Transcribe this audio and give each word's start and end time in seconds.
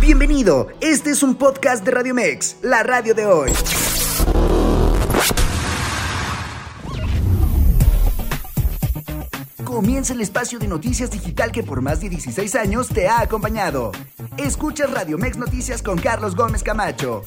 Bienvenido, 0.00 0.68
este 0.80 1.10
es 1.10 1.22
un 1.22 1.34
podcast 1.34 1.84
de 1.84 1.90
Radio 1.90 2.14
Mex, 2.14 2.58
la 2.62 2.82
radio 2.82 3.14
de 3.14 3.26
hoy. 3.26 3.50
Comienza 9.64 10.12
el 10.12 10.20
espacio 10.20 10.58
de 10.58 10.68
noticias 10.68 11.10
digital 11.10 11.52
que 11.52 11.62
por 11.62 11.80
más 11.80 12.00
de 12.00 12.08
16 12.08 12.54
años 12.54 12.88
te 12.88 13.08
ha 13.08 13.20
acompañado. 13.20 13.92
Escucha 14.36 14.86
Radio 14.86 15.18
Mex 15.18 15.36
Noticias 15.38 15.82
con 15.82 15.98
Carlos 15.98 16.36
Gómez 16.36 16.62
Camacho. 16.62 17.22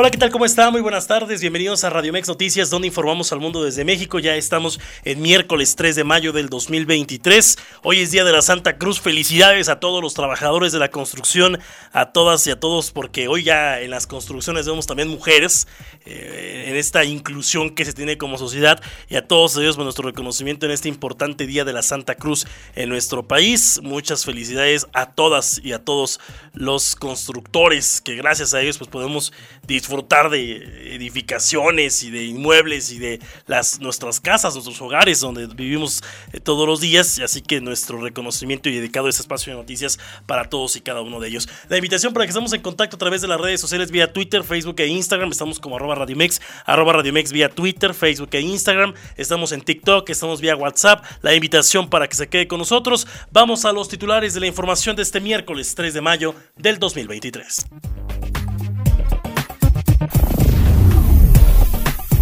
Hola, 0.00 0.10
¿qué 0.10 0.16
tal? 0.16 0.30
¿Cómo 0.30 0.46
está? 0.46 0.70
Muy 0.70 0.80
buenas 0.80 1.06
tardes. 1.06 1.42
Bienvenidos 1.42 1.84
a 1.84 1.90
Radio 1.90 2.10
Mex 2.10 2.26
Noticias, 2.26 2.70
donde 2.70 2.88
informamos 2.88 3.32
al 3.32 3.40
mundo 3.40 3.62
desde 3.62 3.84
México. 3.84 4.18
Ya 4.18 4.34
estamos 4.34 4.80
en 5.04 5.20
miércoles 5.20 5.76
3 5.76 5.94
de 5.94 6.04
mayo 6.04 6.32
del 6.32 6.48
2023. 6.48 7.58
Hoy 7.82 8.00
es 8.00 8.10
Día 8.10 8.24
de 8.24 8.32
la 8.32 8.40
Santa 8.40 8.78
Cruz. 8.78 8.98
Felicidades 8.98 9.68
a 9.68 9.78
todos 9.78 10.02
los 10.02 10.14
trabajadores 10.14 10.72
de 10.72 10.78
la 10.78 10.90
construcción, 10.90 11.58
a 11.92 12.12
todas 12.12 12.46
y 12.46 12.50
a 12.50 12.58
todos, 12.58 12.92
porque 12.92 13.28
hoy 13.28 13.42
ya 13.42 13.78
en 13.78 13.90
las 13.90 14.06
construcciones 14.06 14.64
vemos 14.64 14.86
también 14.86 15.08
mujeres, 15.08 15.68
eh, 16.06 16.64
en 16.68 16.76
esta 16.76 17.04
inclusión 17.04 17.74
que 17.74 17.84
se 17.84 17.92
tiene 17.92 18.16
como 18.16 18.38
sociedad. 18.38 18.82
Y 19.10 19.16
a 19.16 19.28
todos 19.28 19.54
ellos, 19.58 19.76
pues, 19.76 19.84
nuestro 19.84 20.08
reconocimiento 20.08 20.64
en 20.64 20.72
este 20.72 20.88
importante 20.88 21.46
Día 21.46 21.66
de 21.66 21.74
la 21.74 21.82
Santa 21.82 22.14
Cruz 22.14 22.46
en 22.74 22.88
nuestro 22.88 23.28
país. 23.28 23.80
Muchas 23.82 24.24
felicidades 24.24 24.86
a 24.94 25.12
todas 25.12 25.60
y 25.62 25.74
a 25.74 25.84
todos 25.84 26.20
los 26.54 26.96
constructores, 26.96 28.00
que 28.00 28.16
gracias 28.16 28.54
a 28.54 28.62
ellos 28.62 28.78
pues 28.78 28.88
podemos 28.88 29.34
disfrutar 29.66 29.89
disfrutar 29.90 30.30
de 30.30 30.94
edificaciones 30.94 32.04
y 32.04 32.12
de 32.12 32.24
inmuebles 32.24 32.92
y 32.92 33.00
de 33.00 33.18
las, 33.48 33.80
nuestras 33.80 34.20
casas, 34.20 34.54
nuestros 34.54 34.80
hogares 34.80 35.18
donde 35.18 35.48
vivimos 35.48 36.00
eh, 36.32 36.38
todos 36.38 36.64
los 36.64 36.80
días. 36.80 37.18
Así 37.18 37.42
que 37.42 37.60
nuestro 37.60 38.00
reconocimiento 38.00 38.68
y 38.68 38.76
dedicado 38.76 39.08
a 39.08 39.10
este 39.10 39.22
espacio 39.22 39.52
de 39.52 39.58
noticias 39.58 39.98
para 40.26 40.48
todos 40.48 40.76
y 40.76 40.80
cada 40.80 41.00
uno 41.00 41.18
de 41.18 41.26
ellos. 41.26 41.48
La 41.68 41.76
invitación 41.76 42.12
para 42.12 42.24
que 42.24 42.30
estemos 42.30 42.52
en 42.52 42.62
contacto 42.62 42.94
a 42.94 42.98
través 43.00 43.20
de 43.20 43.26
las 43.26 43.40
redes 43.40 43.60
sociales 43.60 43.90
vía 43.90 44.12
Twitter, 44.12 44.44
Facebook 44.44 44.76
e 44.78 44.86
Instagram. 44.86 45.32
Estamos 45.32 45.58
como 45.58 45.74
arroba 45.74 45.96
Radiomex, 45.96 46.40
arroba 46.66 46.92
Radiomex 46.92 47.32
vía 47.32 47.48
Twitter, 47.48 47.92
Facebook 47.92 48.30
e 48.32 48.40
Instagram. 48.42 48.94
Estamos 49.16 49.50
en 49.50 49.60
TikTok, 49.60 50.08
estamos 50.08 50.40
vía 50.40 50.54
WhatsApp. 50.54 51.04
La 51.22 51.34
invitación 51.34 51.90
para 51.90 52.06
que 52.06 52.14
se 52.14 52.28
quede 52.28 52.46
con 52.46 52.58
nosotros. 52.58 53.08
Vamos 53.32 53.64
a 53.64 53.72
los 53.72 53.88
titulares 53.88 54.34
de 54.34 54.40
la 54.40 54.46
información 54.46 54.94
de 54.94 55.02
este 55.02 55.18
miércoles 55.18 55.74
3 55.74 55.94
de 55.94 56.00
mayo 56.00 56.36
del 56.56 56.78
2023. 56.78 57.66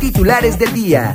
Titulares 0.01 0.59
del 0.59 0.73
día. 0.73 1.15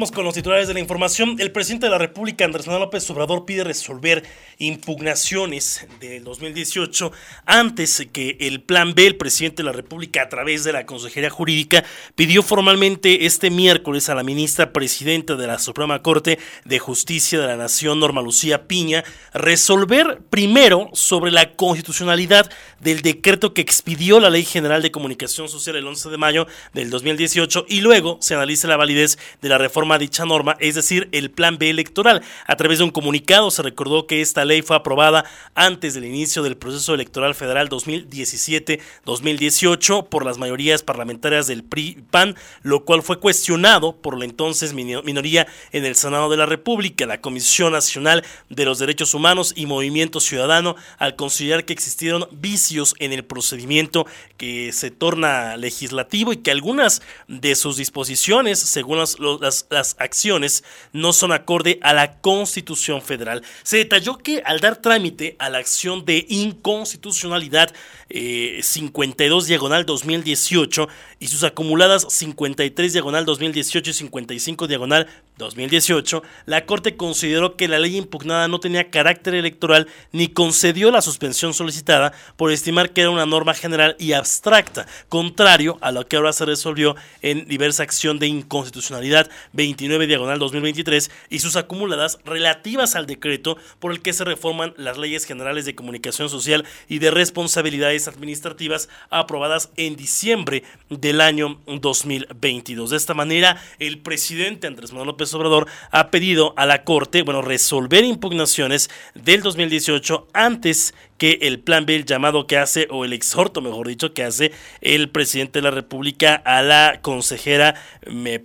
Con 0.00 0.24
los 0.24 0.32
titulares 0.32 0.66
de 0.66 0.72
la 0.72 0.80
información. 0.80 1.36
El 1.40 1.52
presidente 1.52 1.84
de 1.84 1.90
la 1.90 1.98
República, 1.98 2.46
Andrés 2.46 2.66
Manuel 2.66 2.84
López 2.84 3.08
Obrador, 3.10 3.44
pide 3.44 3.64
resolver 3.64 4.24
impugnaciones 4.56 5.86
del 6.00 6.24
2018 6.24 7.12
antes 7.44 8.08
que 8.10 8.38
el 8.40 8.62
plan 8.62 8.94
B. 8.94 9.06
El 9.06 9.16
presidente 9.16 9.62
de 9.62 9.66
la 9.66 9.72
República, 9.72 10.22
a 10.22 10.28
través 10.30 10.64
de 10.64 10.72
la 10.72 10.86
Consejería 10.86 11.28
Jurídica, 11.28 11.84
pidió 12.14 12.42
formalmente 12.42 13.26
este 13.26 13.50
miércoles 13.50 14.08
a 14.08 14.14
la 14.14 14.22
ministra 14.22 14.72
presidenta 14.72 15.36
de 15.36 15.46
la 15.46 15.58
Suprema 15.58 16.00
Corte 16.00 16.38
de 16.64 16.78
Justicia 16.78 17.38
de 17.38 17.46
la 17.46 17.56
Nación, 17.56 18.00
Norma 18.00 18.22
Lucía 18.22 18.66
Piña, 18.66 19.04
resolver 19.34 20.22
primero 20.30 20.88
sobre 20.94 21.30
la 21.30 21.52
constitucionalidad 21.52 22.50
del 22.80 23.02
decreto 23.02 23.52
que 23.52 23.60
expidió 23.60 24.18
la 24.18 24.30
Ley 24.30 24.44
General 24.44 24.80
de 24.80 24.90
Comunicación 24.90 25.50
Social 25.50 25.76
el 25.76 25.86
11 25.86 26.08
de 26.08 26.16
mayo 26.16 26.46
del 26.72 26.88
2018 26.88 27.66
y 27.68 27.82
luego 27.82 28.16
se 28.22 28.34
analice 28.34 28.66
la 28.66 28.78
validez 28.78 29.18
de 29.42 29.48
la 29.50 29.58
reforma 29.58 29.89
dicha 29.98 30.24
norma, 30.24 30.56
es 30.60 30.74
decir, 30.74 31.08
el 31.12 31.30
Plan 31.30 31.58
B 31.58 31.70
electoral. 31.70 32.22
A 32.46 32.56
través 32.56 32.78
de 32.78 32.84
un 32.84 32.90
comunicado 32.90 33.50
se 33.50 33.62
recordó 33.62 34.06
que 34.06 34.22
esta 34.22 34.44
ley 34.44 34.62
fue 34.62 34.76
aprobada 34.76 35.24
antes 35.54 35.94
del 35.94 36.04
inicio 36.04 36.42
del 36.42 36.56
proceso 36.56 36.94
electoral 36.94 37.34
federal 37.34 37.68
2017-2018 37.68 40.08
por 40.08 40.24
las 40.24 40.38
mayorías 40.38 40.82
parlamentarias 40.82 41.46
del 41.46 41.62
PRI-PAN, 41.62 42.36
lo 42.62 42.84
cual 42.84 43.02
fue 43.02 43.20
cuestionado 43.20 43.96
por 43.96 44.18
la 44.18 44.24
entonces 44.24 44.72
minoría 44.72 45.46
en 45.72 45.84
el 45.84 45.96
Senado 45.96 46.30
de 46.30 46.36
la 46.36 46.46
República, 46.46 47.06
la 47.06 47.20
Comisión 47.20 47.72
Nacional 47.72 48.24
de 48.48 48.64
los 48.64 48.78
Derechos 48.78 49.14
Humanos 49.14 49.52
y 49.56 49.66
Movimiento 49.66 50.20
Ciudadano, 50.20 50.76
al 50.98 51.16
considerar 51.16 51.64
que 51.64 51.72
existieron 51.72 52.28
vicios 52.30 52.94
en 52.98 53.12
el 53.12 53.24
procedimiento 53.24 54.06
que 54.36 54.72
se 54.72 54.90
torna 54.90 55.56
legislativo 55.56 56.32
y 56.32 56.38
que 56.38 56.50
algunas 56.50 57.02
de 57.28 57.54
sus 57.54 57.76
disposiciones, 57.76 58.58
según 58.58 58.98
las 58.98 59.66
acciones 59.98 60.64
no 60.92 61.12
son 61.12 61.32
acorde 61.32 61.78
a 61.82 61.92
la 61.92 62.20
Constitución 62.20 63.02
Federal. 63.02 63.42
Se 63.62 63.78
detalló 63.78 64.18
que 64.18 64.42
al 64.44 64.60
dar 64.60 64.76
trámite 64.76 65.36
a 65.38 65.48
la 65.50 65.58
acción 65.58 66.04
de 66.04 66.26
inconstitucionalidad 66.28 67.72
52 68.12 69.44
eh, 69.44 69.48
diagonal 69.48 69.86
2018 69.86 70.88
y 71.20 71.28
sus 71.28 71.44
acumuladas 71.44 72.06
53 72.08 72.92
diagonal 72.92 73.24
2018 73.24 73.90
y 73.90 73.94
55 73.94 74.66
diagonal 74.66 75.06
2018, 75.38 76.22
la 76.46 76.66
Corte 76.66 76.96
consideró 76.96 77.56
que 77.56 77.68
la 77.68 77.78
ley 77.78 77.96
impugnada 77.96 78.46
no 78.48 78.60
tenía 78.60 78.90
carácter 78.90 79.34
electoral 79.34 79.86
ni 80.12 80.28
concedió 80.28 80.90
la 80.90 81.02
suspensión 81.02 81.54
solicitada 81.54 82.12
por 82.36 82.52
estimar 82.52 82.90
que 82.90 83.02
era 83.02 83.10
una 83.10 83.26
norma 83.26 83.54
general 83.54 83.96
y 83.98 84.12
abstracta, 84.12 84.86
contrario 85.08 85.78
a 85.80 85.92
lo 85.92 86.06
que 86.06 86.16
ahora 86.16 86.32
se 86.32 86.44
resolvió 86.44 86.96
en 87.22 87.46
diversa 87.46 87.82
acción 87.82 88.18
de 88.18 88.26
inconstitucionalidad 88.26 89.30
29 89.52 90.06
diagonal 90.06 90.38
2023 90.38 91.10
y 91.30 91.38
sus 91.38 91.56
acumuladas 91.56 92.18
relativas 92.24 92.96
al 92.96 93.06
decreto 93.06 93.56
por 93.78 93.92
el 93.92 94.02
que 94.02 94.12
se 94.12 94.24
reforman 94.24 94.74
las 94.76 94.98
leyes 94.98 95.24
generales 95.24 95.64
de 95.64 95.74
comunicación 95.74 96.28
social 96.28 96.64
y 96.88 96.98
de 96.98 97.10
responsabilidades 97.10 97.99
administrativas 98.08 98.88
aprobadas 99.10 99.70
en 99.76 99.96
diciembre 99.96 100.62
del 100.88 101.20
año 101.20 101.60
2022. 101.66 102.90
De 102.90 102.96
esta 102.96 103.14
manera, 103.14 103.60
el 103.78 103.98
presidente 103.98 104.66
Andrés 104.66 104.92
Manuel 104.92 105.08
López 105.08 105.32
Obrador 105.34 105.66
ha 105.90 106.10
pedido 106.10 106.54
a 106.56 106.66
la 106.66 106.84
Corte, 106.84 107.22
bueno, 107.22 107.42
resolver 107.42 108.04
impugnaciones 108.04 108.90
del 109.14 109.42
2018 109.42 110.28
antes 110.32 110.94
que 111.20 111.38
el 111.42 111.60
plan 111.60 111.84
B, 111.84 111.96
el 111.96 112.06
llamado 112.06 112.46
que 112.46 112.56
hace, 112.56 112.88
o 112.90 113.04
el 113.04 113.12
exhorto, 113.12 113.60
mejor 113.60 113.86
dicho, 113.86 114.14
que 114.14 114.24
hace 114.24 114.52
el 114.80 115.10
presidente 115.10 115.58
de 115.58 115.64
la 115.64 115.70
República 115.70 116.34
a 116.34 116.62
la 116.62 117.00
consejera 117.02 117.74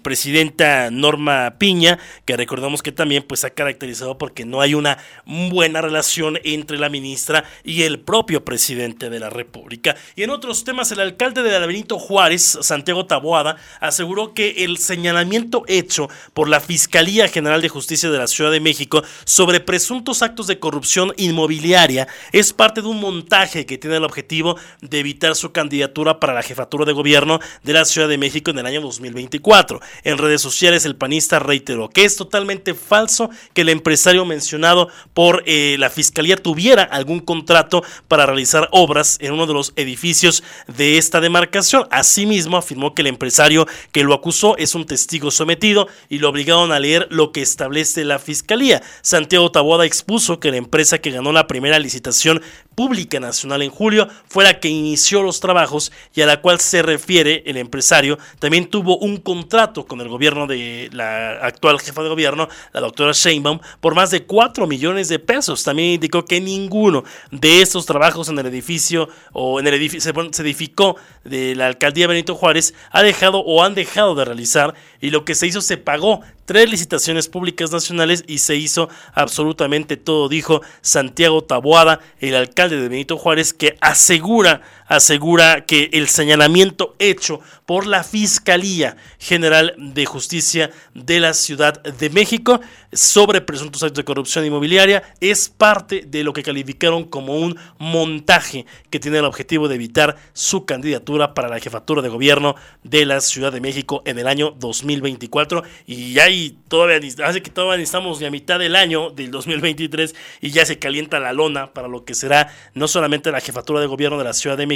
presidenta 0.03 0.91
Norma 0.91 1.55
Piña, 1.57 1.99
que 2.25 2.35
recordamos 2.35 2.83
que 2.83 2.91
también 2.91 3.23
pues 3.23 3.45
ha 3.45 3.51
caracterizado 3.51 4.17
porque 4.17 4.43
no 4.43 4.59
hay 4.59 4.73
una 4.73 4.97
buena 5.25 5.79
relación 5.79 6.37
entre 6.43 6.77
la 6.77 6.89
ministra 6.89 7.45
y 7.63 7.83
el 7.83 8.01
propio 8.01 8.43
presidente 8.43 9.09
de 9.09 9.21
la 9.21 9.29
República. 9.29 9.95
Y 10.17 10.23
en 10.23 10.31
otros 10.31 10.65
temas, 10.65 10.91
el 10.91 10.99
alcalde 10.99 11.43
de 11.43 11.65
Benito 11.65 11.97
Juárez, 11.97 12.59
Santiago 12.59 13.05
Taboada, 13.05 13.55
aseguró 13.79 14.33
que 14.33 14.65
el 14.65 14.79
señalamiento 14.79 15.63
hecho 15.69 16.09
por 16.33 16.49
la 16.49 16.59
Fiscalía 16.59 17.29
General 17.29 17.61
de 17.61 17.69
Justicia 17.69 18.11
de 18.11 18.17
la 18.17 18.27
Ciudad 18.27 18.51
de 18.51 18.59
México 18.59 19.01
sobre 19.23 19.61
presuntos 19.61 20.21
actos 20.21 20.47
de 20.47 20.59
corrupción 20.59 21.13
inmobiliaria 21.15 22.09
es 22.33 22.51
para 22.51 22.64
parte 22.65 22.81
de 22.81 22.87
un 22.87 22.99
montaje 22.99 23.67
que 23.67 23.77
tiene 23.77 23.97
el 23.97 24.03
objetivo 24.03 24.57
de 24.81 24.97
evitar 24.97 25.35
su 25.35 25.51
candidatura 25.51 26.19
para 26.19 26.33
la 26.33 26.41
jefatura 26.41 26.83
de 26.83 26.93
gobierno 26.93 27.39
de 27.61 27.73
la 27.73 27.85
Ciudad 27.85 28.07
de 28.07 28.17
México 28.17 28.49
en 28.49 28.57
el 28.57 28.65
año 28.65 28.81
2024. 28.81 29.79
En 30.03 30.17
redes 30.17 30.41
sociales 30.41 30.83
el 30.83 30.95
panista 30.95 31.37
reiteró 31.37 31.89
que 31.89 32.05
es 32.05 32.15
totalmente 32.15 32.73
falso 32.73 33.29
que 33.53 33.61
el 33.61 33.69
empresario 33.69 34.25
mencionado 34.25 34.89
por 35.13 35.43
eh, 35.45 35.75
la 35.77 35.91
fiscalía 35.91 36.37
tuviera 36.37 36.81
algún 36.81 37.19
contrato 37.19 37.83
para 38.07 38.25
realizar 38.25 38.67
obras 38.71 39.19
en 39.21 39.33
uno 39.33 39.45
de 39.45 39.53
los 39.53 39.71
edificios 39.75 40.43
de 40.65 40.97
esta 40.97 41.21
demarcación. 41.21 41.87
Asimismo 41.91 42.57
afirmó 42.57 42.95
que 42.95 43.03
el 43.03 43.07
empresario 43.09 43.67
que 43.91 44.03
lo 44.03 44.15
acusó 44.15 44.57
es 44.57 44.73
un 44.73 44.87
testigo 44.87 45.29
sometido 45.29 45.87
y 46.09 46.17
lo 46.17 46.29
obligaron 46.29 46.71
a 46.71 46.79
leer 46.79 47.05
lo 47.11 47.31
que 47.31 47.43
establece 47.43 48.03
la 48.05 48.17
fiscalía. 48.17 48.81
Santiago 49.03 49.51
Taboada 49.51 49.85
expuso 49.85 50.39
que 50.39 50.49
la 50.49 50.57
empresa 50.57 50.97
que 50.97 51.11
ganó 51.11 51.31
la 51.31 51.45
primera 51.45 51.77
licitación 51.77 52.41
Pública 52.75 53.19
Nacional 53.19 53.61
en 53.61 53.71
julio 53.71 54.07
fue 54.27 54.43
la 54.43 54.59
que 54.59 54.67
inició 54.67 55.23
los 55.23 55.39
trabajos 55.39 55.91
y 56.13 56.21
a 56.21 56.25
la 56.25 56.41
cual 56.41 56.59
se 56.59 56.81
refiere 56.81 57.43
el 57.45 57.57
empresario. 57.57 58.19
También 58.39 58.69
tuvo 58.69 58.97
un 58.97 59.17
contrato 59.17 59.85
con 59.85 60.01
el 60.01 60.09
gobierno 60.09 60.45
de 60.45 60.89
la 60.91 61.31
actual 61.41 61.79
jefa 61.79 62.03
de 62.03 62.09
gobierno, 62.09 62.49
la 62.73 62.81
doctora 62.81 63.13
Sheinbaum, 63.13 63.59
por 63.79 63.95
más 63.95 64.11
de 64.11 64.25
4 64.25 64.67
millones 64.67 65.07
de 65.09 65.19
pesos. 65.19 65.63
También 65.63 65.89
indicó 65.89 66.25
que 66.25 66.41
ninguno 66.41 67.03
de 67.31 67.61
estos 67.61 67.85
trabajos 67.85 68.29
en 68.29 68.37
el 68.39 68.45
edificio 68.47 69.09
o 69.31 69.59
en 69.59 69.67
el 69.67 69.73
edificio 69.73 70.13
se 70.31 70.41
edificó 70.41 70.97
de 71.23 71.55
la 71.55 71.67
alcaldía 71.67 72.07
Benito 72.07 72.35
Juárez 72.35 72.73
ha 72.91 73.01
dejado 73.03 73.39
o 73.39 73.63
han 73.63 73.75
dejado 73.75 74.15
de 74.15 74.25
realizar 74.25 74.75
y 74.99 75.09
lo 75.09 75.23
que 75.25 75.35
se 75.35 75.47
hizo 75.47 75.61
se 75.61 75.77
pagó 75.77 76.21
tres 76.45 76.69
licitaciones 76.69 77.27
públicas 77.27 77.71
nacionales 77.71 78.23
y 78.27 78.37
se 78.39 78.55
hizo 78.55 78.89
absolutamente 79.13 79.97
todo, 79.97 80.29
dijo 80.29 80.61
Santiago 80.81 81.43
Taboada, 81.43 81.99
el 82.19 82.35
alcalde 82.35 82.64
de 82.69 82.87
Benito 82.87 83.17
Juárez, 83.17 83.53
que 83.53 83.77
asegura 83.81 84.61
asegura 84.87 85.65
que 85.65 85.89
el 85.93 86.07
señalamiento 86.07 86.95
hecho 86.99 87.41
por 87.65 87.87
la 87.87 88.03
Fiscalía 88.03 88.97
General 89.19 89.73
de 89.77 90.05
Justicia 90.05 90.71
de 90.93 91.19
la 91.19 91.33
Ciudad 91.33 91.81
de 91.81 92.09
México 92.09 92.61
sobre 92.93 93.41
presuntos 93.41 93.83
actos 93.83 93.97
de 93.97 94.05
corrupción 94.05 94.45
inmobiliaria 94.45 95.03
es 95.19 95.49
parte 95.49 96.03
de 96.07 96.23
lo 96.23 96.33
que 96.33 96.43
calificaron 96.43 97.03
como 97.03 97.37
un 97.37 97.57
montaje 97.77 98.65
que 98.89 98.99
tiene 98.99 99.17
el 99.17 99.25
objetivo 99.25 99.67
de 99.67 99.75
evitar 99.75 100.15
su 100.33 100.65
candidatura 100.65 101.33
para 101.33 101.49
la 101.49 101.59
jefatura 101.59 102.01
de 102.01 102.09
gobierno 102.09 102.55
de 102.83 103.05
la 103.05 103.21
Ciudad 103.21 103.51
de 103.51 103.61
México 103.61 104.01
en 104.05 104.19
el 104.19 104.27
año 104.27 104.51
2024 104.51 105.63
y 105.87 106.19
ahí 106.19 106.57
todavía 106.67 106.99
hace 107.25 107.41
que 107.41 107.49
todavía 107.49 107.83
estamos 107.83 108.21
a 108.21 108.29
mitad 108.29 108.59
del 108.59 108.75
año 108.75 109.09
del 109.09 109.31
2023 109.31 110.15
y 110.41 110.51
ya 110.51 110.65
se 110.65 110.79
calienta 110.79 111.19
la 111.19 111.33
lona 111.33 111.73
para 111.73 111.87
lo 111.87 112.05
que 112.05 112.13
será 112.13 112.53
no 112.73 112.87
solamente 112.87 113.31
la 113.31 113.41
jefatura 113.41 113.81
de 113.81 113.87
gobierno 113.87 114.17
de 114.17 114.23
la 114.23 114.33
Ciudad 114.33 114.57
de 114.57 114.67
México, 114.67 114.74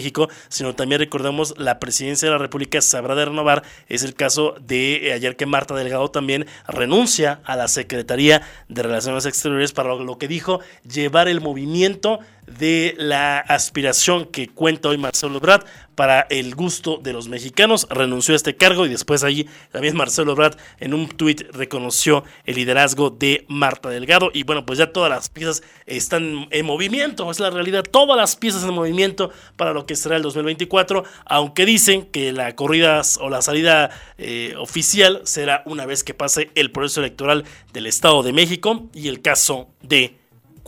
sino 0.49 0.75
también 0.75 0.99
recordemos 0.99 1.53
la 1.57 1.79
presidencia 1.79 2.27
de 2.27 2.31
la 2.33 2.37
República 2.37 2.81
se 2.81 2.97
habrá 2.97 3.15
de 3.15 3.25
renovar, 3.25 3.63
es 3.87 4.03
el 4.03 4.13
caso 4.13 4.55
de 4.59 5.07
eh, 5.07 5.13
ayer 5.13 5.35
que 5.35 5.45
Marta 5.45 5.75
Delgado 5.75 6.09
también 6.11 6.45
renuncia 6.67 7.39
a 7.43 7.55
la 7.55 7.67
Secretaría 7.67 8.41
de 8.67 8.83
Relaciones 8.83 9.25
Exteriores 9.25 9.71
para 9.71 9.95
lo 9.95 10.17
que 10.17 10.27
dijo 10.27 10.59
llevar 10.83 11.27
el 11.27 11.41
movimiento 11.41 12.19
de 12.57 12.95
la 12.97 13.39
aspiración 13.39 14.25
que 14.25 14.47
cuenta 14.47 14.89
hoy 14.89 14.97
Marcelo 14.97 15.39
Brad 15.39 15.63
para 15.99 16.21
el 16.29 16.55
gusto 16.55 16.97
de 17.03 17.11
los 17.11 17.27
mexicanos. 17.27 17.85
Renunció 17.89 18.33
a 18.33 18.37
este 18.37 18.55
cargo 18.55 18.85
y 18.85 18.89
después 18.89 19.25
allí 19.25 19.47
también 19.71 19.97
Marcelo 19.97 20.33
Brad 20.33 20.53
en 20.79 20.93
un 20.93 21.09
tuit 21.09 21.41
reconoció 21.51 22.23
el 22.45 22.55
liderazgo 22.55 23.09
de 23.09 23.45
Marta 23.49 23.89
Delgado. 23.89 24.31
Y 24.33 24.43
bueno, 24.43 24.65
pues 24.65 24.79
ya 24.79 24.93
todas 24.93 25.09
las 25.09 25.27
piezas 25.27 25.61
están 25.85 26.47
en 26.51 26.65
movimiento, 26.65 27.29
es 27.29 27.41
la 27.41 27.49
realidad, 27.49 27.83
todas 27.83 28.15
las 28.15 28.37
piezas 28.37 28.63
en 28.63 28.73
movimiento 28.73 29.31
para 29.57 29.73
lo 29.73 29.85
que 29.85 29.97
será 29.97 30.15
el 30.15 30.21
2024, 30.21 31.03
aunque 31.25 31.65
dicen 31.65 32.05
que 32.05 32.31
la 32.31 32.55
corrida 32.55 33.01
o 33.19 33.29
la 33.29 33.41
salida 33.41 33.89
eh, 34.17 34.53
oficial 34.57 35.21
será 35.25 35.63
una 35.65 35.85
vez 35.85 36.05
que 36.05 36.13
pase 36.13 36.49
el 36.55 36.71
proceso 36.71 37.01
electoral 37.01 37.43
del 37.73 37.87
Estado 37.87 38.23
de 38.23 38.31
México 38.31 38.89
y 38.93 39.09
el 39.09 39.21
caso 39.21 39.67
de 39.81 40.18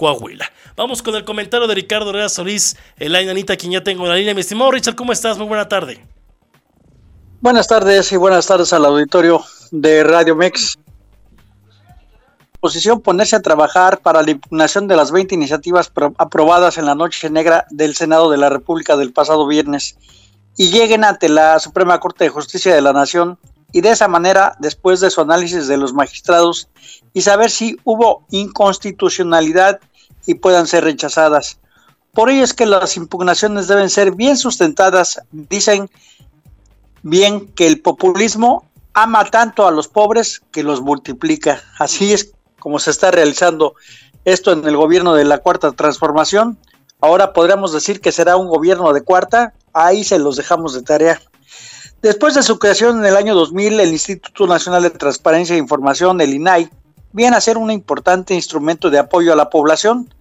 Coahuila. 0.02 0.52
Vamos 0.76 1.04
con 1.04 1.14
el 1.14 1.24
comentario 1.24 1.68
de 1.68 1.76
Ricardo 1.76 2.10
Herrera 2.10 2.28
Solís, 2.28 2.76
el 2.98 3.16
Anita, 3.16 3.56
quien 3.56 3.74
ya 3.74 3.84
tengo 3.84 4.06
en 4.06 4.10
la 4.10 4.16
línea. 4.16 4.34
Mi 4.34 4.42
estimado 4.42 4.72
Richard, 4.72 4.96
¿cómo 4.96 5.12
estás? 5.14 5.38
Muy 5.38 5.46
buena 5.46 5.70
tarde. 5.70 6.04
Buenas 7.40 7.68
tardes 7.68 8.12
y 8.12 8.18
buenas 8.18 8.48
tardes 8.48 8.74
al 8.74 8.84
auditorio 8.84 9.44
de 9.70 10.04
Radio 10.04 10.36
Mex. 10.36 10.80
Posición 12.60 13.02
ponerse 13.02 13.36
a 13.36 13.42
trabajar 13.44 14.00
para 14.00 14.24
la 14.24 14.32
impugnación 14.32 14.88
de 14.88 14.96
las 14.96 15.12
20 15.12 15.36
iniciativas 15.36 15.92
aprobadas 16.18 16.80
en 16.80 16.88
la 16.88 16.96
noche 16.96 17.30
negra 17.30 17.68
del 17.70 17.94
Senado 17.94 18.32
de 18.32 18.38
la 18.38 18.50
República 18.50 18.98
del 18.98 19.14
pasado 19.14 19.46
viernes 19.46 19.98
y 20.58 20.72
lleguen 20.72 21.04
ante 21.04 21.30
la 21.30 21.60
Suprema 21.60 22.00
Corte 22.00 22.24
de 22.24 22.32
Justicia 22.32 22.74
de 22.74 22.82
la 22.82 22.92
Nación 22.92 23.38
y 23.72 23.82
de 23.82 23.92
esa 23.92 24.08
manera, 24.08 24.56
después 24.58 25.00
de 25.00 25.12
su 25.12 25.22
análisis 25.22 25.68
de 25.68 25.78
los 25.78 25.94
magistrados 25.94 26.70
y 27.14 27.22
saber 27.22 27.52
si 27.52 27.78
hubo 27.84 28.26
inconstitucionalidad 28.32 29.80
y 30.26 30.36
puedan 30.36 30.68
ser 30.68 30.84
rechazadas. 30.84 31.60
Por 32.14 32.30
ello 32.30 32.44
es 32.44 32.54
que 32.54 32.66
las 32.66 32.98
impugnaciones 32.98 33.68
deben 33.68 33.90
ser 33.90 34.12
bien 34.14 34.38
sustentadas. 34.38 35.22
Dicen 35.32 35.90
bien 37.04 37.48
que 37.48 37.68
el 37.68 37.82
populismo 37.82 38.66
ama 38.94 39.26
tanto 39.26 39.68
a 39.68 39.72
los 39.72 39.88
pobres 39.88 40.42
que 40.52 40.64
los 40.64 40.82
multiplica. 40.82 41.62
Así 41.80 42.14
es 42.14 42.34
como 42.60 42.80
se 42.80 42.92
está 42.92 43.12
realizando 43.12 43.76
esto 44.26 44.52
en 44.52 44.68
el 44.68 44.76
gobierno 44.76 45.14
de 45.14 45.26
la 45.26 45.40
Cuarta 45.40 45.72
Transformación. 45.72 46.58
Ahora 47.00 47.34
podríamos 47.34 47.74
decir 47.74 48.02
que 48.02 48.12
será 48.12 48.38
un 48.38 48.48
gobierno 48.48 48.94
de 48.94 49.02
cuarta. 49.02 49.54
Ahí 49.74 50.04
se 50.04 50.20
los 50.20 50.36
dejamos 50.36 50.74
de 50.74 50.84
tarea. 50.84 51.20
Después 52.02 52.36
de 52.36 52.44
su 52.44 52.60
creación 52.60 53.00
en 53.00 53.06
el 53.06 53.16
año 53.16 53.36
2000, 53.36 53.80
el 53.80 53.92
Instituto 53.92 54.48
Nacional 54.48 54.84
de 54.84 54.90
Transparencia 54.90 55.56
e 55.56 55.60
Información, 55.60 56.20
el 56.20 56.34
INAI, 56.34 56.70
viene 57.14 57.36
a 57.36 57.42
ser 57.42 57.58
un 57.58 57.72
importante 57.72 58.34
instrumento 58.34 58.90
de 58.90 59.00
apoyo 59.00 59.34
a 59.34 59.36
la 59.36 59.50
población, 59.50 60.14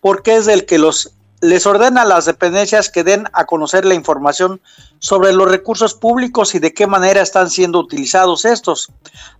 porque 0.00 0.36
es 0.36 0.48
el 0.48 0.66
que 0.66 0.78
los, 0.78 1.12
les 1.40 1.66
ordena 1.66 2.02
a 2.02 2.04
las 2.04 2.24
dependencias 2.24 2.90
que 2.90 3.04
den 3.04 3.24
a 3.32 3.44
conocer 3.46 3.84
la 3.84 3.94
información 3.94 4.60
sobre 4.98 5.32
los 5.32 5.50
recursos 5.50 5.94
públicos 5.94 6.54
y 6.54 6.58
de 6.58 6.72
qué 6.72 6.86
manera 6.86 7.22
están 7.22 7.50
siendo 7.50 7.78
utilizados 7.78 8.44
estos. 8.44 8.90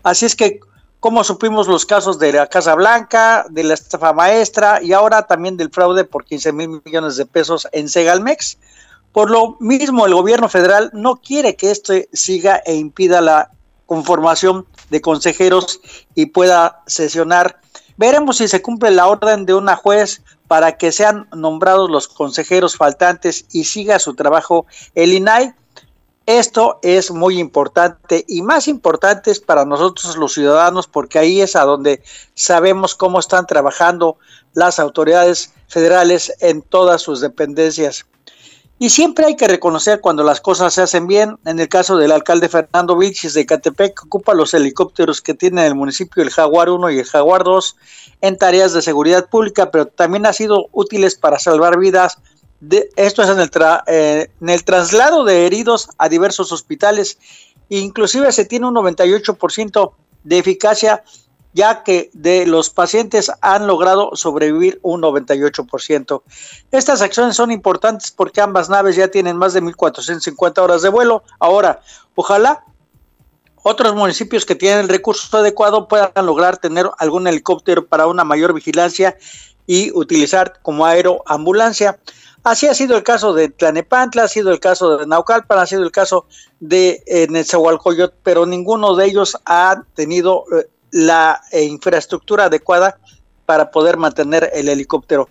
Así 0.03 0.27
es 0.27 0.37
que, 0.37 0.61
como 1.01 1.25
supimos 1.25 1.69
los 1.69 1.87
casos 1.87 2.19
de 2.19 2.33
la 2.33 2.47
Casa 2.47 2.75
Blanca, 2.75 3.47
de 3.51 3.65
la 3.65 3.75
estafa 3.75 4.13
maestra 4.13 4.81
y 4.83 4.93
ahora 4.93 5.23
también 5.27 5.57
del 5.57 5.71
fraude 5.71 6.05
por 6.05 6.25
15 6.25 6.53
mil 6.53 6.83
millones 6.85 7.17
de 7.17 7.27
pesos 7.27 7.69
en 7.73 7.89
Segalmex, 7.89 8.59
por 9.13 9.31
lo 9.31 9.57
mismo, 9.61 10.05
el 10.05 10.13
gobierno 10.13 10.47
federal 10.47 10.91
no 10.93 11.17
quiere 11.17 11.57
que 11.57 11.71
esto 11.71 11.95
siga 12.13 12.61
e 12.67 12.75
impida 12.75 13.23
la 13.23 13.51
conformación 13.87 14.67
de 14.91 15.01
consejeros 15.01 15.81
y 16.15 16.27
pueda 16.27 16.83
sesionar. 16.87 17.61
Veremos 17.97 18.39
si 18.39 18.49
se 18.49 18.63
cumple 18.63 18.91
la 18.91 19.07
orden 19.07 19.47
de 19.47 19.55
una 19.55 19.77
juez 19.77 20.23
para 20.49 20.77
que 20.77 20.93
sean 20.93 21.29
nombrados 21.35 21.91
los 21.91 22.09
consejeros 22.09 22.77
faltantes 22.77 23.47
y 23.53 23.65
siga 23.65 23.99
su 23.99 24.15
trabajo 24.15 24.67
el 24.95 25.13
INAI. 25.13 25.55
Esto 26.27 26.81
es 26.83 27.13
muy 27.13 27.39
importante 27.39 28.25
y 28.27 28.43
más 28.43 28.67
importante 28.67 29.31
es 29.31 29.39
para 29.39 29.65
nosotros 29.65 30.17
los 30.17 30.35
ciudadanos 30.35 30.89
porque 30.89 31.21
ahí 31.21 31.41
es 31.41 31.55
a 31.55 31.63
donde 31.63 32.03
sabemos 32.35 32.97
cómo 32.97 33.21
están 33.21 33.47
trabajando 33.47 34.19
las 34.53 34.81
autoridades 34.81 35.53
federales 35.69 36.33
en 36.41 36.63
todas 36.63 37.03
sus 37.03 37.21
dependencias. 37.21 38.07
Y 38.79 38.91
siempre 38.91 39.25
hay 39.25 39.37
que 39.37 39.49
reconocer 39.49 40.03
cuando 40.03 40.23
las 40.23 40.43
cosas 40.43 40.75
se 40.75 40.83
hacen 40.83 41.07
bien. 41.07 41.39
En 41.47 41.59
el 41.59 41.69
caso 41.69 41.97
del 41.97 42.13
alcalde 42.13 42.51
Fernando 42.51 42.97
Vilches 42.97 43.33
de 43.33 43.47
Catepec, 43.47 44.05
ocupa 44.05 44.35
los 44.35 44.53
helicópteros 44.53 45.23
que 45.23 45.33
tiene 45.33 45.67
el 45.67 45.75
municipio, 45.75 46.23
el 46.23 46.31
Jaguar 46.31 46.69
1 46.69 46.91
y 46.91 46.99
el 46.99 47.07
Jaguar 47.07 47.43
2, 47.45 47.77
en 48.21 48.37
tareas 48.37 48.75
de 48.75 48.83
seguridad 48.83 49.31
pública, 49.31 49.71
pero 49.71 49.87
también 49.87 50.27
ha 50.27 50.35
sido 50.35 50.67
útiles 50.73 51.15
para 51.15 51.39
salvar 51.39 51.79
vidas. 51.79 52.19
De, 52.61 52.91
esto 52.97 53.23
es 53.23 53.31
en 53.31 53.41
el, 53.41 53.51
eh, 53.87 54.29
en 54.43 54.49
el 54.51 54.65
traslado 54.65 55.25
de 55.25 55.47
heridos 55.47 55.89
a 55.97 56.11
diversos 56.11 56.53
hospitales. 56.53 57.19
Inclusive 57.71 58.31
se 58.31 58.45
tiene 58.45 58.67
un 58.67 58.75
98% 58.75 59.93
de 60.25 60.39
eficacia 60.39 61.03
ya 61.57 61.83
que 61.85 62.11
de 62.13 62.45
los 62.45 62.69
pacientes 62.69 63.33
han 63.41 63.67
logrado 63.67 64.11
sobrevivir 64.15 64.79
un 64.83 65.01
98%. 65.01 66.23
Estas 66.71 67.01
acciones 67.01 67.35
son 67.35 67.51
importantes 67.51 68.11
porque 68.11 68.43
ambas 68.43 68.69
naves 68.69 68.95
ya 68.95 69.09
tienen 69.09 69.39
más 69.39 69.55
de 69.55 69.63
1.450 69.63 70.59
horas 70.59 70.83
de 70.83 70.91
vuelo. 70.91 71.25
Ahora, 71.41 71.81
ojalá 72.15 72.63
otros 73.63 73.95
municipios 73.95 74.45
que 74.45 74.55
tienen 74.55 74.81
el 74.81 74.89
recurso 74.91 75.35
adecuado 75.39 75.89
puedan 75.89 76.27
lograr 76.27 76.59
tener 76.59 76.91
algún 76.99 77.27
helicóptero 77.27 77.87
para 77.87 78.07
una 78.07 78.23
mayor 78.23 78.53
vigilancia 78.53 79.17
y 79.67 79.91
utilizar 79.93 80.61
como 80.61 80.85
aeroambulancia. 80.85 81.99
Así 82.45 82.69
ha 82.69 82.75
sido 82.75 82.99
el 82.99 83.03
caso 83.03 83.33
de 83.33 83.49
Tlanepantla, 83.49 84.25
ha 84.25 84.29
sido 84.29 84.53
el 84.53 84.61
caso 84.61 84.99
de 84.99 85.07
Naucalpan, 85.07 85.59
ha 85.59 85.67
sido 85.67 85.83
el 85.83 85.91
caso 85.91 86.27
de 86.61 87.03
eh, 87.07 87.27
pero 88.23 88.45
ninguno 88.45 88.95
de 88.95 89.07
ellos 89.07 89.39
ha 89.47 89.83
tenido 89.95 90.45
eh, 90.55 90.69
la 90.91 91.41
eh, 91.53 91.65
infraestructura 91.65 92.45
adecuada 92.45 92.99
para 93.45 93.71
poder 93.71 93.97
mantener 93.97 94.51
el 94.55 94.69
helicóptero. 94.69 95.29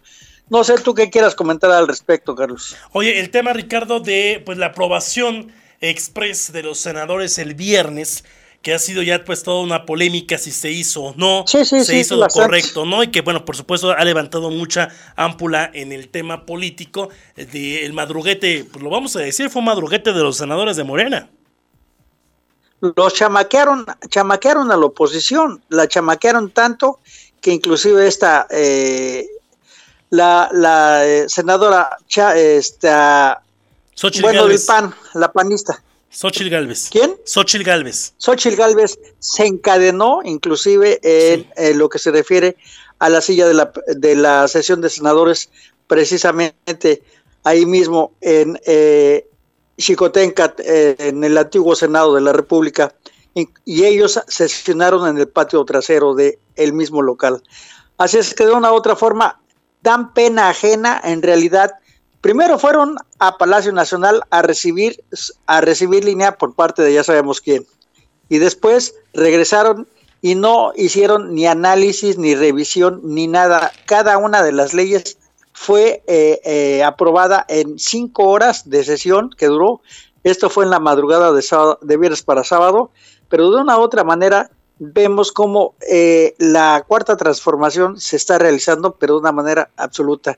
No 0.49 0.63
sé 0.63 0.75
tú 0.77 0.93
qué 0.93 1.09
quieras 1.09 1.35
comentar 1.35 1.71
al 1.71 1.87
respecto, 1.87 2.35
Carlos. 2.35 2.75
Oye, 2.91 3.19
el 3.19 3.31
tema, 3.31 3.53
Ricardo, 3.53 3.99
de 3.99 4.41
pues 4.45 4.57
la 4.57 4.67
aprobación 4.67 5.51
express 5.81 6.51
de 6.51 6.63
los 6.63 6.79
senadores 6.79 7.37
el 7.39 7.55
viernes, 7.55 8.23
que 8.61 8.73
ha 8.73 8.79
sido 8.79 9.03
ya 9.03 9.23
pues 9.23 9.43
toda 9.43 9.61
una 9.61 9.85
polémica 9.85 10.37
si 10.37 10.51
se 10.51 10.71
hizo 10.71 11.03
o 11.03 11.15
no, 11.15 11.45
se 11.45 11.97
hizo 11.97 12.15
lo 12.15 12.27
correcto, 12.27 12.85
¿no? 12.85 13.03
Y 13.03 13.09
que 13.09 13.21
bueno, 13.21 13.45
por 13.45 13.55
supuesto 13.55 13.91
ha 13.91 14.03
levantado 14.03 14.49
mucha 14.49 14.89
ámpula 15.15 15.69
en 15.73 15.91
el 15.91 16.09
tema 16.09 16.45
político 16.45 17.09
del 17.35 17.93
madruguete, 17.93 18.65
pues 18.71 18.83
lo 18.83 18.89
vamos 18.89 19.15
a 19.15 19.19
decir, 19.19 19.49
fue 19.49 19.59
un 19.59 19.65
madruguete 19.65 20.13
de 20.13 20.23
los 20.23 20.37
senadores 20.37 20.77
de 20.77 20.83
Morena 20.83 21.29
los 22.95 23.13
chamaquearon, 23.13 23.85
chamaquearon 24.09 24.71
a 24.71 24.77
la 24.77 24.85
oposición, 24.85 25.61
la 25.69 25.87
chamaquearon 25.87 26.51
tanto 26.51 26.99
que 27.41 27.51
inclusive 27.51 28.07
esta, 28.07 28.47
eh, 28.49 29.27
la, 30.09 30.49
la 30.51 31.05
eh, 31.05 31.25
senadora 31.29 31.97
esta, 32.35 33.41
bueno, 34.21 34.47
del 34.47 34.59
PAN, 34.65 34.93
la 35.13 35.31
panista. 35.31 35.81
Xochil 36.09 36.49
Galvez. 36.49 36.89
¿Quién? 36.91 37.15
Xochil 37.25 37.63
Galvez. 37.63 38.13
Xochil 38.17 38.55
Galvez 38.55 38.97
se 39.19 39.45
encadenó 39.45 40.21
inclusive 40.23 40.99
en, 41.03 41.77
lo 41.77 41.89
que 41.89 41.99
se 41.99 42.11
refiere 42.11 42.55
a 42.99 43.09
la 43.09 43.19
silla 43.19 43.47
de 43.47 43.53
la, 43.53 43.71
de 43.87 44.15
la 44.15 44.47
sesión 44.47 44.79
de 44.79 44.89
senadores, 44.89 45.49
precisamente 45.87 47.03
ahí 47.43 47.65
mismo 47.65 48.13
en, 48.21 48.59
eh, 48.65 49.27
Chicotenca 49.77 50.53
eh, 50.59 50.95
en 50.99 51.23
el 51.23 51.37
antiguo 51.37 51.75
Senado 51.75 52.15
de 52.15 52.21
la 52.21 52.33
República 52.33 52.93
y, 53.33 53.49
ellos 53.83 54.19
sesionaron 54.27 55.07
en 55.07 55.17
el 55.17 55.27
patio 55.27 55.65
trasero 55.65 56.15
del 56.15 56.39
el 56.55 56.71
mismo 56.71 57.01
local. 57.01 57.43
Así 57.97 58.17
es 58.17 58.33
que 58.33 58.45
de 58.45 58.53
una 58.53 58.71
u 58.71 58.75
otra 58.75 58.95
forma 58.95 59.41
dan 59.81 60.13
pena 60.13 60.49
ajena 60.49 61.01
en 61.03 61.21
realidad, 61.21 61.71
Primero 62.25 62.57
fueron 62.57 62.97
a 63.19 63.37
Palacio 63.37 63.71
Nacional 63.71 64.23
a 64.31 64.41
recibir, 64.41 65.03
a 65.45 65.61
recibir 65.61 66.03
línea 66.03 66.39
por 66.39 66.55
parte 66.55 66.81
de 66.81 66.91
ya 66.91 67.03
sabemos 67.03 67.39
quién. 67.39 67.67
Y 68.29 68.39
después 68.39 68.95
regresaron 69.13 69.87
y 70.23 70.33
no 70.33 70.73
hicieron 70.75 71.35
ni 71.35 71.45
análisis, 71.45 72.17
ni 72.17 72.33
revisión, 72.33 72.99
ni 73.03 73.27
nada. 73.27 73.71
Cada 73.85 74.17
una 74.17 74.41
de 74.41 74.53
las 74.53 74.73
leyes 74.73 75.19
fue 75.55 76.03
eh, 76.05 76.41
eh, 76.43 76.83
aprobada 76.83 77.45
en 77.47 77.79
cinco 77.79 78.25
horas 78.25 78.69
de 78.69 78.83
sesión 78.83 79.29
que 79.29 79.45
duró. 79.45 79.81
Esto 80.25 80.49
fue 80.49 80.65
en 80.65 80.69
la 80.69 80.81
madrugada 80.81 81.31
de, 81.31 81.41
sábado, 81.41 81.79
de 81.81 81.95
viernes 81.95 82.23
para 82.23 82.43
sábado, 82.43 82.91
pero 83.29 83.49
de 83.49 83.61
una 83.61 83.77
u 83.77 83.81
otra 83.81 84.03
manera 84.03 84.51
vemos 84.79 85.31
cómo 85.31 85.75
eh, 85.89 86.35
la 86.39 86.83
cuarta 86.85 87.15
transformación 87.15 88.01
se 88.01 88.17
está 88.17 88.37
realizando, 88.37 88.97
pero 88.97 89.13
de 89.13 89.21
una 89.21 89.31
manera 89.31 89.71
absoluta. 89.77 90.37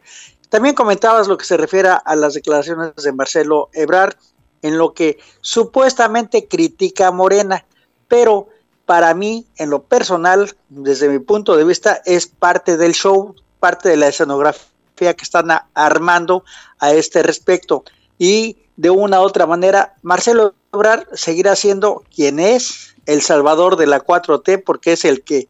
También 0.49 0.75
comentabas 0.75 1.27
lo 1.27 1.35
que 1.35 1.45
se 1.45 1.57
refiere 1.57 1.89
a 1.89 2.15
las 2.15 2.35
declaraciones 2.35 2.93
de 2.95 3.11
Marcelo 3.11 3.69
Ebrard, 3.73 4.13
en 4.61 4.77
lo 4.77 4.93
que 4.93 5.17
supuestamente 5.41 6.47
critica 6.47 7.07
a 7.07 7.11
Morena, 7.11 7.65
pero 8.07 8.49
para 8.85 9.15
mí, 9.15 9.47
en 9.55 9.71
lo 9.71 9.81
personal, 9.81 10.55
desde 10.69 11.09
mi 11.09 11.17
punto 11.17 11.57
de 11.57 11.63
vista, 11.63 12.03
es 12.05 12.27
parte 12.27 12.77
del 12.77 12.93
show, 12.93 13.33
parte 13.59 13.89
de 13.89 13.97
la 13.97 14.09
escenografía 14.09 14.66
que 14.97 15.23
están 15.23 15.47
armando 15.73 16.43
a 16.79 16.91
este 16.91 17.23
respecto. 17.23 17.83
Y 18.17 18.57
de 18.75 18.89
una 18.89 19.21
u 19.21 19.23
otra 19.23 19.45
manera, 19.45 19.95
Marcelo 20.01 20.53
Ebrard 20.73 21.07
seguirá 21.13 21.55
siendo 21.55 22.03
quien 22.13 22.39
es, 22.39 22.95
el 23.05 23.21
salvador 23.21 23.77
de 23.77 23.87
la 23.87 24.03
4T, 24.03 24.63
porque 24.65 24.93
es 24.93 25.05
el 25.05 25.23
que 25.23 25.47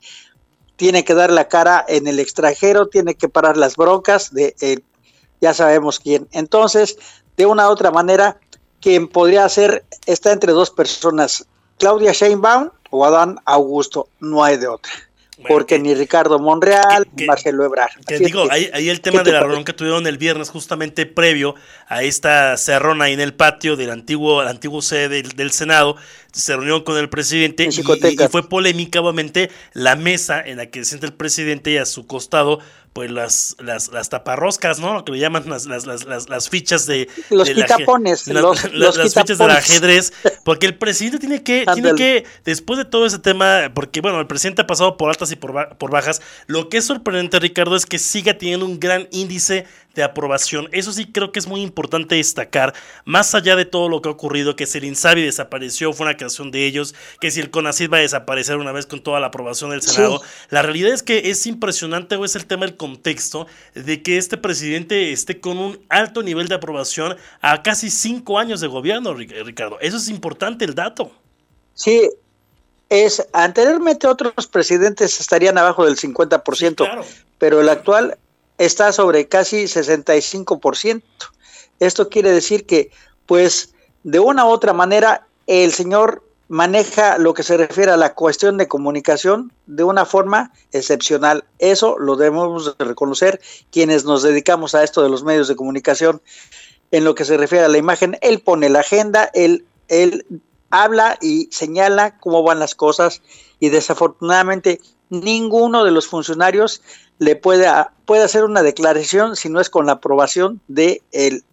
tiene 0.76 1.04
que 1.04 1.16
dar 1.16 1.32
la 1.32 1.48
cara 1.48 1.84
en 1.88 2.08
el 2.08 2.20
extranjero, 2.20 2.88
tiene 2.88 3.16
que 3.16 3.30
parar 3.30 3.58
las 3.58 3.76
broncas 3.76 4.32
de 4.32 4.84
ya 5.42 5.54
sabemos 5.54 6.00
quién. 6.00 6.28
Entonces, 6.32 6.98
de 7.36 7.46
una 7.46 7.68
u 7.68 7.72
otra 7.72 7.90
manera, 7.90 8.40
quien 8.80 9.08
podría 9.08 9.50
ser 9.50 9.86
está 10.06 10.32
entre 10.32 10.52
dos 10.52 10.70
personas, 10.70 11.48
Claudia 11.80 12.12
Sheinbaum 12.12 12.70
o 12.92 13.06
Adán 13.06 13.40
Augusto, 13.46 14.08
no 14.20 14.44
hay 14.44 14.58
de 14.58 14.68
otra 14.68 14.92
porque 15.48 15.78
ni 15.78 15.94
Ricardo 15.94 16.40
Monreal, 16.40 17.08
ni 17.16 17.26
Marcelo 17.26 17.64
Ebrard. 17.66 17.92
Que 18.08 18.18
digo, 18.20 18.48
ahí, 18.50 18.90
el 18.90 19.02
tema 19.02 19.24
de 19.24 19.32
la 19.32 19.42
reunión 19.42 19.64
que 19.64 19.74
tuvieron 19.74 20.08
el 20.08 20.18
viernes, 20.18 20.50
justamente 20.50 21.06
previo 21.06 21.56
a 21.88 22.04
esta 22.04 22.58
cerrona 22.58 23.06
ahí 23.06 23.14
en 23.14 23.20
el 23.20 23.34
patio 23.34 23.76
del 23.76 23.92
antiguo, 23.92 24.42
antiguo 24.42 24.82
sede 24.82 25.24
del, 25.24 25.52
Senado, 25.52 25.96
se 26.32 26.56
reunió 26.56 26.84
con 26.84 26.98
el 26.98 27.10
presidente 27.10 27.64
y, 27.64 27.68
y, 27.68 28.28
fue 28.30 28.48
polémica, 28.50 29.02
obviamente, 29.02 29.52
la 29.74 29.96
mesa 29.96 30.42
en 30.42 30.58
la 30.58 30.68
que 30.68 30.80
se 30.80 30.90
siente 30.90 31.06
el 31.06 31.14
presidente 31.14 31.72
y 31.72 31.78
a 31.78 31.86
su 31.86 32.08
costado 32.08 32.60
pues 32.98 33.12
las, 33.12 33.56
las, 33.60 33.90
las 33.90 34.10
taparroscas, 34.10 34.80
¿no? 34.80 34.96
Lo 34.96 35.06
que 35.06 35.12
le 35.12 35.20
llaman 35.20 35.48
las, 35.48 35.68
las, 35.68 35.86
las, 35.86 36.30
las 36.30 36.50
fichas 36.50 36.88
de... 36.88 37.08
Los 37.30 37.48
quitapones. 37.48 38.26
los, 38.26 38.74
las 38.74 39.14
fichas 39.14 39.38
del 39.38 39.52
ajedrez, 39.52 40.12
porque 40.44 40.66
el 40.66 40.80
presidente 40.80 41.20
tiene 41.20 41.44
que, 41.44 41.64
tiene 41.76 41.94
que, 41.94 42.26
después 42.44 42.80
de 42.80 42.86
todo 42.86 43.06
ese 43.06 43.20
tema, 43.20 43.72
porque 43.76 44.02
bueno, 44.02 44.20
el 44.20 44.26
presidente 44.26 44.64
ha 44.64 44.66
pasado 44.66 44.98
por 44.98 45.12
altas 45.12 45.32
y 45.32 45.36
por, 45.36 45.78
por 45.78 45.92
bajas, 45.92 46.24
lo 46.48 46.70
que 46.70 46.78
es 46.78 46.86
sorprendente, 46.86 47.40
Ricardo, 47.40 47.76
es 47.76 47.86
que 47.86 48.00
siga 48.00 48.36
teniendo 48.36 48.66
un 48.66 48.80
gran 48.80 49.08
índice 49.12 49.68
de 49.98 50.04
aprobación. 50.04 50.70
Eso 50.72 50.94
sí 50.94 51.12
creo 51.12 51.32
que 51.32 51.40
es 51.40 51.48
muy 51.48 51.62
importante 51.62 52.16
destacar, 52.16 52.74
más 53.04 53.36
allá 53.36 53.56
de 53.56 53.66
todo 53.66 53.90
lo 53.90 54.02
que 54.02 54.10
ha 54.10 54.12
ocurrido, 54.12 54.56
que 54.56 54.66
si 54.66 54.78
el 54.78 54.86
Insabi 54.86 55.24
desapareció, 55.24 55.92
fue 55.92 56.06
una 56.06 56.16
creación 56.16 56.52
de 56.52 56.66
ellos, 56.66 56.96
que 57.20 57.32
si 57.32 57.42
el 57.42 57.50
CONACID 57.50 57.92
va 57.92 57.98
a 57.98 58.02
desaparecer 58.02 58.58
una 58.58 58.72
vez 58.72 58.86
con 58.86 59.02
toda 59.02 59.20
la 59.20 59.28
aprobación 59.28 59.72
del 59.72 59.82
Senado, 59.82 60.22
la 60.50 60.62
realidad 60.62 60.94
es 60.94 61.04
que 61.04 61.32
es 61.32 61.46
impresionante, 61.48 62.16
o 62.16 62.24
es 62.24 62.36
el 62.36 62.46
tema 62.46 62.66
del 62.66 62.78
contexto, 62.88 63.48
de 63.74 64.02
que 64.02 64.18
este 64.18 64.38
presidente 64.38 65.12
esté 65.12 65.40
con 65.40 65.58
un 65.58 65.80
alto 65.90 66.24
nivel 66.24 66.48
de 66.48 66.56
aprobación 66.56 67.18
a 67.42 67.62
casi 67.62 67.90
cinco 67.90 68.40
años 68.40 68.62
de 68.62 68.68
gobierno, 68.68 69.14
Ricardo. 69.14 69.78
Eso 69.82 69.98
es 69.98 70.08
importante 70.10 70.66
el 70.66 70.74
dato. 70.74 71.12
Sí, 71.74 72.10
es 72.90 73.26
anteriormente 73.34 74.08
otros 74.08 74.48
presidentes 74.48 75.20
estarían 75.20 75.58
abajo 75.58 75.86
del 75.86 75.98
50%, 75.98 77.06
pero 77.38 77.62
el 77.62 77.70
actual 77.70 78.18
está 78.58 78.92
sobre 78.92 79.28
casi 79.28 79.66
65%. 79.66 81.04
Esto 81.80 82.10
quiere 82.10 82.32
decir 82.32 82.66
que, 82.66 82.90
pues, 83.26 83.74
de 84.04 84.20
una 84.20 84.46
u 84.46 84.50
otra 84.50 84.74
manera, 84.74 85.28
el 85.46 85.72
señor 85.72 86.24
maneja 86.50 87.18
lo 87.18 87.34
que 87.34 87.44
se 87.44 87.58
refiere 87.58 87.92
a 87.92 87.98
la 87.98 88.14
cuestión 88.14 88.58
de 88.58 88.68
comunicación 88.68 89.52
de 89.66 89.84
una 89.84 90.06
forma 90.06 90.52
excepcional. 90.72 91.44
Eso 91.60 91.98
lo 92.00 92.16
debemos 92.16 92.76
reconocer 92.80 93.42
quienes 93.72 94.06
nos 94.06 94.24
dedicamos 94.24 94.74
a 94.74 94.84
esto 94.84 95.04
de 95.04 95.10
los 95.10 95.24
medios 95.24 95.48
de 95.48 95.56
comunicación. 95.56 96.22
En 96.92 97.04
lo 97.04 97.16
que 97.16 97.26
se 97.26 97.36
refiere 97.36 97.66
a 97.66 97.70
la 97.70 97.78
imagen, 97.78 98.18
él 98.22 98.40
pone 98.40 98.70
la 98.70 98.80
agenda, 98.80 99.30
él, 99.34 99.66
él 99.90 100.26
habla 100.70 101.18
y 101.22 101.50
señala 101.52 102.18
cómo 102.20 102.44
van 102.44 102.60
las 102.60 102.76
cosas 102.76 103.22
y 103.60 103.70
desafortunadamente 103.70 104.80
ninguno 105.10 105.84
de 105.84 105.92
los 105.92 106.08
funcionarios 106.08 106.82
le 107.20 107.36
puede, 107.36 107.68
puede 108.06 108.24
hacer 108.24 108.44
una 108.46 108.64
declaración 108.64 109.36
si 109.36 109.50
no 109.50 109.60
es 109.60 109.70
con 109.70 109.86
la 109.86 109.94
aprobación 109.94 110.62
del 110.68 111.02
el 111.12 111.44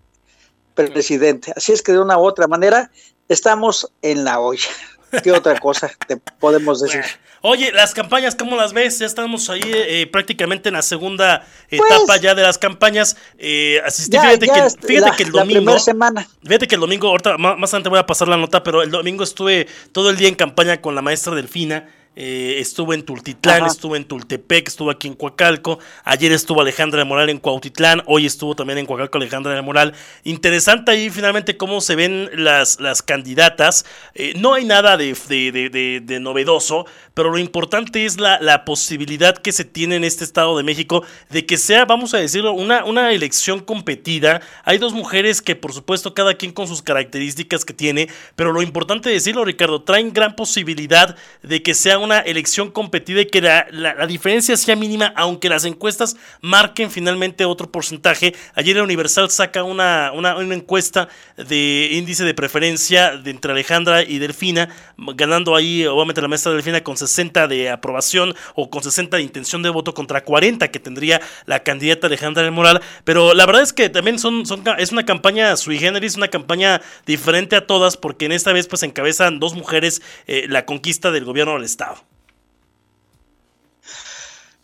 presidente. 0.75 1.53
Así 1.57 1.73
es 1.73 1.83
que 1.83 1.93
de 1.93 2.01
una 2.01 2.19
u 2.19 2.23
otra 2.23 2.49
manera 2.49 2.91
estamos 3.29 3.91
en 4.03 4.25
la 4.25 4.41
olla. 4.41 4.69
¿Qué 5.23 5.31
otra 5.31 5.59
cosa 5.61 5.91
te 6.07 6.17
podemos 6.17 6.81
decir? 6.81 7.05
Oye, 7.47 7.73
las 7.73 7.93
campañas, 7.93 8.35
¿cómo 8.35 8.57
las 8.57 8.73
ves? 8.73 8.99
Ya 8.99 9.07
estamos 9.07 9.51
ahí 9.51 9.61
eh, 9.63 10.09
prácticamente 10.11 10.71
en 10.71 10.77
la 10.77 10.83
segunda 10.83 11.47
etapa 11.69 12.05
pues, 12.07 12.21
ya 12.23 12.35
de 12.35 12.43
las 12.43 12.57
campañas. 12.57 13.17
Eh, 13.37 13.83
asistí, 13.85 14.17
fíjate, 14.19 14.47
que, 14.47 14.87
fíjate 14.87 15.17
que 15.19 15.23
el 15.25 15.31
domingo. 15.31 15.79
semana. 15.79 16.27
Fíjate 16.43 16.67
que 16.67 16.75
el 16.77 16.81
domingo, 16.81 17.09
ahorita 17.09 17.37
más, 17.37 17.59
más 17.59 17.71
adelante 17.71 17.91
voy 17.91 17.99
a 17.99 18.07
pasar 18.07 18.29
la 18.29 18.39
nota, 18.39 18.63
pero 18.63 18.83
el 18.83 18.91
domingo 18.91 19.23
estuve 19.23 19.69
todo 19.93 20.09
el 20.09 20.17
día 20.17 20.29
en 20.29 20.37
campaña 20.37 20.81
con 20.81 20.95
la 20.95 21.03
maestra 21.03 21.35
Delfina. 21.35 21.87
Eh, 22.17 22.57
estuvo 22.61 22.95
en 22.95 23.03
Tultitlán, 23.03 23.67
estuvo 23.67 23.97
en 23.97 24.05
Tultepec, 24.05 24.69
estuvo 24.69 24.91
aquí 24.91 25.09
en 25.09 25.15
Coacalco. 25.15 25.81
Ayer 26.05 26.31
estuvo 26.31 26.61
Alejandra 26.61 27.01
de 27.01 27.05
Moral 27.05 27.29
en 27.29 27.39
Cuautitlán, 27.39 28.03
hoy 28.07 28.27
estuvo 28.27 28.55
también 28.55 28.79
en 28.79 28.87
Coacalco 28.87 29.19
Alejandra 29.19 29.55
de 29.55 29.63
Moral. 29.63 29.95
Interesante 30.23 30.93
ahí 30.93 31.11
finalmente 31.11 31.57
cómo 31.57 31.81
se 31.81 31.97
ven 31.97 32.31
las, 32.35 32.79
las 32.79 33.03
candidatas. 33.03 33.85
Eh, 34.15 34.35
no 34.37 34.55
hay 34.55 34.65
nada 34.65 34.97
de, 34.97 35.15
de, 35.15 36.21
novedoso, 36.21 36.87
pero 37.15 37.31
lo 37.31 37.39
importante 37.39 38.05
es 38.05 38.21
la, 38.21 38.39
la, 38.41 38.65
posibilidad 38.65 39.37
que 39.37 39.53
se 39.53 39.65
tiene 39.65 39.97
en 39.97 40.05
este 40.05 40.25
Estado 40.25 40.57
de 40.57 40.63
México 40.63 41.05
de 41.31 41.45
que 41.45 41.57
sea, 41.57 41.85
vamos 41.85 42.15
a 42.15 42.19
decirlo, 42.19 42.53
una, 42.53 42.85
una 42.85 43.13
elección 43.13 43.61
competida. 43.61 44.41
Hay 44.65 44.79
dos 44.79 44.93
mujeres 44.93 45.43
que, 45.43 45.57
por 45.57 45.73
supuesto, 45.73 46.15
cada 46.15 46.35
quien 46.35 46.53
con 46.53 46.69
sus 46.69 46.81
características 46.83 47.65
que 47.65 47.75
tiene, 47.75 48.09
pero 48.37 48.53
lo 48.53 48.63
importante 48.63 49.11
decirlo, 49.11 49.45
Ricardo, 49.45 49.83
traen 49.83 50.13
gran 50.13 50.37
posibilidad 50.37 51.17
de 51.43 51.63
que 51.63 51.75
sea 51.75 51.99
una 52.05 52.21
elección 52.21 52.71
competida 52.71 53.23
y 53.23 53.27
que 53.27 53.41
la, 53.41 54.07
diferencia 54.07 54.57
sea 54.57 54.77
mínima, 54.77 55.13
aunque 55.17 55.49
las 55.49 55.65
encuestas 55.65 56.17
marquen 56.41 56.91
finalmente 56.91 57.45
otro 57.45 57.71
porcentaje. 57.71 58.35
Ayer 58.55 58.77
el 58.77 58.83
Universal 58.83 59.31
saca 59.31 59.65
una, 59.65 60.13
una, 60.13 60.35
encuesta 60.55 61.09
de 61.37 61.89
índice 61.93 62.25
de 62.25 62.35
preferencia 62.35 63.17
de 63.17 63.31
entre 63.31 63.53
Alejandra 63.53 64.03
y 64.03 64.19
Delfina, 64.19 64.69
ganando 64.97 65.57
ahí 65.57 65.87
obviamente 65.87 66.21
la 66.21 66.29
maestra 66.29 66.53
Delfina 66.53 66.83
con 66.83 66.97
60 66.97 67.49
de 67.49 67.71
aprobación 67.71 68.35
o 68.55 68.71
con 68.71 68.83
60 68.83 69.17
de 69.17 69.23
intención 69.23 69.63
de 69.63 69.71
voto 69.71 69.95
contra 69.95 70.23
40 70.23 70.69
que 70.71 70.79
tendría 70.79 71.21
la 71.47 71.63
candidata 71.63 72.07
Alejandra 72.07 72.43
del 72.43 72.53
Moral. 72.53 72.81
Pero 73.05 73.35
la 73.35 73.47
verdad 73.47 73.63
es 73.63 73.73
que 73.73 73.89
también 73.89 74.19
son, 74.19 74.47
son, 74.47 74.63
es 74.79 74.93
una 74.93 75.05
campaña 75.05 75.57
sui 75.57 75.79
generis, 75.79 76.17
una 76.17 76.29
campaña 76.29 76.83
diferente 77.07 77.57
a 77.57 77.67
todas, 77.67 77.97
porque 77.97 78.27
en 78.27 78.33
esta 78.33 78.53
vez 78.53 78.69
pues 78.69 78.83
encabezan 78.83 79.41
dos 79.41 79.55
mujeres 79.55 80.03
eh, 80.27 80.47
la 80.49 80.67
conquista 80.67 81.11
del 81.11 81.25
gobierno 81.25 81.55
del 81.55 81.65
Estado. 81.65 81.94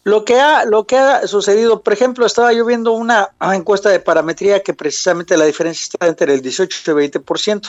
Lo 0.02 0.24
que, 0.24 0.40
ha, 0.40 0.64
lo 0.64 0.86
que 0.86 0.96
ha 0.96 1.26
sucedido, 1.26 1.82
por 1.82 1.92
ejemplo, 1.92 2.24
estaba 2.24 2.52
yo 2.54 2.64
viendo 2.64 2.92
una 2.92 3.30
encuesta 3.52 3.90
de 3.90 4.00
parametría 4.00 4.62
que 4.62 4.72
precisamente 4.72 5.36
la 5.36 5.44
diferencia 5.44 5.82
está 5.82 6.06
entre 6.06 6.32
el 6.32 6.40
18 6.40 6.78
y 6.86 6.90
el 6.90 7.12
20%, 7.12 7.68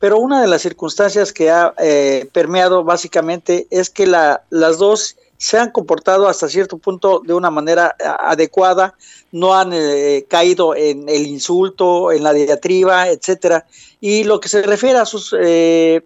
pero 0.00 0.18
una 0.18 0.40
de 0.40 0.48
las 0.48 0.62
circunstancias 0.62 1.32
que 1.32 1.50
ha 1.50 1.72
eh, 1.78 2.28
permeado 2.32 2.82
básicamente 2.82 3.68
es 3.70 3.88
que 3.88 4.08
la, 4.08 4.42
las 4.50 4.78
dos 4.78 5.16
se 5.36 5.58
han 5.58 5.70
comportado 5.70 6.26
hasta 6.26 6.48
cierto 6.48 6.76
punto 6.76 7.22
de 7.24 7.34
una 7.34 7.50
manera 7.50 7.94
adecuada, 8.18 8.94
no 9.30 9.54
han 9.54 9.70
eh, 9.72 10.26
caído 10.28 10.74
en 10.74 11.08
el 11.08 11.26
insulto, 11.26 12.10
en 12.10 12.24
la 12.24 12.32
diatriba, 12.32 13.08
etcétera. 13.08 13.64
Y 14.00 14.24
lo 14.24 14.40
que 14.40 14.48
se 14.48 14.62
refiere 14.62 14.98
a 14.98 15.06
sus 15.06 15.34
eh, 15.38 16.02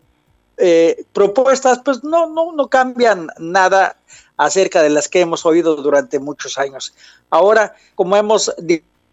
propuestas, 1.12 1.80
pues 1.84 2.04
no, 2.04 2.28
no, 2.28 2.52
no 2.52 2.68
cambian 2.68 3.28
nada 3.38 3.96
acerca 4.36 4.82
de 4.82 4.90
las 4.90 5.08
que 5.08 5.20
hemos 5.20 5.46
oído 5.46 5.76
durante 5.76 6.18
muchos 6.18 6.58
años. 6.58 6.94
Ahora, 7.30 7.74
como 7.94 8.16
hemos 8.16 8.52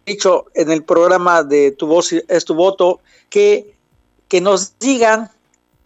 dicho 0.04 0.46
en 0.54 0.70
el 0.70 0.82
programa 0.82 1.42
de 1.42 1.70
Tu 1.72 1.86
voz 1.86 2.12
es 2.12 2.44
tu 2.44 2.54
voto, 2.54 3.00
que, 3.30 3.74
que 4.28 4.40
nos 4.40 4.78
digan 4.78 5.30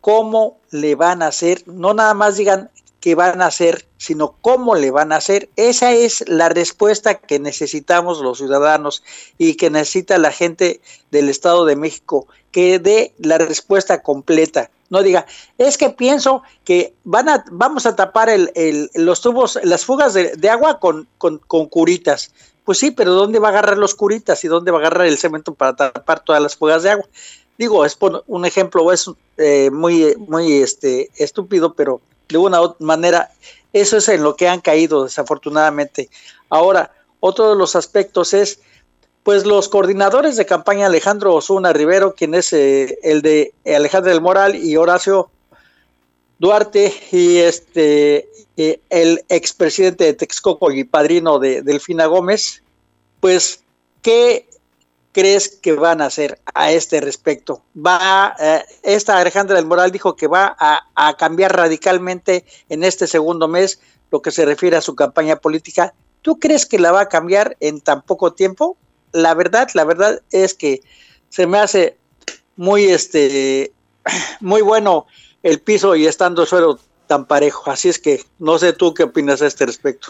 cómo 0.01 0.59
le 0.71 0.95
van 0.95 1.23
a 1.23 1.29
hacer, 1.29 1.63
no 1.67 1.95
nada 1.95 2.15
más 2.15 2.37
digan 2.37 2.71
qué 3.01 3.15
van 3.15 3.41
a 3.41 3.47
hacer, 3.47 3.87
sino 3.99 4.35
cómo 4.41 4.75
le 4.75 4.91
van 4.91 5.13
a 5.13 5.17
hacer. 5.17 5.49
Esa 5.57 5.93
es 5.93 6.25
la 6.29 6.49
respuesta 6.49 7.15
que 7.15 7.39
necesitamos 7.39 8.21
los 8.21 8.39
ciudadanos 8.39 9.03
y 9.39 9.55
que 9.55 9.71
necesita 9.71 10.19
la 10.19 10.33
gente 10.33 10.81
del 11.11 11.29
Estado 11.29 11.65
de 11.67 11.77
México, 11.77 12.27
que 12.51 12.79
dé 12.79 13.13
la 13.19 13.39
respuesta 13.39 14.03
completa. 14.03 14.71
No 14.89 15.03
diga, 15.03 15.27
es 15.59 15.77
que 15.77 15.91
pienso 15.91 16.43
que 16.65 16.95
van 17.05 17.29
a, 17.29 17.45
vamos 17.51 17.87
a 17.87 17.97
tapar 17.97 18.29
el, 18.29 18.91
los 18.95 19.21
tubos, 19.21 19.59
las 19.65 19.85
fugas 19.85 20.15
de, 20.15 20.51
agua 20.51 20.79
con, 20.79 21.09
con, 21.19 21.39
curitas. 21.67 22.33
Pues 22.65 22.79
sí, 22.79 22.91
pero 22.91 23.13
¿dónde 23.13 23.39
va 23.39 23.49
a 23.49 23.51
agarrar 23.51 23.79
los 23.79 23.95
curitas 23.95 24.43
y 24.45 24.49
dónde 24.49 24.71
va 24.71 24.79
a 24.79 24.81
agarrar 24.83 25.07
el 25.07 25.19
cemento 25.19 25.55
para 25.55 25.75
tapar 25.75 26.21
todas 26.21 26.43
las 26.43 26.57
fugas 26.57 26.83
de 26.83 26.91
agua? 26.91 27.07
Digo, 27.59 27.85
es 27.85 27.95
por 27.95 28.23
un 28.27 28.45
ejemplo, 28.45 28.93
es 28.93 29.11
eh, 29.39 29.71
muy, 29.71 30.15
muy 30.17 30.55
este, 30.55 31.11
estúpido, 31.17 31.75
pero 31.75 32.01
de 32.29 32.39
una 32.39 32.61
manera, 32.79 33.31
eso 33.73 33.97
es 33.97 34.09
en 34.09 34.23
lo 34.23 34.37
que 34.37 34.49
han 34.49 34.61
caído 34.61 35.05
desafortunadamente. 35.05 36.11
Ahora, 36.49 36.93
otro 37.21 37.51
de 37.51 37.57
los 37.57 37.77
aspectos 37.77 38.35
es, 38.35 38.61
pues 39.27 39.45
los 39.45 39.69
coordinadores 39.69 40.37
de 40.37 40.47
campaña 40.47 40.87
Alejandro 40.87 41.35
Osuna 41.35 41.73
Rivero, 41.73 42.15
quien 42.15 42.33
es 42.33 42.53
eh, 42.53 42.97
el 43.03 43.23
de 43.23 43.53
Alejandro 43.67 44.13
del 44.13 44.21
Moral 44.21 44.55
y 44.55 44.77
Horacio 44.77 45.31
Duarte 46.39 46.95
y 47.11 47.39
este 47.39 48.29
el 48.57 49.25
expresidente 49.29 50.05
de 50.05 50.13
Texcoco 50.13 50.71
y 50.71 50.85
padrino 50.85 51.41
de 51.41 51.63
Delfina 51.63 52.07
Gómez, 52.07 52.63
pues 53.19 53.65
¿qué 54.01 54.49
crees 55.11 55.49
que 55.49 55.73
van 55.73 56.03
a 56.03 56.07
hacer 56.07 56.39
a 56.55 56.71
este 56.71 57.01
respecto? 57.01 57.63
Va, 57.77 58.37
eh, 58.39 58.63
esta 58.85 59.19
Alejandra 59.19 59.57
del 59.57 59.67
Moral 59.67 59.91
dijo 59.91 60.15
que 60.15 60.29
va 60.29 60.57
a, 60.57 61.17
cambiar 61.17 61.57
radicalmente 61.57 62.45
en 62.69 62.85
este 62.85 63.09
segundo 63.09 63.49
mes 63.49 63.81
lo 64.13 64.23
que 64.23 64.31
se 64.31 64.45
refiere 64.45 64.77
a 64.77 64.83
su 64.83 64.95
campaña 64.95 65.35
política. 65.35 65.95
¿Tú 66.23 66.39
crees 66.39 66.65
que 66.65 66.79
la 66.79 66.93
va 66.93 67.01
a 67.01 67.09
cambiar 67.09 67.57
en 67.59 67.81
tan 67.81 68.03
poco 68.03 68.33
tiempo? 68.33 68.77
La 69.13 69.35
verdad, 69.35 69.69
la 69.75 69.85
verdad 69.85 70.23
es 70.31 70.55
que 70.55 70.83
se 71.29 71.47
me 71.47 71.59
hace 71.59 71.97
muy, 72.57 72.85
este, 72.85 73.73
muy 74.41 74.63
bueno 74.63 75.07
el 75.43 75.61
piso 75.61 75.95
y 75.97 76.07
estando 76.07 76.43
el 76.43 76.49
suelo 76.49 76.79
tan 77.07 77.27
parejo. 77.27 77.71
Así 77.71 77.89
es 77.89 77.99
que 77.99 78.25
no 78.39 78.59
sé 78.59 78.73
tú 78.73 78.95
qué 78.95 79.05
opinas 79.05 79.43
a 79.43 79.47
este 79.47 79.67
respecto. 79.67 80.09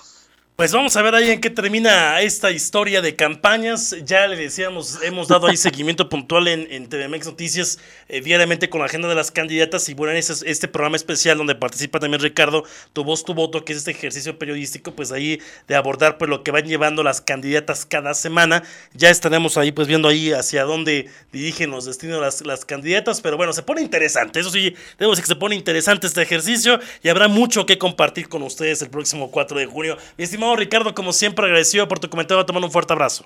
Pues 0.56 0.72
vamos 0.72 0.96
a 0.96 1.02
ver 1.02 1.14
ahí 1.14 1.32
en 1.32 1.42
qué 1.42 1.50
termina 1.50 2.22
esta 2.22 2.50
historia 2.50 3.02
de 3.02 3.14
campañas. 3.14 3.94
Ya 4.06 4.26
le 4.26 4.36
decíamos, 4.36 4.98
hemos 5.02 5.28
dado 5.28 5.48
ahí 5.48 5.56
seguimiento 5.58 6.08
puntual 6.08 6.48
en, 6.48 6.66
en 6.70 6.88
TVMX 6.88 7.26
Noticias 7.26 7.78
eh, 8.08 8.22
diariamente 8.22 8.70
con 8.70 8.78
la 8.78 8.86
agenda 8.86 9.06
de 9.06 9.14
las 9.14 9.30
candidatas. 9.30 9.86
Y 9.90 9.92
bueno, 9.92 10.12
en 10.12 10.16
este, 10.16 10.66
programa 10.66 10.96
especial 10.96 11.36
donde 11.36 11.56
participa 11.56 12.00
también 12.00 12.22
Ricardo, 12.22 12.64
Tu 12.94 13.04
Voz, 13.04 13.22
Tu 13.22 13.34
Voto, 13.34 13.66
que 13.66 13.74
es 13.74 13.80
este 13.80 13.90
ejercicio 13.90 14.38
periodístico, 14.38 14.92
pues 14.92 15.12
ahí 15.12 15.42
de 15.68 15.74
abordar 15.74 16.16
pues 16.16 16.30
lo 16.30 16.42
que 16.42 16.52
van 16.52 16.64
llevando 16.64 17.02
las 17.02 17.20
candidatas 17.20 17.84
cada 17.84 18.14
semana. 18.14 18.62
Ya 18.94 19.10
estaremos 19.10 19.58
ahí 19.58 19.72
pues 19.72 19.86
viendo 19.88 20.08
ahí 20.08 20.32
hacia 20.32 20.64
dónde 20.64 21.10
dirigen 21.32 21.70
los 21.70 21.84
destinos 21.84 22.18
las, 22.18 22.40
las 22.46 22.64
candidatas. 22.64 23.20
Pero 23.20 23.36
bueno, 23.36 23.52
se 23.52 23.62
pone 23.62 23.82
interesante. 23.82 24.40
Eso 24.40 24.48
sí, 24.48 24.74
debo 24.98 25.10
decir 25.10 25.24
que 25.24 25.28
se 25.28 25.36
pone 25.36 25.54
interesante 25.54 26.06
este 26.06 26.22
ejercicio 26.22 26.80
y 27.02 27.10
habrá 27.10 27.28
mucho 27.28 27.66
que 27.66 27.76
compartir 27.76 28.30
con 28.30 28.42
ustedes 28.42 28.80
el 28.80 28.88
próximo 28.88 29.30
4 29.30 29.58
de 29.58 29.66
junio. 29.66 29.98
Mi 30.16 30.24
estimado 30.24 30.45
Ricardo, 30.54 30.94
como 30.94 31.12
siempre, 31.12 31.46
agradecido 31.46 31.88
por 31.88 31.98
tu 31.98 32.08
comentario. 32.08 32.46
Te 32.46 32.52
mando 32.52 32.66
un 32.66 32.72
fuerte 32.72 32.92
abrazo. 32.92 33.24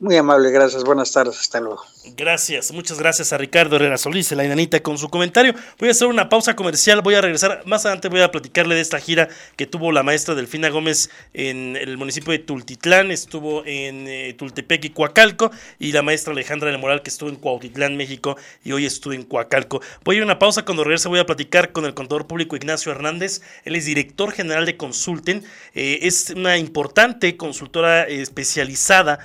Muy 0.00 0.16
amable, 0.16 0.52
gracias. 0.52 0.84
Buenas 0.84 1.10
tardes, 1.10 1.40
hasta 1.40 1.60
luego. 1.60 1.82
Gracias, 2.16 2.72
muchas 2.72 2.98
gracias 2.98 3.32
a 3.32 3.38
Ricardo 3.38 3.76
Herrera 3.76 3.98
Solís, 3.98 4.30
la 4.32 4.44
enanita, 4.44 4.80
con 4.80 4.96
su 4.96 5.08
comentario. 5.08 5.54
Voy 5.78 5.88
a 5.88 5.90
hacer 5.90 6.06
una 6.06 6.28
pausa 6.28 6.54
comercial, 6.54 7.02
voy 7.02 7.14
a 7.16 7.20
regresar. 7.20 7.62
Más 7.66 7.84
adelante 7.84 8.08
voy 8.08 8.20
a 8.20 8.30
platicarle 8.30 8.76
de 8.76 8.80
esta 8.80 9.00
gira 9.00 9.28
que 9.56 9.66
tuvo 9.66 9.90
la 9.90 10.04
maestra 10.04 10.36
Delfina 10.36 10.68
Gómez 10.68 11.10
en 11.34 11.76
el 11.76 11.98
municipio 11.98 12.32
de 12.32 12.38
Tultitlán, 12.38 13.10
estuvo 13.10 13.64
en 13.66 14.06
eh, 14.06 14.34
Tultepec 14.38 14.84
y 14.84 14.90
Coacalco, 14.90 15.50
y 15.80 15.90
la 15.90 16.02
maestra 16.02 16.32
Alejandra 16.32 16.70
del 16.70 16.78
Moral 16.80 17.02
que 17.02 17.10
estuvo 17.10 17.28
en 17.28 17.36
Cuautitlán, 17.36 17.96
México, 17.96 18.36
y 18.64 18.70
hoy 18.70 18.86
estuvo 18.86 19.14
en 19.14 19.24
Coacalco. 19.24 19.80
Voy 20.04 20.14
a 20.14 20.18
ir 20.18 20.22
a 20.22 20.26
una 20.26 20.38
pausa, 20.38 20.64
cuando 20.64 20.84
regrese 20.84 21.08
voy 21.08 21.18
a 21.18 21.26
platicar 21.26 21.72
con 21.72 21.84
el 21.84 21.94
contador 21.94 22.28
público 22.28 22.54
Ignacio 22.54 22.92
Hernández. 22.92 23.42
Él 23.64 23.74
es 23.74 23.84
director 23.84 24.30
general 24.30 24.64
de 24.64 24.76
Consulten, 24.76 25.44
eh, 25.74 25.98
es 26.02 26.30
una 26.30 26.56
importante 26.56 27.36
consultora 27.36 28.04
especializada 28.04 29.18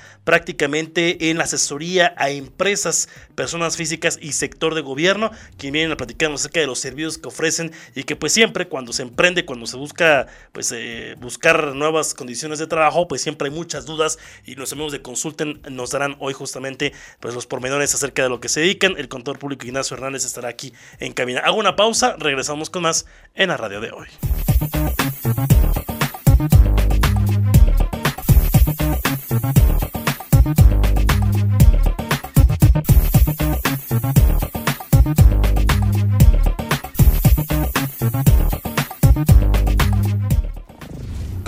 en 0.63 1.38
la 1.38 1.43
asesoría 1.43 2.13
a 2.17 2.30
empresas, 2.30 3.10
personas 3.36 3.78
físicas 3.78 4.17
y 4.21 4.34
sector 4.34 4.76
de 4.76 4.82
gobierno, 4.82 5.32
que 5.58 5.71
vienen 5.71 5.91
a 5.91 5.97
platicarnos 5.97 6.41
acerca 6.41 6.60
de 6.60 6.67
los 6.67 6.80
servicios 6.80 7.17
que 7.17 7.28
ofrecen 7.28 7.71
y 7.95 8.04
que 8.04 8.15
pues 8.15 8.34
siempre 8.34 8.67
cuando 8.67 8.93
se 8.93 9.04
emprende, 9.04 9.45
cuando 9.45 9.67
se 9.67 9.78
busca 9.78 10.28
pues 10.52 10.71
eh, 10.71 11.15
buscar 11.19 11.76
nuevas 11.76 12.13
condiciones 12.13 12.60
de 12.60 12.67
trabajo, 12.67 13.08
pues 13.08 13.21
siempre 13.21 13.49
hay 13.49 13.54
muchas 13.54 13.86
dudas 13.86 14.19
y 14.45 14.56
los 14.56 14.71
amigos 14.73 14.91
de 14.91 15.02
Consulten 15.02 15.62
nos 15.69 15.91
darán 15.91 16.15
hoy 16.19 16.34
justamente 16.34 16.93
pues 17.19 17.34
los 17.34 17.45
pormenores 17.45 17.93
acerca 17.93 18.23
de 18.23 18.30
lo 18.30 18.39
que 18.39 18.49
se 18.49 18.62
dedican. 18.62 18.95
El 18.97 19.10
contador 19.10 19.39
público 19.39 19.65
Ignacio 19.65 19.95
Hernández 19.95 20.26
estará 20.26 20.49
aquí 20.49 20.73
en 20.99 21.13
cabina. 21.13 21.41
Hago 21.41 21.58
una 21.58 21.76
pausa, 21.76 22.15
regresamos 22.17 22.69
con 22.69 22.84
más 22.84 23.06
en 23.36 23.49
la 23.49 23.58
radio 23.58 23.82
de 23.82 23.91
hoy. 23.91 24.08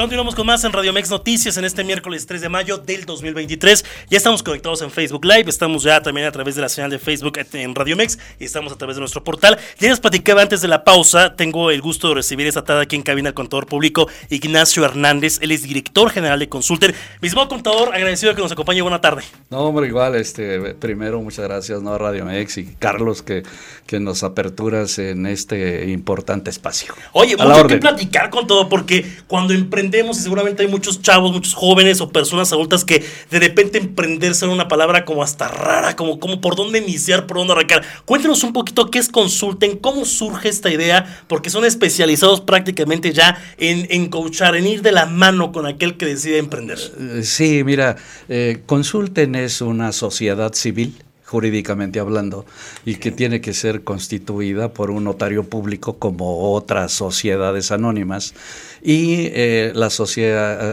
Continuamos 0.06 0.36
con 0.36 0.46
más 0.46 0.64
en 0.64 0.72
Radio 0.72 0.94
Mex 0.94 1.10
Noticias 1.10 1.58
en 1.58 1.66
este 1.66 1.84
miércoles 1.84 2.28
3 2.28 2.42
de 2.42 2.48
mayo 2.48 2.78
del 2.78 3.06
2023. 3.06 3.84
Ya 4.08 4.18
estamos 4.18 4.44
conectados 4.44 4.84
en 4.84 4.92
Facebook 4.92 5.26
Live, 5.26 5.46
estamos 5.48 5.82
ya 5.82 6.00
también 6.00 6.28
a 6.28 6.32
través 6.32 6.54
de 6.54 6.62
la 6.62 6.70
señal 6.70 6.92
de 6.92 7.00
Facebook 7.00 7.40
en 7.54 7.74
Radio 7.74 7.98
Mex 7.98 8.20
y 8.40 8.46
estamos 8.46 8.72
a 8.72 8.76
través 8.76 8.98
de 8.98 9.00
nuestro 9.00 9.24
portal. 9.24 9.58
Ya 9.80 9.90
les 9.90 10.00
platicaba 10.00 10.44
antes 10.44 10.62
de 10.62 10.68
la 10.68 10.84
pausa, 10.84 11.36
tengo 11.36 11.72
el 11.72 11.82
gusto 11.82 12.10
de 12.10 12.14
recibir 12.14 12.46
esta 12.46 12.64
tarde 12.64 12.84
aquí 12.84 12.96
en 12.96 13.02
cabina 13.02 13.30
el 13.30 13.34
contador 13.34 13.66
público 13.66 14.08
Ignacio 14.30 14.86
Hernández, 14.86 15.40
él 15.42 15.50
es 15.50 15.64
director 15.64 16.12
general 16.12 16.38
de 16.38 16.50
Consulter. 16.50 16.94
Mismo 17.20 17.48
contador, 17.48 17.96
agradecido 17.96 18.30
de 18.30 18.36
que 18.36 18.44
nos 18.44 18.52
acompañe, 18.52 18.84
buena 18.84 19.02
tarde. 19.02 19.24
No, 19.50 19.62
hombre, 19.62 19.88
igual, 19.88 20.14
este, 20.14 20.76
primero 20.76 21.20
muchas 21.20 21.46
gracias 21.46 21.82
¿no? 21.82 21.92
a 21.92 21.98
Radio 21.98 22.26
Mex 22.26 22.60
y 22.60 22.76
Carlos 22.76 23.24
que, 23.24 23.42
que 23.88 24.00
nos 24.00 24.22
aperturas 24.22 25.00
en 25.00 25.26
este 25.26 25.90
importante 25.90 26.52
espacio. 26.52 26.94
Oye, 27.14 27.36
mucho 27.36 27.66
que 27.66 27.78
platicar 27.78 28.30
con 28.30 28.46
todo 28.46 28.70
porque 28.70 29.04
cuando 29.26 29.56
emprendemos 29.56 29.95
y 30.00 30.22
seguramente 30.22 30.64
hay 30.64 30.68
muchos 30.68 31.02
chavos, 31.02 31.32
muchos 31.32 31.54
jóvenes 31.54 32.02
o 32.02 32.10
personas 32.10 32.52
adultas 32.52 32.84
que 32.84 33.04
de 33.30 33.40
repente 33.40 33.78
emprender 33.78 34.36
será 34.36 34.52
una 34.52 34.68
palabra 34.68 35.06
como 35.06 35.24
hasta 35.24 35.48
rara, 35.48 35.96
como, 35.96 36.20
como 36.20 36.42
por 36.42 36.56
dónde 36.56 36.80
iniciar, 36.80 37.28
por 37.28 37.38
dónde 37.38 37.54
arrancar. 37.54 37.84
Cuéntenos 38.06 38.44
un 38.44 38.54
poquito 38.54 38.92
qué 38.92 39.00
es 39.00 39.10
Consulten, 39.10 39.78
cómo 39.78 40.06
surge 40.06 40.50
esta 40.50 40.72
idea, 40.72 41.24
porque 41.28 41.50
son 41.50 41.66
especializados 41.66 42.42
prácticamente 42.42 43.14
ya 43.14 43.42
en, 43.58 43.88
en 43.90 44.08
coachar, 44.08 44.56
en 44.56 44.68
ir 44.68 44.82
de 44.82 44.92
la 44.92 45.06
mano 45.06 45.52
con 45.52 45.66
aquel 45.66 45.98
que 45.98 46.06
decide 46.06 46.38
emprender. 46.38 46.80
Eh, 47.00 47.22
sí, 47.24 47.64
mira, 47.64 47.96
eh, 48.30 48.62
Consulten 48.66 49.36
es 49.36 49.62
una 49.62 49.92
sociedad 49.92 50.54
civil 50.54 50.96
jurídicamente 51.36 52.00
hablando, 52.00 52.46
y 52.86 52.96
que 52.96 53.12
tiene 53.12 53.42
que 53.42 53.54
ser 53.54 53.84
constituida 53.84 54.70
por 54.70 54.90
un 54.90 55.04
notario 55.04 55.44
público 55.44 55.98
como 56.00 56.54
otras 56.54 56.94
sociedades 56.94 57.72
anónimas. 57.72 58.34
Y 58.82 59.28
eh, 59.34 59.74
la 59.76 59.90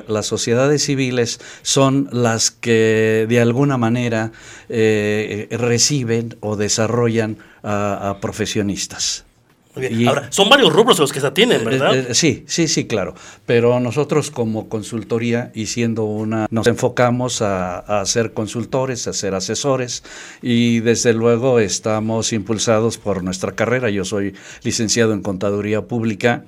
las 0.06 0.26
sociedades 0.26 0.84
civiles 0.84 1.40
son 1.62 2.08
las 2.12 2.52
que 2.52 3.26
de 3.28 3.40
alguna 3.40 3.76
manera 3.76 4.30
eh, 4.68 5.48
reciben 5.50 6.36
o 6.38 6.54
desarrollan 6.54 7.38
a 7.64 8.18
profesionistas. 8.20 9.24
Ahora, 10.06 10.28
son 10.30 10.50
varios 10.50 10.72
rubros 10.72 10.98
los 10.98 11.12
que 11.12 11.20
se 11.20 11.26
atienden, 11.26 11.64
¿verdad? 11.64 11.96
Eh, 11.96 12.06
eh, 12.10 12.14
sí, 12.14 12.44
sí, 12.46 12.68
sí, 12.68 12.86
claro. 12.86 13.14
Pero 13.46 13.80
nosotros 13.80 14.30
como 14.30 14.68
consultoría 14.68 15.50
y 15.54 15.66
siendo 15.66 16.04
una, 16.04 16.46
nos 16.50 16.66
enfocamos 16.66 17.40
a, 17.40 17.78
a, 17.78 18.04
ser 18.04 18.34
consultores, 18.34 19.06
a 19.06 19.14
ser 19.14 19.34
asesores 19.34 20.04
y 20.42 20.80
desde 20.80 21.14
luego 21.14 21.58
estamos 21.58 22.32
impulsados 22.34 22.98
por 22.98 23.24
nuestra 23.24 23.52
carrera. 23.52 23.88
Yo 23.88 24.04
soy 24.04 24.34
licenciado 24.62 25.14
en 25.14 25.22
contaduría 25.22 25.82
pública 25.82 26.44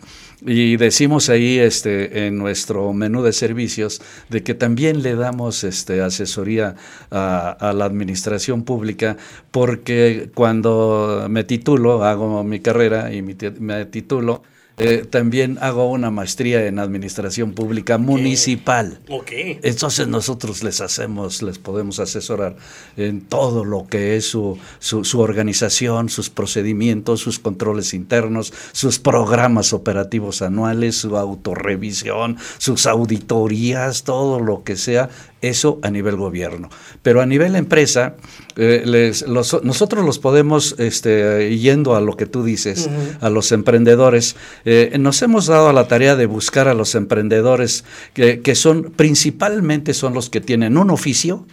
y 0.47 0.77
decimos 0.77 1.31
ahí 1.31 1.59
este, 1.59 2.27
en 2.27 2.37
nuestro 2.37 2.93
menú 2.93 3.23
de 3.23 3.33
servicios 3.33 4.03
de 4.29 4.43
que 4.43 4.55
también 4.55 5.03
le 5.03 5.15
damos 5.15 5.65
este, 5.65 6.03
asesoría 6.03 6.77
a, 7.11 7.73
la 7.75 7.85
administración 7.85 8.63
pública 8.65 9.17
porque 9.51 10.31
cuando 10.35 11.27
me 11.31 11.45
titulo, 11.45 12.05
hago 12.05 12.45
mi 12.45 12.61
carrera 12.61 13.13
y 13.13 13.23
me 13.23 13.87
titulo, 13.87 14.43
eh, 14.77 15.07
también 15.09 15.59
hago 15.61 15.89
una 15.89 16.11
maestría 16.11 16.67
en 16.67 16.81
administración 16.81 17.53
pública 17.53 17.97
municipal. 17.97 18.99
Okay. 19.09 19.61
Entonces 19.63 20.09
nosotros 20.09 20.65
les 20.65 20.81
hacemos, 20.81 21.43
les 21.43 21.59
podemos 21.59 22.01
asesorar 22.01 22.57
en 22.97 23.21
todo 23.21 23.65
lo 23.65 23.87
que 23.87 24.17
es 24.17 24.27
su, 24.27 24.59
su, 24.81 25.21
organización, 25.21 26.09
sus 26.09 26.29
procedimientos, 26.29 27.21
sus 27.21 27.39
controles 27.39 27.95
internos, 27.95 28.53
sus 28.73 28.99
programas 28.99 29.73
operativos 29.73 30.43
anuales, 30.43 30.97
su 30.97 31.17
autorrevisión, 31.17 32.37
sus 32.59 32.87
auditorías, 32.87 34.03
todo 34.03 34.41
lo 34.41 34.65
que 34.65 34.77
sea 34.77 35.09
eso 35.49 35.79
a 35.83 35.91
nivel 35.91 36.17
gobierno. 36.17 36.69
Pero 37.03 37.21
a 37.21 37.27
nivel 37.27 37.57
empresa, 37.57 38.17
eh, 38.57 38.83
les, 38.85 39.27
nosotros 39.27 40.05
los 40.05 40.19
podemos, 40.19 40.75
este, 40.79 41.59
yendo 41.59 41.97
a 41.97 42.01
lo 42.01 42.17
que 42.17 42.27
tú 42.27 42.45
dices, 42.45 42.89
a 43.21 43.31
los 43.31 43.53
emprendedores, 43.53 44.37
eh, 44.65 44.97
nos 44.99 45.23
hemos 45.23 45.47
dado 45.47 45.69
a 45.69 45.73
la 45.73 45.89
tarea 45.89 46.17
de 46.17 46.27
buscar 46.27 46.69
a 46.69 46.75
los 46.75 46.95
emprendedores 46.95 47.85
que, 48.13 48.41
que 48.41 48.55
son, 48.55 48.93
principalmente 48.97 49.95
son 49.95 50.15
los 50.15 50.31
que 50.31 50.41
tienen 50.41 50.77
un 50.77 50.91
oficio, 50.91 51.47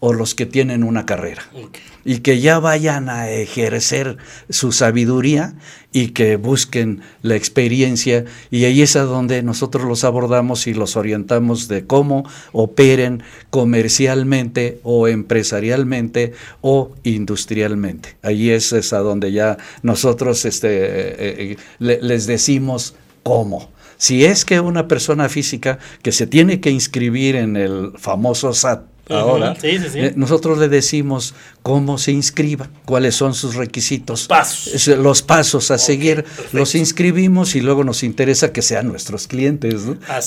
o 0.00 0.12
los 0.12 0.34
que 0.34 0.46
tienen 0.46 0.84
una 0.84 1.06
carrera. 1.06 1.42
Y 2.04 2.18
que 2.18 2.40
ya 2.40 2.58
vayan 2.58 3.08
a 3.08 3.30
ejercer 3.30 4.16
su 4.48 4.72
sabiduría 4.72 5.54
y 5.92 6.08
que 6.08 6.36
busquen 6.36 7.02
la 7.22 7.34
experiencia. 7.34 8.24
Y 8.50 8.64
ahí 8.64 8.82
es 8.82 8.96
a 8.96 9.02
donde 9.02 9.42
nosotros 9.42 9.84
los 9.84 10.04
abordamos 10.04 10.66
y 10.66 10.74
los 10.74 10.96
orientamos 10.96 11.68
de 11.68 11.86
cómo 11.86 12.28
operen 12.52 13.22
comercialmente 13.50 14.80
o 14.84 15.08
empresarialmente 15.08 16.32
o 16.60 16.92
industrialmente. 17.02 18.16
Ahí 18.22 18.50
es, 18.50 18.72
a 18.92 18.98
donde 18.98 19.32
ya 19.32 19.58
nosotros 19.82 20.44
este, 20.44 20.68
eh, 20.70 21.56
eh, 21.80 21.98
les 22.00 22.26
decimos 22.26 22.94
cómo. 23.22 23.70
Si 23.96 24.24
es 24.24 24.44
que 24.44 24.60
una 24.60 24.86
persona 24.86 25.28
física 25.28 25.80
que 26.02 26.12
se 26.12 26.28
tiene 26.28 26.60
que 26.60 26.70
inscribir 26.70 27.34
en 27.34 27.56
el 27.56 27.92
famoso 27.96 28.54
SAT, 28.54 28.82
ahora, 29.10 29.56
eh, 29.62 30.12
nosotros 30.16 30.58
le 30.58 30.68
decimos 30.68 31.34
cómo 31.68 31.98
se 31.98 32.12
inscriba, 32.12 32.70
cuáles 32.86 33.14
son 33.14 33.34
sus 33.34 33.54
requisitos, 33.54 34.26
pasos. 34.26 34.86
los 34.86 35.20
pasos 35.20 35.70
a 35.70 35.76
seguir, 35.76 36.24
los 36.52 36.74
inscribimos 36.74 37.54
y 37.56 37.60
luego 37.60 37.84
nos 37.84 38.02
interesa 38.04 38.54
que 38.54 38.62
sean 38.62 38.88
nuestros 38.88 39.26
clientes. 39.26 39.82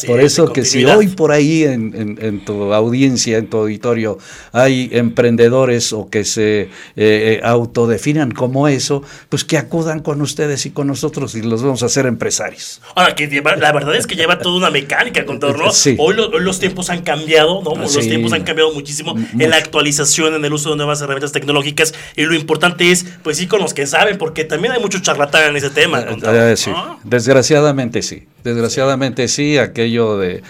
por 0.06 0.20
eso 0.20 0.54
que 0.54 0.64
si 0.64 0.86
hoy 0.86 1.08
por 1.08 1.32
ahí 1.32 1.64
en, 1.64 2.46
tu 2.46 2.72
audiencia, 2.76 3.40
en 3.40 3.50
tu 3.50 3.58
auditorio, 3.58 4.20
hay 4.52 4.90
emprendedores 4.92 5.94
o 5.94 6.12
que 6.12 6.26
se 6.26 6.62
eh, 6.62 6.70
eh, 6.96 7.42
autodefinan 7.44 8.30
como 8.30 8.68
eso, 8.68 9.02
pues 9.28 9.44
que 9.44 9.58
acudan 9.58 10.02
con 10.02 10.22
ustedes 10.22 10.68
y 10.68 10.70
con 10.70 10.86
nosotros 10.86 11.34
y 11.34 11.42
los 11.42 11.64
vamos 11.64 11.82
a 11.82 11.88
hacer 11.88 12.06
empresarios. 12.06 12.84
Ahora, 12.94 13.16
que 13.16 13.28
la 13.28 13.72
verdad 13.72 13.96
es 13.96 14.06
que 14.06 14.16
lleva 14.16 14.38
toda 14.38 14.58
una 14.58 14.70
mecánica, 14.70 15.26
con 15.26 15.40
todo, 15.40 15.58
¿no? 15.58 15.72
Hoy, 15.98 16.16
los 16.40 16.60
tiempos 16.60 16.92
han 16.92 17.02
cambiado, 17.02 17.64
¿no? 17.64 17.74
Los 17.74 17.98
tiempos 17.98 18.32
han 18.32 18.44
cambiado 18.44 18.72
muchísimo 18.74 19.16
en 19.18 19.50
la 19.50 19.56
actualización, 19.56 20.36
en 20.36 20.46
el 20.46 20.54
uso 20.54 20.70
de 20.70 20.76
nuevas 20.76 21.02
herramientas 21.02 21.31
tecnológicas 21.32 21.94
y 22.16 22.24
lo 22.24 22.34
importante 22.34 22.92
es, 22.92 23.06
pues 23.24 23.38
sí, 23.38 23.48
con 23.48 23.62
los 23.62 23.74
que 23.74 23.88
saben, 23.88 24.18
porque 24.18 24.44
también 24.44 24.74
hay 24.74 24.82
mucho 24.82 25.00
charlatán 25.00 25.50
en 25.50 25.56
ese 25.58 25.70
tema. 25.70 26.02
Eh, 26.02 26.18
eh, 26.24 26.58
sí. 26.58 26.72
Desgraciadamente 27.04 28.02
sí. 28.02 28.28
Desgraciadamente 28.44 29.28
sí, 29.28 29.60
aquello 29.60 30.18
de, 30.18 30.42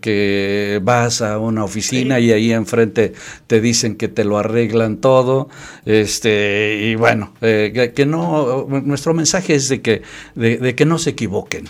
que 0.00 0.80
vas 0.82 1.22
a 1.22 1.38
una 1.38 1.62
oficina 1.62 2.18
y 2.18 2.32
ahí 2.32 2.52
enfrente 2.52 3.12
te 3.46 3.60
dicen 3.60 3.94
que 3.96 4.08
te 4.08 4.24
lo 4.24 4.36
arreglan 4.36 4.96
todo, 4.96 5.48
este 5.86 6.78
y 6.82 6.96
bueno, 6.96 7.32
eh, 7.40 7.92
que, 7.94 8.04
no, 8.04 8.66
nuestro 8.68 9.14
mensaje 9.14 9.54
es 9.54 9.68
de 9.68 9.80
que, 9.80 10.02
de 10.34 10.74
que 10.74 10.84
no 10.84 10.98
se 10.98 11.10
equivoquen 11.10 11.68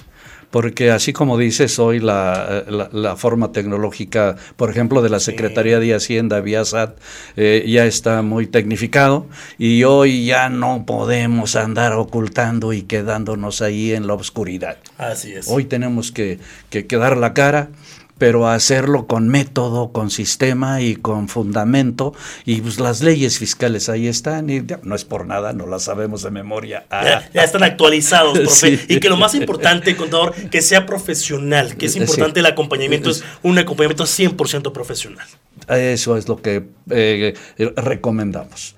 porque 0.54 0.92
así 0.92 1.12
como 1.12 1.36
dices, 1.36 1.80
hoy 1.80 1.98
la, 1.98 3.16
forma 3.18 3.50
tecnológica, 3.50 4.36
por 4.54 4.70
ejemplo, 4.70 5.02
de 5.02 5.08
la 5.08 5.18
Secretaría 5.18 5.80
de 5.80 5.96
Hacienda 5.96 6.40
vía 6.40 6.64
SAT, 6.64 6.96
eh, 7.36 7.64
ya 7.66 7.86
está 7.86 8.22
muy 8.22 8.46
tecnificado 8.46 9.26
y 9.58 9.82
hoy 9.82 10.26
ya 10.26 10.50
no 10.50 10.86
podemos 10.86 11.56
andar 11.56 11.94
ocultando 11.94 12.72
y 12.72 12.82
quedándonos 12.82 13.62
ahí 13.62 13.94
en 13.94 14.06
la 14.06 14.14
oscuridad. 14.14 14.76
Así 14.96 15.32
es. 15.32 15.48
Hoy 15.48 15.64
tenemos 15.64 16.12
que, 16.12 16.38
que, 16.70 16.86
que 16.86 16.96
dar 16.98 17.16
la 17.16 17.34
cara 17.34 17.70
pero 18.18 18.48
hacerlo 18.48 19.06
con 19.06 19.28
método, 19.28 19.92
con 19.92 20.10
sistema 20.10 20.80
y 20.80 20.96
con 20.96 21.28
fundamento. 21.28 22.14
Y 22.44 22.60
pues 22.60 22.78
las 22.78 23.02
leyes 23.02 23.38
fiscales 23.38 23.88
ahí 23.88 24.06
están, 24.06 24.50
y 24.50 24.64
no 24.82 24.94
es 24.94 25.04
por 25.04 25.26
nada, 25.26 25.52
no 25.52 25.66
las 25.66 25.84
sabemos 25.84 26.22
de 26.22 26.30
memoria. 26.30 26.86
Ya, 27.34 27.42
están 27.42 27.62
actualizados, 27.62 28.38
profe. 28.38 28.80
Y 28.88 28.98
que 28.98 29.08
lo 29.08 29.16
más 29.16 29.34
importante, 29.34 29.96
contador, 29.96 30.32
que 30.34 30.62
sea 30.62 30.86
profesional, 30.86 31.76
que 31.76 31.86
es 31.86 31.96
importante 31.96 32.40
el 32.40 32.46
acompañamiento, 32.46 33.10
es 33.10 33.24
un 33.42 33.58
acompañamiento 33.58 34.04
100% 34.04 34.72
profesional. 34.72 35.26
Eso 35.68 36.16
es 36.16 36.28
lo 36.28 36.40
que 36.40 36.64
eh, 36.90 37.34
recomendamos. 37.76 38.74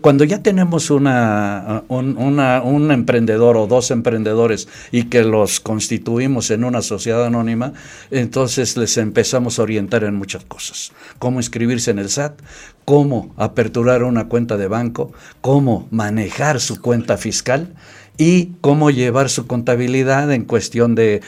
Cuando 0.00 0.24
ya 0.24 0.42
tenemos 0.42 0.90
una, 0.90 1.84
un, 1.88 2.90
emprendedor 2.90 3.56
o 3.56 3.66
dos 3.66 3.90
emprendedores 3.90 4.68
y 4.90 5.04
que 5.04 5.22
los 5.22 5.60
constituimos 5.60 6.50
en 6.50 6.64
una 6.64 6.82
sociedad 6.82 7.24
anónima, 7.24 7.72
entonces 8.10 8.76
les 8.76 8.96
empezamos 8.98 9.58
a 9.58 9.62
orientar 9.62 10.04
en 10.04 10.14
muchas 10.14 10.44
cosas. 10.44 10.92
Cómo 11.18 11.38
inscribirse 11.38 11.90
en 11.90 11.98
el 11.98 12.10
SAT, 12.10 12.40
cómo 12.84 13.34
aperturar 13.36 14.02
una 14.02 14.28
cuenta 14.28 14.56
de 14.56 14.68
banco, 14.68 15.12
cómo 15.40 15.88
manejar 15.90 16.60
su 16.60 16.80
cuenta 16.80 17.16
fiscal 17.16 17.74
y 18.18 18.50
cómo 18.60 18.90
llevar 18.90 19.30
su 19.30 19.46
contabilidad 19.46 20.32
en 20.32 20.44
cuestión 20.44 20.96
de, 20.96 21.22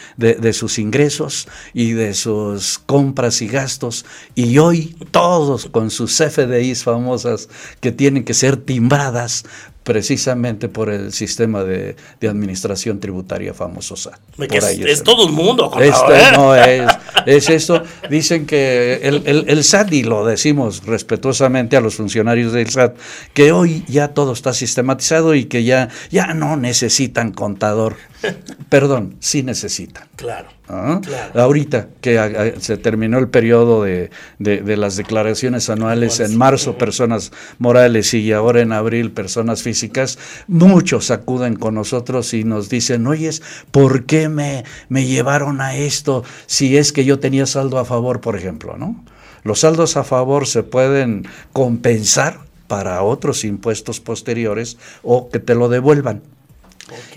sus 0.53 0.79
ingresos 0.79 1.49
y 1.73 1.93
de 1.93 2.15
sus 2.15 2.79
compras 2.81 3.41
y 3.41 3.47
gastos. 3.47 4.05
Y 4.35 4.59
hoy 4.59 4.97
todos 5.13 5.67
con 5.67 5.91
sus 5.91 6.17
FDIs 6.17 6.83
famosas 6.83 7.49
que 7.81 7.93
tienen 7.93 8.25
que 8.25 8.35
ser 8.35 8.57
timbradas 8.57 9.45
precisamente 9.91 10.69
por 10.69 10.89
el 10.89 11.13
sistema 11.13 11.65
de, 11.65 11.97
administración 12.23 13.01
tributaria 13.01 13.53
famoso 13.53 13.97
SAT. 13.97 14.21
Es, 14.39 15.03
todo 15.03 15.27
el 15.27 15.33
mundo. 15.33 15.69
Este, 15.81 16.31
no, 16.37 16.55
es, 16.55 16.89
es 17.27 17.51
esto. 17.51 17.83
Dicen 18.09 18.47
que 18.47 19.01
el, 19.03 19.45
el, 19.49 19.65
SAT, 19.65 19.93
y 19.95 20.05
lo 20.05 20.25
decimos 20.25 20.87
respetuosamente 20.87 21.77
a 21.77 21.81
los 21.81 21.97
funcionarios 21.97 22.53
del 22.53 22.71
SAT, 22.71 22.97
que 23.35 23.51
hoy 23.51 23.85
ya 23.89 24.15
todo 24.15 24.33
está 24.33 24.55
sistematizado 24.55 25.35
y 25.35 25.47
que 25.47 25.65
ya, 25.65 25.89
ya 26.09 26.35
no 26.35 26.57
necesitan 26.57 27.33
contador. 27.33 27.97
Perdón, 28.69 29.17
sí 29.19 29.43
necesitan. 29.43 30.07
Claro. 30.15 30.60
¿Ah? 30.73 31.01
Ahorita 31.35 31.89
que 32.01 32.55
se 32.61 32.77
terminó 32.77 33.19
el 33.19 33.29
periodo 33.29 33.83
de, 33.83 34.11
las 34.39 34.95
declaraciones 34.95 35.69
anuales, 35.69 36.21
en 36.21 36.39
marzo 36.39 36.79
personas 36.79 37.33
morales 37.59 38.15
y 38.15 38.31
ahora 38.31 38.61
en 38.61 38.71
abril 38.71 39.11
personas 39.11 39.65
físicas, 39.65 40.17
muchos 40.47 41.11
acuden 41.11 41.57
con 41.57 41.75
nosotros 41.75 42.33
y 42.35 42.45
nos 42.45 42.69
dicen, 42.69 43.09
oyes, 43.09 43.43
¿por 43.73 44.05
qué 44.05 44.29
me, 44.29 44.65
me 44.89 45.07
llevaron 45.07 45.61
a 45.61 45.75
esto 45.75 46.23
si 46.47 46.77
es 46.77 46.93
que 46.93 47.05
yo 47.05 47.19
tenía 47.19 47.47
saldo 47.47 47.79
a 47.81 47.85
favor, 47.85 48.21
por 48.21 48.37
ejemplo? 48.37 48.77
¿no? 48.77 49.05
Los 49.43 49.61
saldos 49.61 49.97
a 49.97 50.05
favor 50.05 50.47
se 50.47 50.63
pueden 50.63 51.27
compensar 51.53 52.39
para 52.69 53.03
otros 53.03 53.43
impuestos 53.43 53.99
posteriores 53.99 54.79
o 55.03 55.31
que 55.31 55.41
te 55.41 55.57
lo 55.57 55.69
devuelvan. 55.69 56.23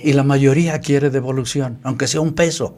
Y 0.01 0.13
la 0.13 0.23
mayoría 0.23 0.79
quiere 0.79 1.11
devolución, 1.11 1.77
aunque 1.83 2.07
sea 2.07 2.21
un 2.21 2.33
peso. 2.33 2.75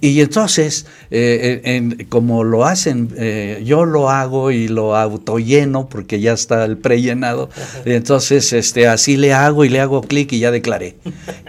Y 0.00 0.20
entonces, 0.20 0.86
eh, 1.10 2.06
como 2.08 2.44
lo 2.44 2.64
hacen, 2.64 3.14
eh, 3.16 3.62
yo 3.64 3.84
lo 3.84 4.10
hago 4.10 4.50
y 4.50 4.68
lo 4.68 4.96
autolleno 4.96 5.88
porque 5.88 6.20
ya 6.20 6.32
está 6.32 6.64
el 6.64 6.76
prellenado. 6.76 7.48
Entonces, 7.84 8.52
este, 8.52 8.86
así 8.86 9.16
le 9.16 9.32
hago 9.32 9.64
y 9.64 9.68
le 9.68 9.80
hago 9.80 10.02
clic 10.02 10.32
y 10.32 10.40
ya 10.40 10.50
declaré. 10.50 10.96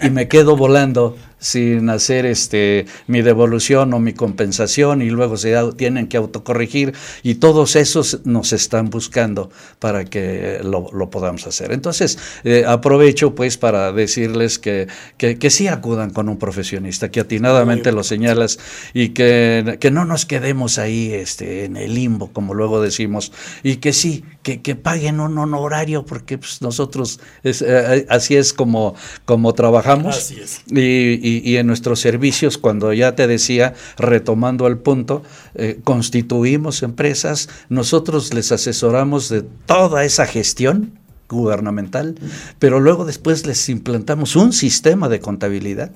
Y 0.01 0.09
me 0.09 0.27
quedo 0.27 0.55
volando 0.55 1.17
sin 1.39 1.89
hacer 1.89 2.25
este 2.25 2.85
mi 3.07 3.21
devolución 3.21 3.93
o 3.93 3.99
mi 3.99 4.13
compensación 4.13 5.01
y 5.01 5.09
luego 5.09 5.37
se 5.37 5.55
tienen 5.77 6.07
que 6.07 6.17
autocorregir 6.17 6.93
y 7.23 7.35
todos 7.35 7.75
esos 7.75 8.21
nos 8.25 8.53
están 8.53 8.89
buscando 8.89 9.49
para 9.79 10.05
que 10.05 10.61
lo, 10.63 11.09
podamos 11.09 11.45
hacer. 11.47 11.71
Entonces, 11.71 12.17
eh, 12.43 12.63
aprovecho 12.67 13.35
pues 13.35 13.57
para 13.57 13.91
decirles 13.91 14.59
que, 14.59 14.87
que, 15.17 15.49
sí 15.49 15.67
acudan 15.67 16.09
con 16.09 16.27
un 16.29 16.37
profesionista, 16.37 17.09
que 17.09 17.19
atinadamente 17.19 17.91
lo 17.91 18.03
señalas 18.03 18.59
y 18.93 19.09
que, 19.09 19.77
que, 19.79 19.91
no 19.91 20.03
nos 20.05 20.25
quedemos 20.25 20.77
ahí 20.79 21.13
este, 21.13 21.65
en 21.65 21.77
el 21.77 21.93
limbo, 21.93 22.31
como 22.33 22.53
luego 22.53 22.81
decimos, 22.81 23.31
y 23.63 23.77
que 23.77 23.93
sí, 23.93 24.25
que, 24.41 24.61
que 24.61 24.75
paguen 24.75 25.19
un 25.19 25.37
honorario 25.37 26.05
porque 26.05 26.37
pues, 26.37 26.61
nosotros 26.61 27.19
eh, 27.43 28.05
así 28.09 28.35
es 28.35 28.53
como, 28.53 28.95
como 29.25 29.53
trabajamos. 29.53 30.17
Así 30.17 30.39
es. 30.39 30.61
Y, 30.67 31.24
y, 31.25 31.57
en 31.57 31.67
nuestros 31.67 31.99
servicios, 31.99 32.57
cuando 32.57 32.93
ya 32.93 33.15
te 33.15 33.25
decía, 33.27 33.73
retomando 33.97 34.67
el 34.67 34.77
punto, 34.77 35.23
eh, 35.55 35.79
constituimos 35.83 36.83
empresas, 36.83 37.49
nosotros 37.69 38.33
les 38.33 38.51
asesoramos 38.51 39.29
de 39.29 39.43
toda 39.65 40.03
esa 40.03 40.27
gestión 40.27 40.99
gubernamental, 41.27 42.15
pero 42.59 42.79
luego 42.79 43.05
después 43.05 43.47
les 43.47 43.67
implantamos 43.69 44.35
un 44.35 44.53
sistema 44.53 45.09
de 45.09 45.19
contabilidad 45.19 45.91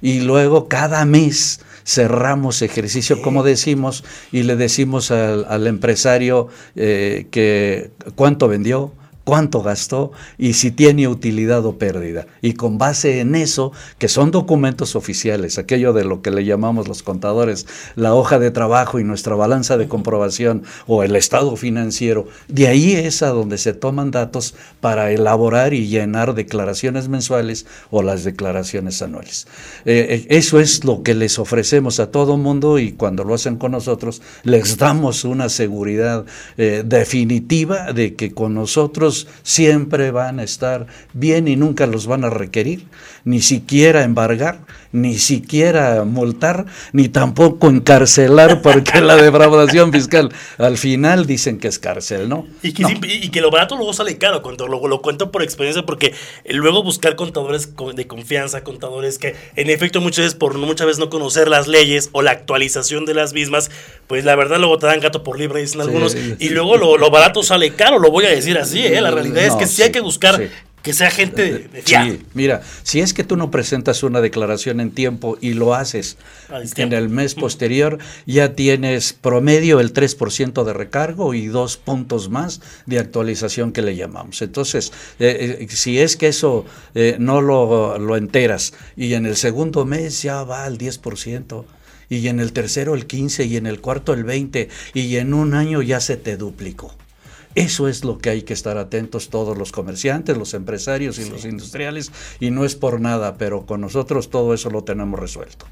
Y 0.00 0.20
luego 0.20 0.68
cada 0.68 1.04
mes 1.04 1.60
cerramos 1.84 2.62
ejercicio, 2.62 3.20
como 3.22 3.42
decimos, 3.42 4.02
y 4.32 4.42
le 4.42 4.56
decimos 4.56 5.10
al, 5.10 5.66
empresario 5.66 6.48
eh, 6.76 7.26
que 7.30 7.90
cuánto 8.14 8.48
vendió, 8.48 8.92
cuánto 9.28 9.62
gastó 9.62 10.10
y 10.38 10.54
si 10.54 10.70
tiene 10.70 11.06
utilidad 11.06 11.66
o 11.66 11.76
pérdida. 11.76 12.26
Y 12.40 12.54
con 12.54 12.78
base 12.78 13.20
en 13.20 13.34
eso, 13.34 13.72
que 13.98 14.08
son 14.08 14.30
documentos 14.30 14.96
oficiales, 14.96 15.58
aquello 15.58 15.92
de 15.92 16.06
lo 16.06 16.22
que 16.22 16.30
le 16.30 16.46
llamamos 16.46 16.88
los 16.88 17.02
contadores, 17.02 17.66
la 17.94 18.14
hoja 18.14 18.38
de 18.38 18.50
trabajo 18.50 18.98
y 18.98 19.04
nuestra 19.04 19.34
balanza 19.34 19.76
de 19.76 19.86
comprobación 19.86 20.62
o 20.86 21.02
el 21.02 21.14
estado 21.14 21.56
financiero, 21.56 22.26
de 22.48 22.68
ahí 22.68 22.92
es 22.94 23.22
a 23.22 23.28
donde 23.28 23.58
se 23.58 23.74
toman 23.74 24.12
datos 24.12 24.54
para 24.80 25.12
elaborar 25.12 25.74
y 25.74 25.88
llenar 25.88 26.34
declaraciones 26.34 27.10
mensuales 27.10 27.66
o 27.90 28.02
las 28.02 28.24
declaraciones 28.24 29.02
anuales. 29.02 29.46
Eh, 29.84 30.06
eh, 30.08 30.26
eso 30.30 30.58
es 30.58 30.86
lo 30.86 31.02
que 31.02 31.14
les 31.14 31.38
ofrecemos 31.38 32.00
a 32.00 32.10
todo 32.10 32.38
mundo 32.38 32.78
y 32.78 32.92
cuando 32.92 33.24
lo 33.24 33.34
hacen 33.34 33.56
con 33.56 33.72
nosotros, 33.72 34.22
les 34.42 34.78
damos 34.78 35.24
una 35.24 35.50
seguridad 35.50 36.24
eh, 36.56 36.82
definitiva 36.82 37.92
de 37.92 38.14
que 38.14 38.32
con 38.32 38.54
nosotros 38.54 39.17
siempre 39.42 40.10
van 40.10 40.38
a 40.38 40.44
estar 40.44 40.86
bien 41.12 41.48
y 41.48 41.56
nunca 41.56 41.86
los 41.86 42.06
van 42.06 42.24
a 42.24 42.30
requerir, 42.30 42.86
ni 43.24 43.40
siquiera 43.40 44.04
embargar, 44.04 44.60
ni 44.92 45.18
siquiera 45.18 46.04
multar, 46.04 46.66
ni 46.92 47.08
tampoco 47.08 47.68
encarcelar, 47.68 48.62
porque 48.62 49.00
la 49.00 49.16
defraudación 49.16 49.92
fiscal 49.92 50.32
al 50.58 50.78
final 50.78 51.26
dicen 51.26 51.58
que 51.58 51.68
es 51.68 51.78
cárcel, 51.78 52.28
¿no? 52.28 52.46
Y 52.62 52.72
que, 52.72 53.40
lo 53.40 53.50
barato 53.50 53.76
luego 53.76 53.92
sale 53.92 54.18
caro, 54.18 54.42
cuando 54.42 54.66
lo, 54.66 54.86
lo 54.88 55.00
cuento 55.00 55.30
por 55.30 55.42
experiencia, 55.42 55.84
porque 55.84 56.14
luego 56.48 56.82
buscar 56.82 57.16
contadores 57.16 57.70
de 57.94 58.06
confianza, 58.06 58.64
contadores 58.64 59.18
que 59.18 59.36
en 59.56 59.70
efecto 59.70 60.00
muchas 60.00 60.24
veces 60.24 60.34
por 60.34 60.56
muchas 60.58 60.86
veces 60.86 61.00
no 61.00 61.10
conocer 61.10 61.48
las 61.48 61.68
leyes 61.68 62.10
o 62.12 62.22
la 62.22 62.32
actualización 62.32 63.04
de 63.04 63.14
las 63.14 63.32
mismas, 63.32 63.70
pues 64.06 64.24
la 64.24 64.34
verdad 64.36 64.58
luego 64.58 64.78
te 64.78 64.86
dan 64.86 65.00
gato 65.00 65.22
por 65.22 65.38
libre, 65.38 65.60
dicen 65.60 65.80
algunos, 65.80 66.16
y 66.38 66.48
luego 66.50 66.76
lo, 66.76 67.10
barato 67.10 67.42
sale 67.42 67.74
caro, 67.74 67.98
lo 67.98 68.10
voy 68.10 68.26
a 68.26 68.30
decir 68.30 68.58
así, 68.58 68.84
¿eh? 68.84 69.00
la 69.00 69.10
realidad 69.10 69.44
es 69.44 69.54
que 69.54 69.66
sí, 69.66 69.82
hay 69.82 69.92
que 69.92 70.00
buscar 70.00 70.48
que 70.82 70.92
sea 70.92 71.10
gente 71.10 71.68
de, 71.68 71.82
Sí, 71.84 72.22
mira, 72.34 72.62
si 72.82 73.00
es 73.00 73.12
que 73.12 73.24
tú 73.24 73.36
no 73.36 73.50
presentas 73.50 74.02
una 74.02 74.20
declaración 74.20 74.80
en 74.80 74.90
tiempo 74.90 75.36
y 75.40 75.54
lo 75.54 75.74
haces 75.74 76.16
en 76.76 76.92
el 76.92 77.08
mes 77.08 77.34
posterior, 77.34 77.98
ya 78.26 78.54
tienes 78.54 79.12
promedio 79.12 79.80
el 79.80 79.92
3% 79.92 80.64
de 80.64 80.72
recargo 80.72 81.34
y 81.34 81.46
dos 81.46 81.76
puntos 81.76 82.30
más 82.30 82.60
de 82.86 82.98
actualización 82.98 83.72
que 83.72 83.82
le 83.82 83.96
llamamos. 83.96 84.40
Entonces, 84.42 84.92
eh, 85.18 85.58
eh, 85.60 85.68
si 85.70 85.98
es 85.98 86.16
que 86.16 86.28
eso 86.28 86.64
eh, 86.94 87.16
no 87.18 87.40
lo, 87.40 87.98
lo 87.98 88.16
enteras 88.16 88.72
y 88.96 89.14
en 89.14 89.26
el 89.26 89.36
segundo 89.36 89.84
mes 89.84 90.22
ya 90.22 90.44
va 90.44 90.64
al 90.64 90.78
10%, 90.78 91.64
y 92.08 92.28
en 92.28 92.40
el 92.40 92.52
tercero 92.52 92.94
el 92.94 93.06
15 93.06 93.44
y 93.44 93.56
en 93.56 93.66
el 93.66 93.80
cuarto 93.80 94.12
el 94.12 94.24
20 94.24 94.68
y 94.94 95.16
en 95.16 95.34
un 95.34 95.54
año 95.54 95.82
ya 95.82 96.00
se 96.00 96.16
te 96.16 96.36
duplicó. 96.36 96.94
Eso 97.58 97.88
es 97.88 98.04
lo 98.04 98.18
que 98.18 98.30
hay 98.30 98.42
que 98.42 98.52
estar 98.52 98.78
atentos 98.78 99.30
todos 99.30 99.58
los 99.58 99.72
comerciantes, 99.72 100.36
los 100.36 100.54
empresarios 100.54 101.18
y 101.18 101.28
los 101.28 101.44
industriales, 101.44 102.12
y 102.40 102.50
no 102.50 102.64
es 102.64 102.74
por 102.74 103.00
nada, 103.00 103.36
pero 103.36 103.66
con 103.66 103.80
nosotros 103.80 104.30
todo 104.30 104.54
eso 104.54 104.70
lo 104.70 104.84
tenemos 104.84 105.18
resuelto. 105.18 105.66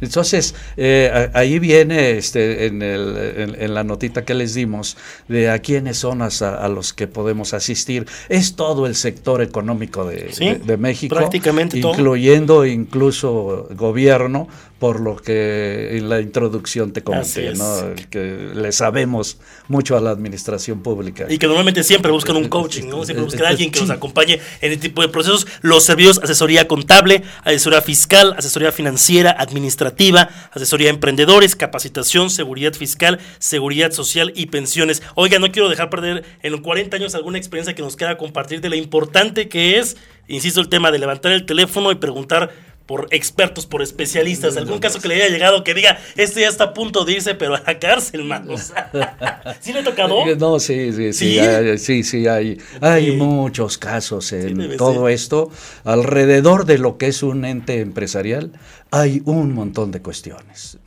Entonces, 0.00 0.54
eh, 0.76 1.30
ahí 1.34 1.58
viene 1.58 2.12
este, 2.12 2.66
en, 2.66 2.80
el, 2.80 3.56
en, 3.58 3.74
la 3.74 3.82
notita 3.82 4.24
que 4.24 4.34
les 4.34 4.54
dimos 4.54 4.96
de 5.26 5.50
a 5.50 5.58
quiénes 5.58 5.98
son 5.98 6.22
a, 6.22 6.68
los 6.68 6.92
que 6.92 7.08
podemos 7.08 7.52
asistir. 7.52 8.06
Es 8.28 8.54
todo 8.54 8.86
el 8.86 8.94
sector 8.94 9.42
económico 9.42 10.04
de, 10.04 10.76
México, 10.78 11.16
prácticamente 11.16 11.78
incluyendo 11.78 12.64
incluso 12.64 13.68
gobierno, 13.74 14.46
por 14.78 15.00
lo 15.00 15.16
que 15.16 15.96
en 15.96 16.08
la 16.08 16.20
introducción 16.20 16.92
te 16.92 17.02
comenté, 17.02 17.54
¿no? 17.54 17.94
que 18.10 18.50
le 18.54 18.72
sabemos 18.72 19.38
mucho 19.68 19.96
a 19.96 20.00
la 20.00 20.10
administración 20.10 20.82
pública. 20.82 21.26
Y 21.30 21.38
que 21.38 21.46
normalmente 21.46 21.82
siempre 21.82 22.12
buscan 22.12 22.36
un 22.36 22.48
coaching, 22.48 22.88
¿no? 22.88 23.04
siempre 23.04 23.24
buscan 23.24 23.46
a 23.46 23.48
alguien 23.48 23.70
que 23.70 23.80
los 23.80 23.88
acompañe 23.88 24.34
en 24.60 24.72
este 24.72 24.88
tipo 24.88 25.00
de 25.00 25.08
procesos. 25.08 25.46
Los 25.62 25.84
servicios, 25.84 26.20
asesoría 26.22 26.68
contable, 26.68 27.22
asesoría 27.42 27.80
fiscal, 27.80 28.34
asesoría 28.36 28.70
financiera, 28.70 29.34
administrativa, 29.38 30.28
asesoría 30.52 30.90
a 30.90 30.92
emprendedores, 30.92 31.56
capacitación, 31.56 32.28
seguridad 32.28 32.74
fiscal, 32.74 33.18
seguridad 33.38 33.92
social 33.92 34.32
y 34.36 34.46
pensiones. 34.46 35.02
Oiga, 35.14 35.38
no 35.38 35.50
quiero 35.50 35.70
dejar 35.70 35.88
perder 35.88 36.24
en 36.42 36.52
los 36.52 36.60
40 36.60 36.96
años 36.96 37.14
alguna 37.14 37.38
experiencia 37.38 37.74
que 37.74 37.82
nos 37.82 37.96
quiera 37.96 38.18
compartir 38.18 38.60
de 38.60 38.68
lo 38.68 38.76
importante 38.76 39.48
que 39.48 39.78
es, 39.78 39.96
insisto, 40.28 40.60
el 40.60 40.68
tema 40.68 40.90
de 40.90 40.98
levantar 40.98 41.32
el 41.32 41.46
teléfono 41.46 41.90
y 41.92 41.94
preguntar 41.94 42.52
por 42.86 43.08
expertos, 43.10 43.66
por 43.66 43.82
especialistas, 43.82 44.56
algún 44.56 44.78
caso 44.78 45.00
que 45.00 45.08
le 45.08 45.16
haya 45.16 45.28
llegado 45.28 45.64
que 45.64 45.74
diga, 45.74 45.98
este 46.16 46.42
ya 46.42 46.48
está 46.48 46.64
a 46.64 46.74
punto 46.74 47.04
de 47.04 47.14
irse, 47.14 47.34
pero 47.34 47.56
a 47.56 47.62
la 47.66 47.78
cárcel, 47.78 48.24
manos. 48.24 48.72
¿Sí 49.60 49.72
le 49.72 49.80
ha 49.80 49.84
tocado? 49.84 50.24
No, 50.36 50.60
sí, 50.60 50.92
sí, 50.92 51.12
sí, 51.12 51.40
sí, 51.78 52.02
sí, 52.04 52.28
hay, 52.28 52.58
hay 52.80 53.16
muchos 53.16 53.76
casos 53.76 54.32
en 54.32 54.76
todo 54.76 55.08
esto. 55.08 55.50
Alrededor 55.84 56.64
de 56.64 56.78
lo 56.78 56.96
que 56.96 57.08
es 57.08 57.22
un 57.22 57.44
ente 57.44 57.80
empresarial, 57.80 58.52
hay 58.90 59.20
un 59.24 59.52
montón 59.52 59.90
de 59.90 60.00
cuestiones. 60.00 60.78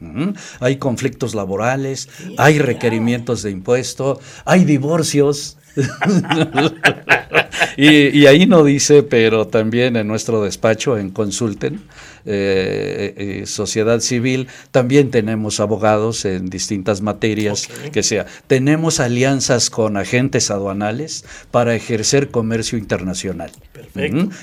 Hay 0.60 0.78
conflictos 0.78 1.36
laborales, 1.36 2.10
hay 2.38 2.60
requerimientos 2.60 3.44
de 3.44 3.52
impuesto, 3.52 4.20
hay 4.46 4.64
divorcios. 4.64 5.58
y, 7.78 8.26
ahí 8.26 8.46
no 8.46 8.64
dice, 8.64 9.04
pero 9.04 9.48
también 9.48 9.96
en 9.96 10.08
nuestro 10.08 10.44
despacho, 10.44 10.98
en 10.98 11.12
Consulten, 11.12 11.82
eh, 12.26 13.14
eh, 13.18 13.46
Sociedad 13.46 14.00
Civil, 14.00 14.48
también 14.72 15.12
tenemos 15.12 15.60
abogados 15.60 16.26
en 16.26 16.50
distintas 16.50 17.02
materias, 17.02 17.70
que 17.92 18.04
sea. 18.04 18.26
Tenemos 18.48 19.00
alianzas 19.00 19.70
con 19.70 19.98
agentes 19.98 20.52
aduanales 20.52 21.26
para 21.52 21.76
ejercer 21.76 22.30
comercio 22.30 22.78
internacional. 22.78 23.52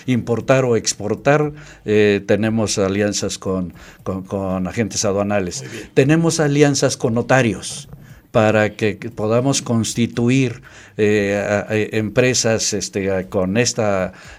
Importar 0.06 0.64
o 0.64 0.76
exportar, 0.76 1.52
eh, 1.84 2.22
tenemos 2.26 2.78
alianzas 2.78 3.38
con, 3.38 3.74
con 4.02 4.66
agentes 4.66 5.04
aduanales. 5.04 5.64
Tenemos 5.94 6.40
alianzas 6.40 6.96
con 6.96 7.14
notarios 7.14 7.88
para 8.36 8.76
que 8.76 8.96
podamos 9.14 9.62
constituir 9.62 10.60
eh, 10.98 11.88
empresas 11.92 12.74
este, 12.74 13.30
con 13.30 13.56
este 13.56 13.82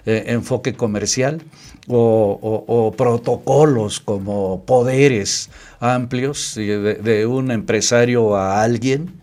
enfoque 0.06 0.76
comercial 0.76 1.42
o, 1.88 2.94
protocolos 2.96 4.00
como 4.00 4.64
poderes 4.66 5.50
amplios 5.80 6.54
de, 6.54 7.26
un 7.26 7.50
empresario 7.50 8.36
a 8.36 8.62
alguien. 8.62 9.20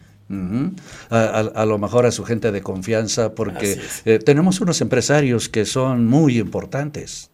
a, 1.08 1.64
lo 1.64 1.78
mejor 1.78 2.06
a 2.06 2.10
su 2.10 2.24
gente 2.24 2.50
de 2.50 2.60
confianza, 2.60 3.32
porque 3.36 3.78
eh, 4.04 4.18
tenemos 4.18 4.60
unos 4.60 4.80
empresarios 4.80 5.48
que 5.48 5.66
son 5.66 6.04
muy 6.04 6.40
importantes. 6.40 7.30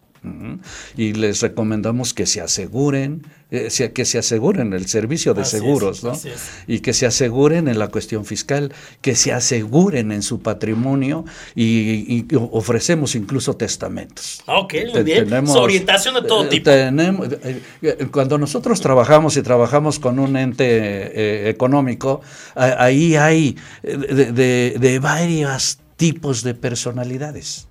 Y 0.95 1.13
les 1.13 1.41
recomendamos 1.41 2.13
que 2.13 2.27
se 2.27 2.41
aseguren, 2.41 3.23
eh, 3.49 3.69
que 3.91 4.05
se 4.05 4.19
aseguren 4.19 4.73
el 4.73 4.87
servicio 4.87 5.33
de 5.33 5.45
seguros, 5.45 6.03
¿no? 6.03 6.13
Y 6.67 6.79
que 6.79 6.93
se 6.93 7.07
aseguren 7.07 7.67
en 7.67 7.79
la 7.79 7.87
cuestión 7.87 8.23
fiscal, 8.23 8.71
que 9.01 9.15
se 9.15 9.33
aseguren 9.33 10.11
en 10.11 10.21
su 10.21 10.39
patrimonio 10.39 11.25
y, 11.55 12.27
ofrecemos 12.51 13.15
incluso 13.15 13.55
testamentos. 13.55 14.43
Ah, 14.45 14.59
ok, 14.59 14.73
muy 14.93 15.03
bien. 15.03 15.25
Tenemos, 15.25 15.55
orientación 15.55 16.13
de 16.15 16.21
todo 16.21 16.45
eh, 16.45 16.49
tipo. 16.49 16.65
Tenemos, 16.65 17.27
eh, 17.81 18.07
cuando 18.11 18.37
nosotros 18.37 18.79
trabajamos 18.79 19.35
y 19.37 19.41
trabajamos 19.41 19.97
con 19.97 20.19
un 20.19 20.37
ente 20.37 21.49
económico, 21.49 22.21
ahí 22.53 23.15
hay 23.15 23.57
de, 23.81 24.77
de 24.79 24.99
varios 24.99 25.79
tipos 25.97 26.43
de 26.43 26.53
personalidades 26.53 27.67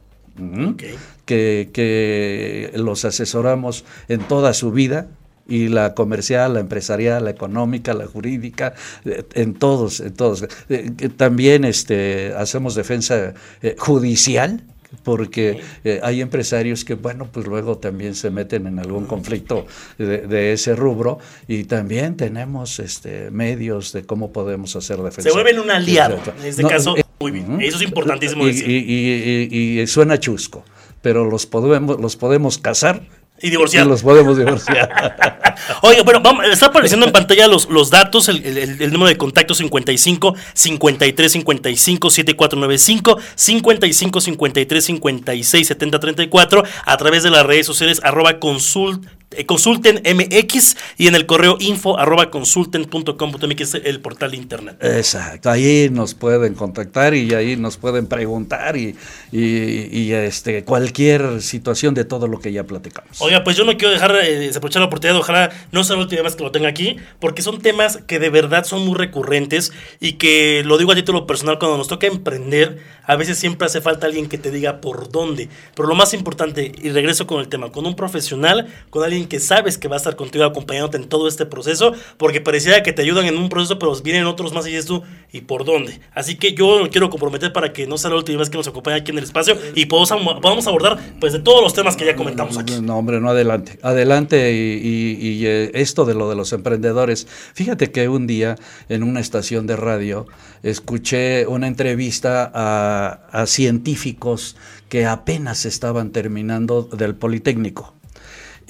que, 1.30 2.70
los 2.74 3.04
asesoramos 3.04 3.84
en 4.08 4.20
toda 4.20 4.54
su 4.54 4.72
vida, 4.72 5.08
y 5.48 5.66
la 5.66 5.94
comercial, 5.94 6.54
la 6.54 6.60
empresarial, 6.60 7.24
la 7.24 7.30
económica, 7.30 7.92
la 7.92 8.06
jurídica, 8.06 8.74
eh, 9.04 9.24
en 9.34 9.54
todos, 9.54 9.98
en 9.98 10.14
todos. 10.14 10.46
Eh, 10.68 10.92
también 11.16 11.64
este, 11.64 12.32
hacemos 12.36 12.76
defensa 12.76 13.34
eh, 13.60 13.74
judicial, 13.76 14.62
porque 15.02 15.60
hay 16.02 16.20
empresarios 16.20 16.84
que, 16.84 16.94
bueno, 16.94 17.28
pues 17.30 17.46
luego 17.46 17.78
también 17.78 18.14
se 18.16 18.30
meten 18.30 18.66
en 18.66 18.80
algún 18.80 19.06
conflicto 19.06 19.66
de, 19.98 20.52
ese 20.52 20.74
rubro 20.74 21.18
y 21.46 21.62
también 21.64 22.16
tenemos 22.16 22.80
este, 22.80 23.30
medios 23.30 23.92
de 23.92 24.04
cómo 24.04 24.32
podemos 24.32 24.74
hacer 24.74 24.98
defensa. 24.98 25.30
Se 25.30 25.32
vuelven 25.32 25.60
un 25.60 25.70
aliado, 25.70 26.18
en 26.40 26.44
este 26.44 26.64
caso. 26.64 26.96
Muy 27.20 27.32
bien, 27.32 27.60
eso 27.60 27.76
es 27.76 27.82
importantísimo 27.82 28.44
y, 28.44 28.46
decir. 28.46 29.52
Y, 29.52 29.86
suena 29.86 30.18
chusco, 30.18 30.64
pero 31.02 31.28
los 31.28 31.46
podemos, 31.46 32.00
los 32.00 32.16
podemos 32.16 32.58
casar 32.58 33.02
Y 33.40 33.50
divorciar. 33.50 33.86
Los 33.86 34.02
podemos 34.02 34.36
divorciar. 34.36 35.54
Oye, 35.82 36.02
bueno, 36.02 36.20
vamos, 36.20 36.44
está 36.46 36.66
apareciendo 36.66 37.06
en 37.06 37.12
pantalla 37.12 37.48
los, 37.48 37.68
los 37.70 37.90
datos, 37.90 38.28
el, 38.28 38.44
el, 38.44 38.82
el 38.82 38.92
número 38.92 39.08
de 39.08 39.16
contacto 39.16 39.54
55 39.54 40.34
53 40.52 41.32
55 41.32 42.10
7495 42.10 43.18
55 43.34 44.20
53 44.20 44.84
56 44.84 45.66
70 45.66 46.00
34 46.00 46.64
a 46.84 46.96
través 46.96 47.22
de 47.22 47.30
las 47.30 47.46
redes 47.46 47.66
sociales 47.66 48.00
arroba 48.02 48.38
consult 48.38 49.06
consulten 49.46 50.02
MX 50.04 50.76
y 50.98 51.06
en 51.06 51.14
el 51.14 51.26
correo 51.26 51.56
info 51.60 51.98
arroba 51.98 52.30
consulten.com.mx 52.30 53.74
el 53.74 54.00
portal 54.00 54.32
de 54.32 54.36
internet. 54.36 54.76
Exacto, 54.80 55.50
ahí 55.50 55.88
nos 55.90 56.14
pueden 56.14 56.54
contactar 56.54 57.14
y 57.14 57.32
ahí 57.34 57.56
nos 57.56 57.76
pueden 57.76 58.06
preguntar 58.06 58.76
y, 58.76 58.96
y, 59.32 59.88
y 59.96 60.12
este 60.12 60.64
cualquier 60.64 61.42
situación 61.42 61.94
de 61.94 62.04
todo 62.04 62.26
lo 62.26 62.40
que 62.40 62.52
ya 62.52 62.64
platicamos. 62.64 63.20
Oiga, 63.20 63.44
pues 63.44 63.56
yo 63.56 63.64
no 63.64 63.76
quiero 63.76 63.92
dejar 63.92 64.14
eh, 64.16 64.38
desaprovechar 64.38 64.80
la 64.80 64.86
oportunidad, 64.86 65.18
ojalá 65.18 65.50
no 65.72 65.84
sea 65.84 65.96
la 65.96 66.02
última 66.02 66.22
vez 66.22 66.36
que 66.36 66.42
lo 66.42 66.50
tenga 66.50 66.68
aquí, 66.68 66.96
porque 67.18 67.42
son 67.42 67.60
temas 67.60 67.98
que 68.06 68.18
de 68.18 68.30
verdad 68.30 68.64
son 68.64 68.84
muy 68.84 68.96
recurrentes 68.96 69.72
y 70.00 70.14
que 70.14 70.62
lo 70.64 70.78
digo 70.78 70.92
a 70.92 70.94
título 70.94 71.26
personal, 71.26 71.58
cuando 71.58 71.78
nos 71.78 71.88
toca 71.88 72.06
emprender, 72.06 72.78
a 73.04 73.16
veces 73.16 73.38
siempre 73.38 73.66
hace 73.66 73.80
falta 73.80 74.06
alguien 74.06 74.28
que 74.28 74.38
te 74.38 74.50
diga 74.50 74.80
por 74.80 75.10
dónde. 75.10 75.48
Pero 75.74 75.88
lo 75.88 75.94
más 75.94 76.14
importante, 76.14 76.72
y 76.82 76.90
regreso 76.90 77.26
con 77.26 77.40
el 77.40 77.48
tema, 77.48 77.72
con 77.72 77.86
un 77.86 77.96
profesional, 77.96 78.68
con 78.90 79.02
alguien 79.02 79.19
que 79.26 79.40
sabes 79.40 79.78
que 79.78 79.88
va 79.88 79.96
a 79.96 79.98
estar 79.98 80.16
contigo 80.16 80.44
acompañándote 80.44 80.96
en 80.96 81.08
todo 81.08 81.28
este 81.28 81.46
proceso, 81.46 81.92
porque 82.16 82.40
pareciera 82.40 82.82
que 82.82 82.92
te 82.92 83.02
ayudan 83.02 83.26
en 83.26 83.36
un 83.36 83.48
proceso, 83.48 83.78
pero 83.78 83.94
vienen 84.02 84.24
otros 84.24 84.52
más 84.52 84.66
y 84.66 84.70
dices 84.70 84.86
tú, 84.86 85.02
¿y 85.32 85.42
por 85.42 85.64
dónde? 85.64 86.00
Así 86.14 86.36
que 86.36 86.54
yo 86.54 86.88
quiero 86.90 87.10
comprometer 87.10 87.52
para 87.52 87.72
que 87.72 87.86
no 87.86 87.98
sea 87.98 88.10
la 88.10 88.16
última 88.16 88.38
vez 88.38 88.50
que 88.50 88.56
nos 88.56 88.68
acompañe 88.68 88.96
aquí 88.96 89.10
en 89.10 89.18
el 89.18 89.24
espacio 89.24 89.56
y 89.74 89.86
podamos, 89.86 90.66
abordar 90.66 90.98
pues 91.20 91.32
de 91.32 91.38
todos 91.40 91.62
los 91.62 91.74
temas 91.74 91.96
que 91.96 92.04
ya 92.06 92.16
comentamos 92.16 92.58
aquí. 92.58 92.80
No, 92.80 92.98
hombre, 92.98 93.20
no 93.20 93.30
adelante. 93.30 93.78
Adelante 93.82 94.52
y, 94.52 95.46
eh, 95.46 95.70
esto 95.74 96.04
de 96.04 96.14
lo 96.14 96.28
de 96.28 96.36
los 96.36 96.52
emprendedores. 96.52 97.26
Fíjate 97.54 97.90
que 97.90 98.08
un 98.08 98.26
día 98.26 98.56
en 98.88 99.02
una 99.02 99.20
estación 99.20 99.66
de 99.66 99.76
radio 99.76 100.26
escuché 100.62 101.46
una 101.46 101.66
entrevista 101.66 102.50
a 102.54 103.46
científicos 103.46 104.56
que 104.88 105.06
apenas 105.06 105.64
estaban 105.64 106.10
terminando 106.10 106.82
del 106.82 107.14
Politécnico 107.14 107.94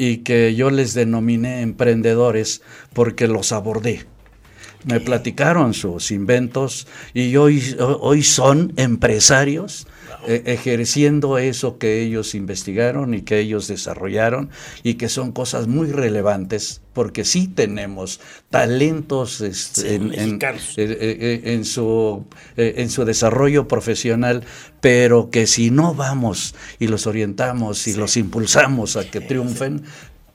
y 0.01 0.23
que 0.23 0.55
yo 0.55 0.71
les 0.71 0.95
denominé 0.95 1.61
emprendedores 1.61 2.63
porque 2.95 3.29
los 3.29 3.53
abordé. 3.53 4.07
Me 4.87 4.99
platicaron 4.99 5.75
sus 5.75 6.11
inventos 6.11 6.87
y 7.13 7.37
hoy, 7.37 7.77
hoy 7.79 8.23
son 8.23 8.73
empresarios 8.77 9.87
ejerciendo 10.27 11.39
eso 11.39 11.79
que 11.79 12.01
ellos 12.03 12.35
investigaron 12.35 13.15
y 13.15 13.23
que 13.23 13.39
ellos 13.39 13.69
desarrollaron 13.69 14.51
y 14.83 14.95
que 14.95 15.09
son 15.09 15.33
cosas 15.33 15.67
muy 15.67 15.91
relevantes 15.91 16.83
porque 16.93 17.25
sí 17.25 17.47
tenemos 17.49 18.21
talentos 18.51 19.41
este, 19.41 19.81
Sí, 19.83 19.87
en, 19.89 20.03
en- 20.03 20.09
mexicanos. 20.09 20.75
eh, 20.77 20.97
eh, 21.01 21.41
en 21.55 21.65
su, 21.65 22.25
eh, 22.57 22.75
en 22.79 22.91
su 22.91 23.05
desarrollo 23.05 23.67
profesional, 23.69 24.45
pero 24.81 25.31
que 25.31 25.47
si 25.47 25.71
no 25.71 25.95
vamos 25.95 26.55
y 26.79 26.89
los 26.89 27.07
orientamos 27.07 27.87
y 27.87 27.95
los 27.95 28.17
impulsamos 28.17 28.97
a 28.97 29.09
que 29.11 29.21
triunfen, 29.21 29.83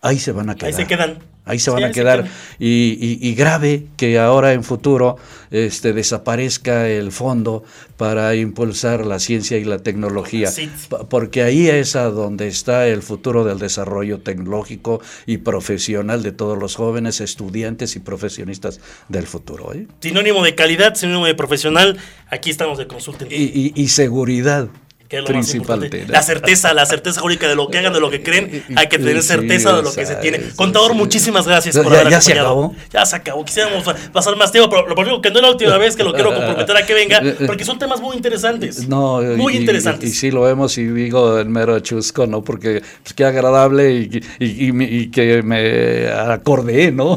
ahí 0.02 0.18
se 0.20 0.32
van 0.32 0.50
a 0.50 0.56
quedar. 0.56 0.68
Ahí 0.72 0.74
se 0.74 0.88
quedan. 0.88 1.20
Ahí 1.46 1.60
se 1.60 1.66
Sí, 1.66 1.72
van 1.72 1.84
a 1.84 1.92
quedar. 1.92 2.26
Y, 2.60 2.98
y- 3.00 3.20
y 3.22 3.36
grave 3.36 3.86
que 3.98 4.18
ahora 4.20 4.54
en 4.54 4.64
futuro 4.64 5.18
este, 5.52 5.94
desaparezca 5.94 6.90
el 6.90 7.12
fondo 7.12 7.64
para 7.98 8.36
impulsar 8.36 9.06
la 9.06 9.20
ciencia 9.20 9.58
y 9.58 9.64
la 9.64 9.78
tecnología, 9.80 10.50
Sí. 10.52 10.70
Porque 11.10 11.44
ahí 11.44 11.68
es 11.70 11.96
a 11.96 12.06
donde 12.10 12.48
está 12.48 12.88
el 12.88 13.02
futuro 13.04 13.44
del 13.46 13.60
desarrollo 13.60 14.20
tecnológico 14.20 15.02
y 15.26 15.38
profesional 15.38 16.24
de 16.24 16.32
todos 16.32 16.58
los 16.58 16.76
jóvenes 16.76 17.22
estudiantes 17.22 17.96
y 17.96 18.00
profesionistas 18.00 18.80
del 19.08 19.28
futuro. 19.28 19.72
¿eh? 19.74 19.88
Sinónimo 20.02 20.44
de 20.44 20.56
calidad, 20.56 20.96
sinónimo 20.96 21.26
de 21.28 21.36
profesional, 21.36 21.98
aquí 22.30 22.50
estamos 22.50 22.78
de 22.78 22.88
consulta. 22.88 23.26
Y 23.30 23.88
seguridad. 23.90 24.68
Que 25.08 25.18
es 25.18 25.24
lo 25.30 25.36
más 25.36 25.54
importante. 25.54 25.90
principalmente. 25.90 26.12
La 26.12 26.24
certeza, 26.24 26.74
la 26.74 26.86
certeza 26.86 27.22
jurídica 27.22 27.48
de 27.48 27.56
lo 27.56 27.68
que 27.70 27.78
hagan, 27.78 27.94
de 27.94 28.00
lo 28.00 28.10
que 28.10 28.24
creen, 28.24 28.64
hay 28.76 28.88
que 28.88 28.98
tener 28.98 29.22
Sí, 29.22 29.28
certeza 29.28 29.74
de 29.76 29.84
lo 29.84 29.94
que 29.94 30.06
se 30.06 30.16
tiene. 30.16 30.40
Contador, 30.56 30.94
muchísimas 30.96 31.46
gracias 31.48 31.78
por 31.78 31.92
ya- 31.92 32.00
haber 32.00 32.12
ya 32.12 32.22
se 32.22 32.34
acabó. 32.34 32.76
Ya 32.92 33.06
se 33.06 33.16
acabó. 33.16 33.46
Quisiéramos 33.46 33.84
pasar 34.12 34.36
más 34.36 34.52
tiempo, 34.52 34.70
pero 34.70 34.88
lo 34.88 34.96
único 35.00 35.22
que 35.22 35.30
no 35.30 35.38
es 35.38 35.42
la 35.44 35.50
última 35.52 35.78
vez 35.78 35.96
que 35.96 36.04
lo 36.04 36.14
quiero 36.14 36.34
comprometer 36.34 36.76
a 36.78 36.86
que 36.86 36.94
venga, 36.94 37.22
porque 37.48 37.64
son 37.66 37.78
temas 37.78 38.02
muy 38.02 38.16
interesantes. 38.16 38.88
No, 38.88 39.22
muy 39.22 39.54
y- 39.54 39.58
interesantes. 39.58 40.10
Y, 40.10 40.12
y 40.12 40.16
sí 40.16 40.32
lo 40.32 40.42
vemos 40.42 40.78
y 40.78 40.86
digo 40.86 41.40
en 41.40 41.52
mero 41.52 41.80
chusco, 41.82 42.26
¿no? 42.26 42.44
Porque 42.44 42.82
pues, 43.04 43.14
qué 43.14 43.26
agradable 43.26 43.92
y, 43.94 44.22
y 44.40 45.12
que 45.12 45.44
me 45.44 46.10
acordé, 46.10 46.92
¿no? 46.92 47.16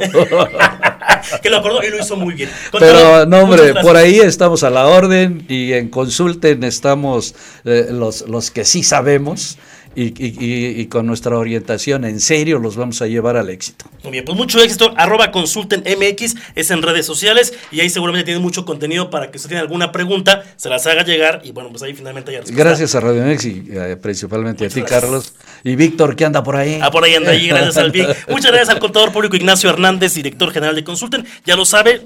que 1.42 1.50
lo 1.50 1.58
acordó 1.58 1.82
y 1.82 1.90
lo 1.90 1.98
hizo 1.98 2.16
muy 2.16 2.34
bien. 2.34 2.50
Pero 2.78 3.26
no, 3.26 3.40
hombre, 3.40 3.74
por 3.74 3.96
ahí 3.96 4.18
estamos 4.18 4.62
a 4.62 4.70
la 4.70 4.86
orden 4.86 5.44
y 5.48 5.72
en 5.72 5.88
consulten 5.88 6.64
estamos 6.64 7.34
eh, 7.64 7.88
los, 7.90 8.28
los 8.28 8.50
que 8.50 8.64
sí 8.64 8.82
sabemos 8.82 9.58
y, 9.94 10.04
y- 10.24 10.80
y- 10.80 10.86
con 10.86 11.06
nuestra 11.06 11.36
orientación 11.38 12.04
en 12.04 12.20
serio 12.20 12.58
los 12.58 12.76
vamos 12.76 13.02
a 13.02 13.06
llevar 13.06 13.36
al 13.36 13.50
éxito. 13.50 13.86
Muy 14.02 14.12
bien, 14.12 14.24
pues 14.24 14.36
mucho 14.36 14.60
éxito. 14.62 14.92
Arroba 14.96 15.30
consulten 15.30 15.82
MX 15.82 16.34
es 16.54 16.70
en 16.70 16.82
redes 16.82 17.04
sociales 17.06 17.52
y 17.72 17.80
ahí 17.80 17.90
seguramente 17.90 18.26
tienen 18.26 18.42
mucho 18.42 18.64
contenido 18.64 19.10
para 19.10 19.30
que 19.30 19.36
usted 19.38 19.48
tenga 19.50 19.62
alguna 19.62 19.90
pregunta, 19.92 20.44
se 20.56 20.68
las 20.68 20.86
haga 20.86 21.04
llegar 21.04 21.40
y 21.44 21.50
bueno, 21.52 21.70
pues 21.70 21.82
ahí 21.82 21.94
finalmente 21.94 22.30
respuesta. 22.30 22.62
Gracias 22.62 22.94
a 22.94 23.00
Radio 23.00 23.22
Mex 23.24 23.44
y 23.44 23.64
eh, 23.70 23.96
principalmente 24.00 24.66
a 24.66 24.68
ti, 24.68 24.80
gracias. 24.80 25.00
Carlos. 25.00 25.34
Y 25.64 25.74
Víctor, 25.76 26.14
que 26.16 26.24
anda 26.24 26.42
por 26.42 26.56
ahí. 26.56 26.78
Ah, 26.82 26.90
por 26.90 27.02
ahí 27.04 27.14
anda 27.14 27.32
ahí, 27.32 27.48
gracias 27.48 27.76
al 27.76 27.90
Vic. 27.90 28.06
Muchas 28.28 28.50
gracias 28.52 28.68
al 28.70 28.78
contador 28.78 29.12
público 29.12 29.36
Ignacio 29.36 29.68
Hernández, 29.70 30.14
director 30.14 30.52
general 30.52 30.76
de 30.76 30.84
Consulten. 30.84 31.26
Ya 31.44 31.56
lo 31.56 31.64
sabe, 31.64 32.02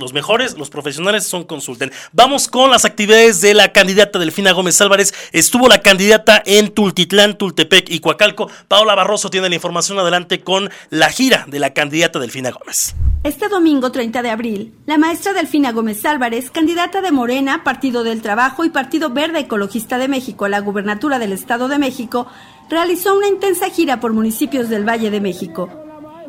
los 0.00 0.12
mejores, 0.12 0.58
los 0.58 0.70
profesionales 0.70 1.24
son 1.24 1.44
Consulten. 1.44 1.92
Vamos 2.12 2.48
con 2.48 2.70
las 2.70 2.84
actividades 2.84 3.40
de 3.40 3.54
la 3.54 3.72
candidata 3.72 4.18
Delfina 4.18 4.52
Gómez 4.52 4.80
Álvarez. 4.80 5.14
Estuvo 5.32 5.68
la 5.68 5.82
candidata 5.82 6.42
en 6.44 6.70
Tultitlán, 6.70 7.38
Tultepec 7.38 7.90
y 7.90 8.00
Coacalco. 8.00 8.50
Paola 8.68 8.94
Barroso 8.94 9.30
tiene 9.30 9.48
la 9.48 9.54
información 9.54 9.98
adelante 9.98 10.40
con 10.40 10.70
la 10.88 11.10
gira 11.10 11.44
de 11.48 11.60
la 11.60 11.72
candidata 11.72 12.18
Delfina 12.18 12.50
Gómez. 12.50 12.94
Este 13.22 13.48
domingo 13.48 13.92
30 13.92 14.22
de 14.22 14.30
abril, 14.30 14.74
la 14.86 14.96
maestra 14.96 15.34
Delfina 15.34 15.72
Gómez 15.72 16.04
Álvarez, 16.04 16.50
candidata 16.50 17.02
de 17.02 17.12
Morena, 17.12 17.62
Partido 17.64 18.02
del 18.02 18.22
Trabajo 18.22 18.64
y 18.64 18.70
Partido 18.70 19.10
Verde 19.10 19.40
Ecologista 19.40 19.98
de 19.98 20.08
México 20.08 20.46
a 20.46 20.48
la 20.48 20.60
gubernatura 20.60 21.18
del 21.18 21.32
Estado 21.32 21.68
de 21.68 21.78
México, 21.78 22.26
realizó 22.70 23.14
una 23.14 23.28
intensa 23.28 23.68
gira 23.68 24.00
por 24.00 24.14
municipios 24.14 24.68
del 24.70 24.88
Valle 24.88 25.10
de 25.10 25.20
México. 25.20 25.68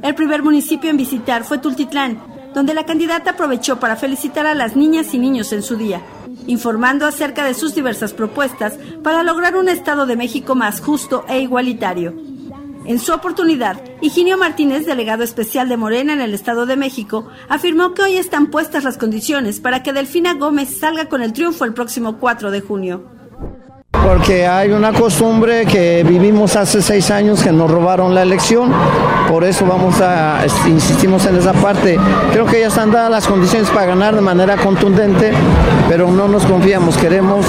El 0.01 0.15
primer 0.15 0.41
municipio 0.41 0.89
en 0.89 0.97
visitar 0.97 1.43
fue 1.43 1.59
Tultitlán, 1.59 2.40
donde 2.53 2.73
la 2.73 2.85
candidata 2.85 3.31
aprovechó 3.31 3.79
para 3.79 3.95
felicitar 3.95 4.45
a 4.45 4.55
las 4.55 4.75
niñas 4.75 5.13
y 5.13 5.19
niños 5.19 5.53
en 5.53 5.63
su 5.63 5.75
día, 5.77 6.01
informando 6.47 7.05
acerca 7.05 7.45
de 7.45 7.53
sus 7.53 7.75
diversas 7.75 8.13
propuestas 8.13 8.77
para 9.03 9.23
lograr 9.23 9.55
un 9.55 9.69
Estado 9.69 10.05
de 10.05 10.15
México 10.15 10.55
más 10.55 10.81
justo 10.81 11.25
e 11.27 11.39
igualitario. 11.39 12.13
En 12.85 12.99
su 12.99 13.13
oportunidad, 13.13 13.79
Higinio 14.01 14.37
Martínez, 14.37 14.87
delegado 14.87 15.23
especial 15.23 15.69
de 15.69 15.77
Morena 15.77 16.13
en 16.13 16.21
el 16.21 16.33
Estado 16.33 16.65
de 16.65 16.75
México, 16.75 17.27
afirmó 17.47 17.93
que 17.93 18.01
hoy 18.01 18.17
están 18.17 18.47
puestas 18.47 18.83
las 18.83 18.97
condiciones 18.97 19.59
para 19.59 19.83
que 19.83 19.93
Delfina 19.93 20.33
Gómez 20.33 20.79
salga 20.79 21.05
con 21.05 21.21
el 21.21 21.31
triunfo 21.31 21.63
el 21.63 21.75
próximo 21.75 22.17
4 22.17 22.49
de 22.49 22.61
junio. 22.61 23.20
Porque 23.91 24.47
hay 24.47 24.71
una 24.71 24.93
costumbre 24.93 25.65
que 25.65 26.03
vivimos 26.03 26.55
hace 26.55 26.81
seis 26.81 27.11
años 27.11 27.43
que 27.43 27.51
nos 27.51 27.69
robaron 27.69 28.15
la 28.15 28.23
elección, 28.23 28.71
por 29.29 29.43
eso 29.43 29.65
vamos 29.65 30.01
a, 30.01 30.39
insistimos 30.67 31.25
en 31.25 31.37
esa 31.37 31.53
parte. 31.53 31.99
Creo 32.31 32.45
que 32.45 32.59
ya 32.59 32.67
están 32.67 32.91
dadas 32.91 33.11
las 33.11 33.27
condiciones 33.27 33.69
para 33.69 33.87
ganar 33.87 34.15
de 34.15 34.21
manera 34.21 34.57
contundente, 34.57 35.31
pero 35.87 36.09
no 36.09 36.27
nos 36.27 36.45
confiamos, 36.45 36.97
queremos 36.97 37.45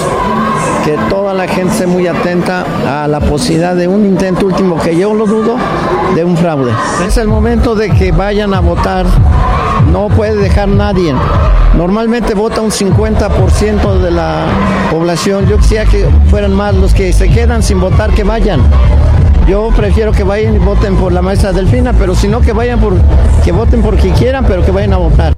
que 0.85 0.99
toda 1.09 1.33
la 1.33 1.47
gente 1.47 1.73
esté 1.73 1.87
muy 1.87 2.07
atenta 2.07 2.65
a 2.87 3.07
la 3.07 3.21
posibilidad 3.21 3.75
de 3.75 3.87
un 3.87 4.05
intento 4.05 4.47
último, 4.47 4.81
que 4.81 4.97
yo 4.97 5.15
lo 5.15 5.27
dudo, 5.27 5.57
de 6.15 6.25
un 6.25 6.37
fraude. 6.37 6.73
Es 7.07 7.17
el 7.17 7.29
momento 7.29 7.75
de 7.75 7.91
que 7.91 8.13
vayan 8.13 8.53
a 8.53 8.61
votar, 8.61 9.07
no 9.93 10.09
puede 10.09 10.37
dejar 10.37 10.69
nadie. 10.69 11.15
Normalmente 11.77 12.35
vota 12.35 12.61
un 12.63 12.71
50% 12.71 13.99
de 13.99 14.11
la 14.11 14.47
población. 14.91 15.47
Yo 15.47 15.59
quisiera 15.59 15.85
que 15.85 16.09
fueran 16.29 16.55
más 16.55 16.75
los 16.75 16.95
que 16.95 17.13
se 17.13 17.29
quedan 17.29 17.63
sin 17.63 17.79
votar, 17.79 18.13
que 18.15 18.25
vayan. 18.25 18.63
Yo 19.47 19.71
prefiero 19.77 20.13
que 20.13 20.23
vayan 20.23 20.55
y 20.55 20.59
voten 20.59 20.97
por 20.97 21.13
la 21.13 21.21
maestra 21.21 21.53
Delfina, 21.53 21.93
pero 21.93 22.15
si 22.15 22.29
no 22.29 22.41
que 22.41 22.53
vayan 22.53 22.81
por 22.81 22.95
que 23.45 23.53
voten 23.53 23.83
por 23.83 23.97
quien 23.97 24.15
quieran, 24.15 24.47
pero 24.47 24.65
que 24.65 24.71
vayan 24.71 24.95
a 24.95 24.97
votar. 24.97 25.35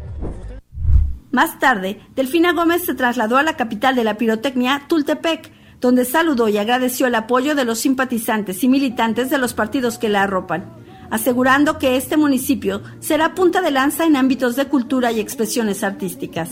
Más 1.32 1.58
tarde, 1.58 2.00
Delfina 2.14 2.52
Gómez 2.52 2.84
se 2.84 2.94
trasladó 2.94 3.38
a 3.38 3.42
la 3.42 3.56
capital 3.56 3.96
de 3.96 4.04
la 4.04 4.16
pirotecnia, 4.16 4.82
Tultepec, 4.86 5.50
donde 5.80 6.04
saludó 6.04 6.48
y 6.48 6.58
agradeció 6.58 7.08
el 7.08 7.14
apoyo 7.16 7.56
de 7.56 7.64
los 7.64 7.80
simpatizantes 7.80 8.62
y 8.62 8.68
militantes 8.68 9.30
de 9.30 9.38
los 9.38 9.52
partidos 9.52 9.98
que 9.98 10.08
la 10.08 10.22
arropan, 10.22 10.83
asegurando 11.14 11.78
que 11.78 11.96
este 11.96 12.16
municipio 12.16 12.82
será 12.98 13.36
punta 13.36 13.62
de 13.62 13.70
lanza 13.70 14.04
en 14.04 14.16
ámbitos 14.16 14.56
de 14.56 14.66
cultura 14.66 15.12
y 15.12 15.20
expresiones 15.20 15.84
artísticas. 15.84 16.50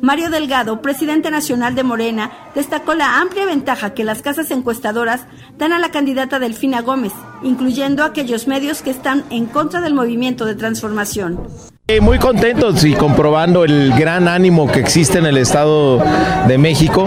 Mario 0.00 0.30
Delgado, 0.30 0.80
presidente 0.80 1.30
nacional 1.30 1.74
de 1.74 1.82
Morena, 1.82 2.30
destacó 2.54 2.94
la 2.94 3.20
amplia 3.20 3.44
ventaja 3.44 3.92
que 3.92 4.02
las 4.02 4.22
casas 4.22 4.50
encuestadoras 4.50 5.26
dan 5.58 5.74
a 5.74 5.78
la 5.78 5.90
candidata 5.90 6.38
Delfina 6.38 6.80
Gómez, 6.80 7.12
incluyendo 7.42 8.04
aquellos 8.04 8.48
medios 8.48 8.80
que 8.80 8.90
están 8.90 9.22
en 9.28 9.44
contra 9.44 9.82
del 9.82 9.92
movimiento 9.92 10.46
de 10.46 10.54
transformación. 10.54 11.38
Eh, 11.86 12.00
muy 12.00 12.18
contentos 12.18 12.82
y 12.86 12.94
comprobando 12.94 13.62
el 13.62 13.92
gran 13.92 14.26
ánimo 14.26 14.72
que 14.72 14.80
existe 14.80 15.18
en 15.18 15.26
el 15.26 15.36
Estado 15.36 16.02
de 16.48 16.56
México. 16.56 17.06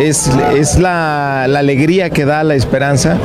Es, 0.00 0.30
es 0.56 0.78
la, 0.78 1.44
alegría 1.44 2.08
que 2.08 2.24
da 2.24 2.42
la 2.42 2.54
esperanza 2.54 3.18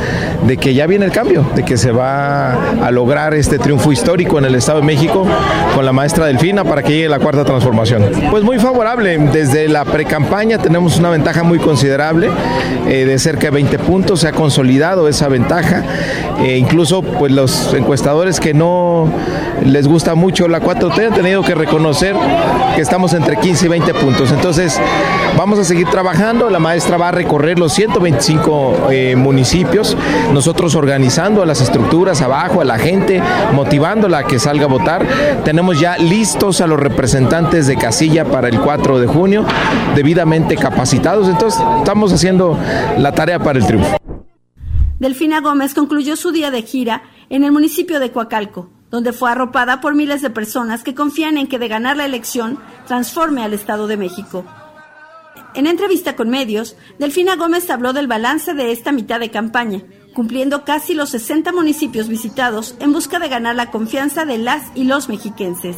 de 0.46 0.56
que 0.56 0.74
ya 0.74 0.86
viene 0.86 1.04
el 1.04 1.12
cambio, 1.12 1.44
de 1.54 1.64
que 1.64 1.76
se 1.76 1.92
va 1.92 2.52
a 2.52 2.90
lograr 2.90 3.34
este 3.34 3.58
triunfo 3.58 3.92
histórico 3.92 4.38
en 4.38 4.44
el 4.44 4.54
Estado 4.54 4.80
de 4.80 4.86
México 4.86 5.26
con 5.74 5.84
la 5.84 5.92
maestra 5.92 6.26
Delfina 6.26 6.64
para 6.64 6.82
que 6.82 6.92
llegue 6.92 7.08
la 7.08 7.18
cuarta 7.18 7.44
transformación. 7.44 8.10
Pues 8.30 8.44
muy 8.44 8.58
favorable, 8.58 9.18
desde 9.32 9.68
la 9.68 9.84
pre-campaña 9.84 10.58
tenemos 10.58 10.98
una 10.98 11.10
ventaja 11.10 11.42
muy 11.42 11.58
considerable, 11.58 12.30
eh, 12.88 13.04
de 13.04 13.18
cerca 13.18 13.46
de 13.46 13.50
20 13.50 13.78
puntos, 13.78 14.20
se 14.20 14.28
ha 14.28 14.32
consolidado 14.32 15.08
esa 15.08 15.28
ventaja, 15.28 15.84
e 16.42 16.56
incluso 16.56 17.02
pues 17.02 17.32
los 17.32 17.74
encuestadores 17.74 18.40
que 18.40 18.54
no 18.54 19.12
les 19.64 19.86
gusta 19.86 20.14
mucho 20.14 20.48
la 20.48 20.60
4 20.60 20.90
han 21.06 21.14
tenido 21.14 21.42
que 21.42 21.54
reconocer 21.54 22.16
que 22.74 22.80
estamos 22.80 23.12
entre 23.14 23.36
15 23.36 23.66
y 23.66 23.68
20 23.68 23.94
puntos. 23.94 24.32
Entonces, 24.32 24.78
vamos 25.36 25.58
a 25.58 25.64
seguir 25.64 25.88
trabajando. 25.88 26.50
La 26.50 26.58
maestra 26.58 26.96
va 26.96 27.08
a 27.08 27.12
recorrer 27.12 27.58
los 27.58 27.72
125 27.72 28.88
eh, 28.90 29.16
municipios, 29.16 29.96
nosotros 30.32 30.74
organizando 30.74 31.42
a 31.42 31.46
las 31.46 31.60
estructuras 31.60 32.22
abajo, 32.22 32.60
a 32.60 32.64
la 32.64 32.78
gente, 32.78 33.22
motivándola 33.52 34.18
a 34.18 34.26
que 34.26 34.38
salga 34.38 34.64
a 34.64 34.68
votar. 34.68 35.06
Tenemos 35.44 35.80
ya 35.80 35.98
listos 35.98 36.60
a 36.60 36.66
los 36.66 36.78
representantes 36.78 37.66
de 37.66 37.76
casilla 37.76 38.24
para 38.24 38.48
el 38.48 38.60
4 38.60 39.00
de 39.00 39.06
junio, 39.06 39.44
debidamente 39.94 40.56
capacitados. 40.56 41.28
Entonces, 41.28 41.60
estamos 41.78 42.12
haciendo 42.12 42.58
la 42.98 43.12
tarea 43.12 43.38
para 43.38 43.58
el 43.58 43.66
triunfo. 43.66 43.96
Delfina 44.98 45.40
Gómez 45.40 45.74
concluyó 45.74 46.16
su 46.16 46.30
día 46.30 46.50
de 46.50 46.62
gira 46.62 47.02
en 47.30 47.44
el 47.44 47.52
municipio 47.52 48.00
de 48.00 48.10
Coacalco 48.10 48.70
donde 48.90 49.12
fue 49.12 49.30
arropada 49.30 49.80
por 49.80 49.94
miles 49.94 50.20
de 50.20 50.30
personas 50.30 50.82
que 50.82 50.94
confían 50.94 51.38
en 51.38 51.46
que 51.46 51.58
de 51.58 51.68
ganar 51.68 51.96
la 51.96 52.06
elección 52.06 52.58
transforme 52.86 53.42
al 53.42 53.54
Estado 53.54 53.86
de 53.86 53.96
México. 53.96 54.44
En 55.54 55.66
entrevista 55.66 56.16
con 56.16 56.28
medios, 56.28 56.76
Delfina 56.98 57.36
Gómez 57.36 57.70
habló 57.70 57.92
del 57.92 58.06
balance 58.06 58.54
de 58.54 58.72
esta 58.72 58.92
mitad 58.92 59.20
de 59.20 59.30
campaña, 59.30 59.82
cumpliendo 60.14 60.64
casi 60.64 60.94
los 60.94 61.10
60 61.10 61.52
municipios 61.52 62.08
visitados 62.08 62.74
en 62.80 62.92
busca 62.92 63.18
de 63.18 63.28
ganar 63.28 63.56
la 63.56 63.70
confianza 63.70 64.24
de 64.24 64.38
las 64.38 64.62
y 64.74 64.84
los 64.84 65.08
mexiquenses. 65.08 65.76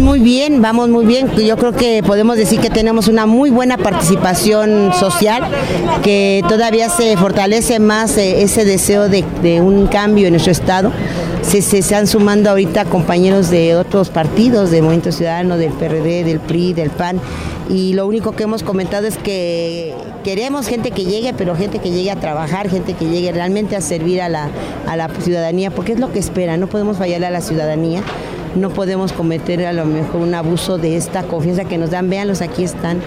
Muy 0.00 0.18
bien, 0.18 0.60
vamos 0.60 0.88
muy 0.88 1.06
bien. 1.06 1.30
Yo 1.36 1.56
creo 1.56 1.72
que 1.72 2.02
podemos 2.02 2.36
decir 2.36 2.58
que 2.58 2.68
tenemos 2.68 3.06
una 3.06 3.26
muy 3.26 3.50
buena 3.50 3.78
participación 3.78 4.92
social, 4.92 5.44
que 6.02 6.42
todavía 6.48 6.88
se 6.88 7.16
fortalece 7.16 7.78
más 7.78 8.18
eh, 8.18 8.42
ese 8.42 8.64
deseo 8.64 9.08
de, 9.08 9.22
un 9.60 9.86
cambio 9.86 10.26
en 10.26 10.32
nuestro 10.32 10.50
Estado. 10.50 10.92
Se, 11.42 11.62
se, 11.62 11.78
están 11.78 12.08
sumando 12.08 12.50
ahorita 12.50 12.86
compañeros 12.86 13.50
de 13.50 13.76
otros 13.76 14.10
partidos, 14.10 14.72
de 14.72 14.82
Movimiento 14.82 15.12
Ciudadano, 15.12 15.56
del 15.56 15.72
PRD, 15.72 16.24
del 16.24 16.40
PRI, 16.40 16.72
del 16.72 16.90
PAN, 16.90 17.20
y 17.68 17.94
lo 17.94 18.06
único 18.06 18.32
que 18.32 18.44
hemos 18.44 18.62
comentado 18.62 19.06
es 19.06 19.16
que 19.16 19.94
queremos 20.22 20.66
gente 20.66 20.90
que 20.90 21.04
llegue, 21.04 21.32
pero 21.34 21.56
gente 21.56 21.78
que 21.78 21.90
llegue 21.90 22.10
a 22.10 22.16
trabajar, 22.16 22.68
gente 22.68 22.94
que 22.94 23.06
llegue 23.06 23.32
realmente 23.32 23.76
a 23.76 23.80
servir 23.80 24.20
a 24.20 24.28
la, 24.28 24.48
a 24.86 24.96
la 24.96 25.08
ciudadanía, 25.08 25.70
porque 25.70 25.92
es 25.92 26.00
lo 26.00 26.12
que 26.12 26.18
espera, 26.18 26.56
no 26.56 26.66
podemos 26.66 26.98
fallarle 26.98 27.26
a 27.26 27.30
la 27.30 27.40
ciudadanía 27.40 28.02
no 28.56 28.70
podemos 28.70 29.12
cometer 29.12 29.66
a 29.66 29.72
lo 29.72 29.84
mejor 29.84 30.20
un 30.20 30.34
abuso 30.34 30.78
de 30.78 30.96
esta 30.96 31.24
confianza 31.24 31.64
que 31.64 31.78
nos 31.78 31.90
dan, 31.90 32.08
véanlos, 32.08 32.40
aquí 32.40 32.62
están. 32.62 33.00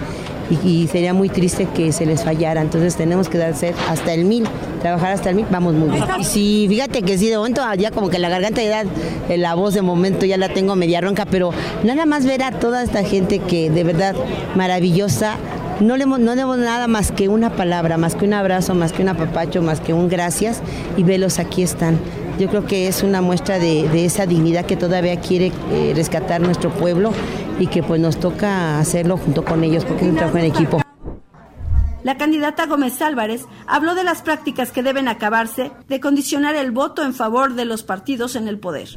Y, 0.49 0.87
sería 0.87 1.13
muy 1.13 1.29
triste 1.29 1.67
que 1.73 1.91
se 1.91 2.05
les 2.05 2.23
fallara. 2.23 2.61
Entonces 2.61 2.95
tenemos 2.95 3.29
que 3.29 3.37
darse 3.37 3.73
hasta 3.89 4.13
el 4.13 4.25
mil, 4.25 4.45
trabajar 4.81 5.11
hasta 5.11 5.29
el 5.29 5.35
mil, 5.35 5.45
vamos 5.49 5.73
muy 5.73 5.89
bien. 5.89 6.03
Y 6.19 6.23
sí, 6.23 6.65
fíjate 6.69 7.01
que 7.01 7.17
sí, 7.17 7.27
de 7.29 7.37
momento 7.37 7.61
ya 7.77 7.91
como 7.91 8.09
que 8.09 8.19
la 8.19 8.29
garganta 8.29 8.61
ya, 8.61 8.83
la 9.35 9.55
voz 9.55 9.73
de 9.73 9.81
momento 9.81 10.25
ya 10.25 10.37
la 10.37 10.49
tengo 10.49 10.75
media 10.75 11.01
ronca, 11.01 11.25
pero 11.25 11.51
nada 11.83 12.05
más 12.05 12.25
ver 12.25 12.43
a 12.43 12.51
toda 12.51 12.83
esta 12.83 13.03
gente 13.03 13.39
que 13.39 13.69
de 13.69 13.83
verdad 13.83 14.15
maravillosa, 14.55 15.37
no 15.79 15.95
le, 15.95 16.05
no 16.05 16.35
demos 16.35 16.57
nada 16.57 16.87
más 16.87 17.11
que 17.11 17.29
una 17.29 17.51
palabra, 17.51 17.97
más 17.97 18.15
que 18.15 18.25
un 18.25 18.33
abrazo, 18.33 18.73
más 18.73 18.93
que 18.93 19.03
un 19.03 19.09
apapacho, 19.09 19.61
más 19.61 19.79
que 19.79 19.93
un 19.93 20.09
gracias 20.09 20.61
y 20.95 21.03
velos 21.03 21.39
aquí 21.39 21.61
están. 21.61 21.99
Yo 22.39 22.49
creo 22.49 22.65
que 22.65 22.87
es 22.87 23.03
una 23.03 23.21
muestra 23.21 23.57
de, 23.59 24.05
esa 24.05 24.25
dignidad 24.25 24.65
que 24.65 24.75
todavía 24.75 25.19
quiere 25.19 25.51
eh, 25.71 25.93
rescatar 25.95 26.39
nuestro 26.41 26.69
pueblo 26.69 27.11
y 27.59 27.67
que 27.67 27.83
pues 27.83 27.99
nos 27.99 28.19
toca 28.19 28.79
hacerlo 28.79 29.17
junto 29.17 29.43
con 29.43 29.63
ellos 29.63 29.85
porque 29.85 30.05
es 30.05 30.09
un 30.11 30.15
trabajo 30.15 30.37
en 30.37 30.45
equipo. 30.45 30.81
La 32.03 32.17
candidata 32.17 32.65
Gómez 32.67 33.01
Álvarez 33.01 33.45
habló 33.65 33.93
de 33.93 34.03
las 34.03 34.21
prácticas 34.21 34.71
que 34.71 34.83
deben 34.83 35.07
acabarse 35.07 35.71
de 35.87 35.99
condicionar 35.99 36.55
el 36.55 36.71
voto 36.71 37.03
en 37.03 37.13
favor 37.13 37.55
de 37.55 37.65
los 37.65 37.83
partidos 37.83 38.35
en 38.35 38.47
el 38.47 38.59
poder. 38.59 38.89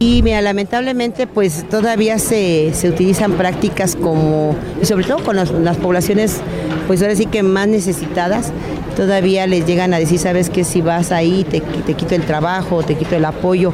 Y 0.00 0.22
mira, 0.22 0.40
lamentablemente 0.42 1.26
pues 1.26 1.68
todavía 1.68 2.20
se, 2.20 2.72
utilizan 2.84 3.32
prácticas 3.32 3.96
como, 3.96 4.54
sobre 4.82 5.04
todo 5.04 5.24
con 5.24 5.34
las 5.36 5.76
poblaciones 5.78 6.40
pues 6.86 7.02
ahora 7.02 7.14
sí 7.16 7.26
que 7.26 7.42
más 7.42 7.68
necesitadas, 7.68 8.50
todavía 8.96 9.46
les 9.46 9.66
llegan 9.66 9.92
a 9.92 9.98
decir, 9.98 10.18
sabes 10.18 10.50
que 10.50 10.64
si 10.64 10.80
vas 10.80 11.12
ahí 11.12 11.44
te, 11.44 11.60
te 11.60 11.94
quito 11.94 12.14
el 12.14 12.22
trabajo, 12.22 12.82
te 12.82 12.94
quito 12.94 13.14
el 13.14 13.24
apoyo. 13.26 13.72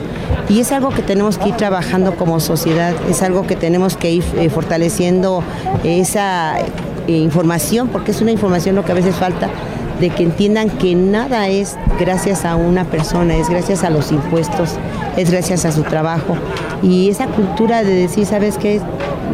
Y 0.49 0.61
es 0.61 0.73
algo 0.73 0.91
que 0.91 1.03
tenemos 1.03 1.39
que 1.39 1.51
ir 1.51 1.57
trabajando 1.57 2.17
como 2.17 2.41
sociedad, 2.41 2.93
es 3.09 3.23
algo 3.23 3.47
que 3.47 3.55
tenemos 3.55 3.97
que 3.97 4.11
ir 4.11 4.25
eh, 4.37 4.51
fortaleciendo 4.51 5.45
esa 5.85 6.59
eh, 6.59 6.67
información, 7.07 7.89
porque 7.89 8.11
es 8.11 8.21
una 8.21 8.33
información 8.33 8.75
lo 8.75 8.85
que 8.85 8.93
a 8.93 8.97
veces 8.97 9.15
falta 9.15 9.49
de 10.01 10.11
que 10.11 10.23
entiendan 10.23 10.71
que 10.71 10.95
nada 10.95 11.49
es 11.49 11.77
gracias 11.99 12.45
a 12.45 12.57
una 12.57 12.85
persona, 12.85 13.37
es 13.37 13.49
gracias 13.49 13.85
a 13.85 13.91
los 13.91 14.13
impuestos, 14.13 14.71
es 15.17 15.31
gracias 15.31 15.65
a 15.65 15.73
su 15.73 15.83
trabajo. 15.83 16.37
Y 16.83 17.09
esa 17.09 17.27
cultura 17.27 17.83
de 17.83 17.95
decir, 17.95 18.27
¿sabes 18.27 18.59
qué? 18.59 18.81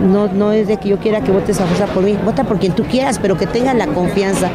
No, 0.02 0.28
no 0.28 0.52
es 0.52 0.68
de 0.68 0.76
que 0.78 0.88
yo 0.88 0.98
quiera 0.98 1.22
que 1.22 1.30
votes 1.30 1.60
a 1.60 1.66
fuerza 1.66 1.86
por 1.86 2.02
mí, 2.02 2.16
vota 2.24 2.44
por 2.44 2.58
quien 2.58 2.72
tú 2.74 2.84
quieras, 2.84 3.18
pero 3.18 3.36
que 3.36 3.46
tengas 3.46 3.74
la 3.74 3.86
confianza, 3.86 4.50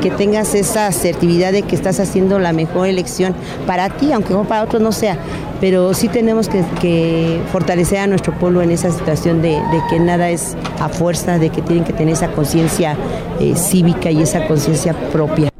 que 0.00 0.10
tengas 0.10 0.54
esa 0.54 0.86
asertividad 0.86 1.52
de 1.52 1.62
que 1.62 1.74
estás 1.74 2.00
haciendo 2.00 2.38
la 2.38 2.52
mejor 2.52 2.88
elección 2.88 3.34
para 3.66 3.88
ti, 3.90 4.12
aunque 4.12 4.34
para 4.34 4.62
otros 4.62 4.82
no 4.82 4.92
sea. 4.92 5.18
Pero 5.60 5.92
sí 5.92 6.08
tenemos 6.08 6.48
que, 6.48 7.40
fortalecer 7.52 7.98
a 7.98 8.06
nuestro 8.06 8.32
pueblo 8.38 8.62
en 8.62 8.70
esa 8.70 8.90
situación 8.90 9.42
de, 9.42 9.60
que 9.90 9.98
nada 9.98 10.30
es 10.30 10.56
a 10.80 10.88
fuerza, 10.88 11.38
de 11.38 11.50
que 11.50 11.62
tienen 11.62 11.84
que 11.84 11.92
tener 11.92 12.14
esa 12.14 12.28
conciencia 12.32 12.96
eh, 13.40 13.54
cívica 13.56 14.10
y 14.10 14.22
esa 14.22 14.46
conciencia 14.46 14.94
propia. 15.10 15.50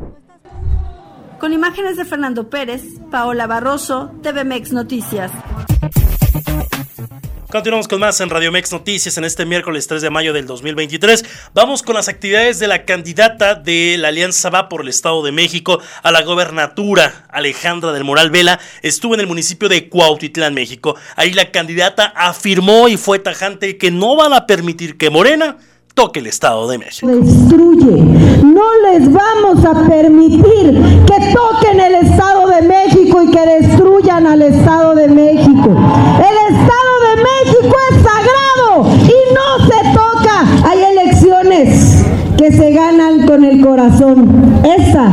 Con 1.38 1.52
imágenes 1.52 1.96
de 1.96 2.04
Fernando 2.04 2.48
Pérez, 2.50 2.82
Paola 3.10 3.46
Barroso, 3.46 4.10
TVMex 4.22 4.72
Noticias. 4.72 5.30
Continuamos 7.50 7.88
con 7.88 7.98
más 7.98 8.20
en 8.20 8.30
Radio 8.30 8.52
Mex 8.52 8.70
Noticias 8.70 9.18
en 9.18 9.24
este 9.24 9.44
miércoles 9.44 9.88
3 9.88 10.02
de 10.02 10.10
mayo 10.10 10.32
del 10.32 10.46
2023. 10.46 11.24
Vamos 11.52 11.82
con 11.82 11.96
las 11.96 12.08
actividades 12.08 12.60
de 12.60 12.68
la 12.68 12.84
candidata 12.84 13.56
de 13.56 13.96
la 13.98 14.08
Alianza 14.08 14.50
Va 14.50 14.68
por 14.68 14.82
el 14.82 14.88
Estado 14.88 15.20
de 15.24 15.32
México 15.32 15.80
a 16.04 16.12
la 16.12 16.22
gobernatura, 16.22 17.26
Alejandra 17.28 17.90
del 17.92 18.04
Moral 18.04 18.30
Vela. 18.30 18.60
Estuvo 18.82 19.14
en 19.14 19.20
el 19.20 19.26
municipio 19.26 19.68
de 19.68 19.88
Cuautitlán, 19.88 20.54
México. 20.54 20.94
Ahí 21.16 21.32
la 21.32 21.50
candidata 21.50 22.12
afirmó 22.14 22.86
y 22.86 22.96
fue 22.96 23.18
tajante 23.18 23.76
que 23.76 23.90
no 23.90 24.14
van 24.14 24.32
a 24.32 24.46
permitir 24.46 24.96
que 24.96 25.10
Morena 25.10 25.56
toque 25.94 26.20
el 26.20 26.28
Estado 26.28 26.68
de 26.68 26.78
México. 26.78 27.08
Destruye. 27.08 28.00
No 28.42 28.64
les 28.90 29.12
vamos 29.12 29.64
a 29.64 29.88
permitir 29.88 30.80
que 31.06 31.34
toquen 31.34 31.80
el 31.80 31.94
Estado 31.96 32.48
de 32.48 32.62
México 32.62 33.22
y 33.22 33.30
que 33.30 33.40
destruyan 33.40 34.26
al 34.26 34.42
Estado 34.42 34.94
de 34.94 35.08
México. 35.08 35.68
El 35.68 36.54
Estado 36.54 36.92
de 37.06 37.22
México 37.22 37.76
es 37.90 37.96
sagrado 38.02 38.90
y 39.04 39.34
no 39.34 39.66
se 39.66 39.94
toca. 39.94 40.68
Hay 40.68 40.82
elecciones 40.82 42.04
se 42.52 42.70
ganan 42.72 43.26
con 43.26 43.44
el 43.44 43.60
corazón. 43.60 44.62
Esa 44.64 45.12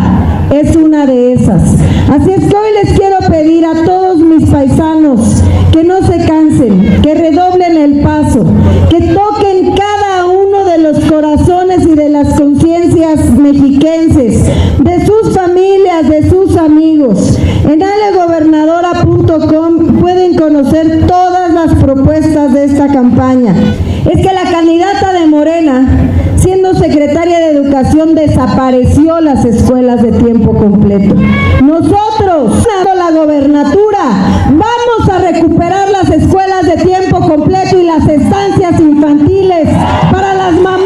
es 0.51 0.75
una 0.75 1.05
de 1.05 1.33
esas. 1.33 1.75
Así 2.09 2.31
es 2.31 2.45
que 2.45 2.55
hoy 2.55 2.69
les 2.83 2.97
quiero 2.97 3.17
pedir 3.29 3.63
a 3.65 3.83
todos 3.83 4.17
mis 4.19 4.49
paisanos 4.49 5.43
que 5.71 5.83
no 5.83 6.01
se 6.01 6.25
cansen, 6.25 7.01
que 7.01 7.13
redoblen 7.13 7.77
el 7.77 7.99
paso, 8.01 8.43
que 8.89 9.13
toquen 9.13 9.75
cada 9.75 10.25
uno 10.25 10.65
de 10.65 10.79
los 10.79 10.99
corazones 11.01 11.85
y 11.85 11.93
de 11.95 12.09
las 12.09 12.33
conciencias 12.39 13.29
mexiquenses, 13.31 14.45
de 14.79 15.05
sus 15.05 15.35
familias, 15.35 16.09
de 16.09 16.27
sus 16.29 16.57
amigos. 16.57 17.38
En 17.69 17.83
alegobernadora.com 17.83 19.99
pueden 19.99 20.35
conocer 20.35 21.05
todas 21.07 21.53
las 21.53 21.75
propuestas 21.75 22.53
de 22.53 22.63
esta 22.65 22.88
campaña. 22.88 23.53
Es 24.09 24.25
que 24.25 24.33
la 24.33 24.49
candidata 24.49 25.11
de 25.13 25.25
Morena, 25.25 25.85
siendo 26.38 26.73
secretaria 26.73 27.39
de 27.39 27.47
Educación, 27.47 28.15
desapareció 28.15 29.19
las 29.21 29.45
escuelas 29.45 30.01
de 30.01 30.11
tiempo 30.11 30.53
completo. 30.53 31.15
Nosotros, 31.63 32.63
la 32.95 33.11
gobernatura, 33.11 33.99
vamos 34.47 35.09
a 35.09 35.31
recuperar 35.31 35.89
las 35.89 36.09
escuelas 36.09 36.65
de 36.65 36.77
tiempo 36.83 37.19
completo 37.19 37.79
y 37.79 37.83
las 37.83 38.07
estancias 38.07 38.79
infantiles, 38.79 39.69
para 40.11 40.33
las 40.33 40.53
mamás 40.53 40.76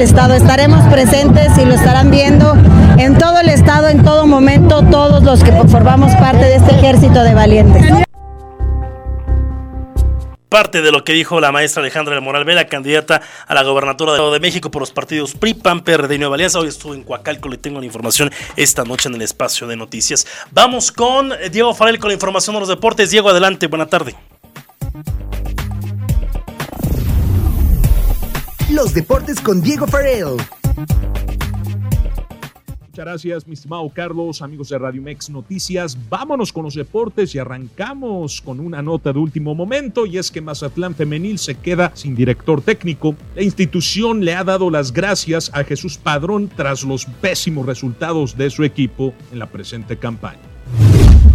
Estado. 0.00 0.34
Estaremos 0.34 0.84
presentes 0.92 1.56
y 1.58 1.64
lo 1.64 1.74
estarán 1.74 2.10
viendo 2.10 2.56
en 2.98 3.16
todo 3.18 3.38
el 3.40 3.48
Estado, 3.48 3.88
en 3.88 4.02
todo 4.04 4.26
momento, 4.26 4.82
todos 4.90 5.22
los 5.22 5.42
que 5.42 5.52
formamos 5.68 6.14
parte 6.16 6.44
de 6.44 6.56
este 6.56 6.72
ejército 6.72 7.22
de 7.22 7.34
valientes 7.34 8.06
parte 10.50 10.82
de 10.82 10.90
lo 10.90 11.04
que 11.04 11.12
dijo 11.12 11.40
la 11.40 11.52
maestra 11.52 11.80
Alejandra 11.80 12.14
del 12.14 12.24
Moral 12.24 12.44
Vela, 12.44 12.66
candidata 12.66 13.22
a 13.46 13.54
la 13.54 13.62
gobernatura 13.62 14.12
de 14.12 14.40
México 14.40 14.70
por 14.70 14.82
los 14.82 14.90
partidos 14.90 15.32
PRI, 15.34 15.54
PAN, 15.54 15.80
PRD 15.82 16.16
y 16.16 16.18
Nueva 16.18 16.34
Alianza. 16.34 16.58
Hoy 16.58 16.68
estuvo 16.68 16.92
en 16.92 17.04
Coacalco, 17.04 17.48
le 17.48 17.56
tengo 17.56 17.78
la 17.78 17.86
información 17.86 18.30
esta 18.56 18.84
noche 18.84 19.08
en 19.08 19.14
el 19.14 19.22
espacio 19.22 19.66
de 19.68 19.76
noticias. 19.76 20.26
Vamos 20.50 20.92
con 20.92 21.32
Diego 21.50 21.72
Farel 21.72 21.98
con 21.98 22.08
la 22.08 22.14
información 22.14 22.54
de 22.56 22.60
los 22.60 22.68
deportes. 22.68 23.10
Diego, 23.10 23.30
adelante, 23.30 23.68
buena 23.68 23.86
tarde. 23.86 24.16
Los 28.80 28.94
deportes 28.94 29.38
con 29.42 29.60
Diego 29.60 29.86
Farel. 29.86 30.38
Muchas 32.80 32.94
gracias, 32.94 33.46
mi 33.46 33.52
estimado 33.52 33.86
Carlos, 33.90 34.40
amigos 34.40 34.70
de 34.70 34.78
Radio 34.78 35.02
Mex 35.02 35.28
Noticias. 35.28 35.98
Vámonos 36.08 36.50
con 36.50 36.64
los 36.64 36.76
deportes 36.76 37.34
y 37.34 37.38
arrancamos 37.38 38.40
con 38.40 38.58
una 38.58 38.80
nota 38.80 39.12
de 39.12 39.18
último 39.18 39.54
momento 39.54 40.06
y 40.06 40.16
es 40.16 40.30
que 40.30 40.40
Mazatlán 40.40 40.94
Femenil 40.94 41.38
se 41.38 41.56
queda 41.56 41.92
sin 41.94 42.16
director 42.16 42.62
técnico. 42.62 43.14
La 43.36 43.42
institución 43.42 44.24
le 44.24 44.34
ha 44.34 44.44
dado 44.44 44.70
las 44.70 44.94
gracias 44.94 45.50
a 45.52 45.62
Jesús 45.62 45.98
Padrón 45.98 46.48
tras 46.48 46.82
los 46.82 47.04
pésimos 47.04 47.66
resultados 47.66 48.38
de 48.38 48.48
su 48.48 48.64
equipo 48.64 49.12
en 49.30 49.40
la 49.40 49.46
presente 49.50 49.98
campaña. 49.98 50.49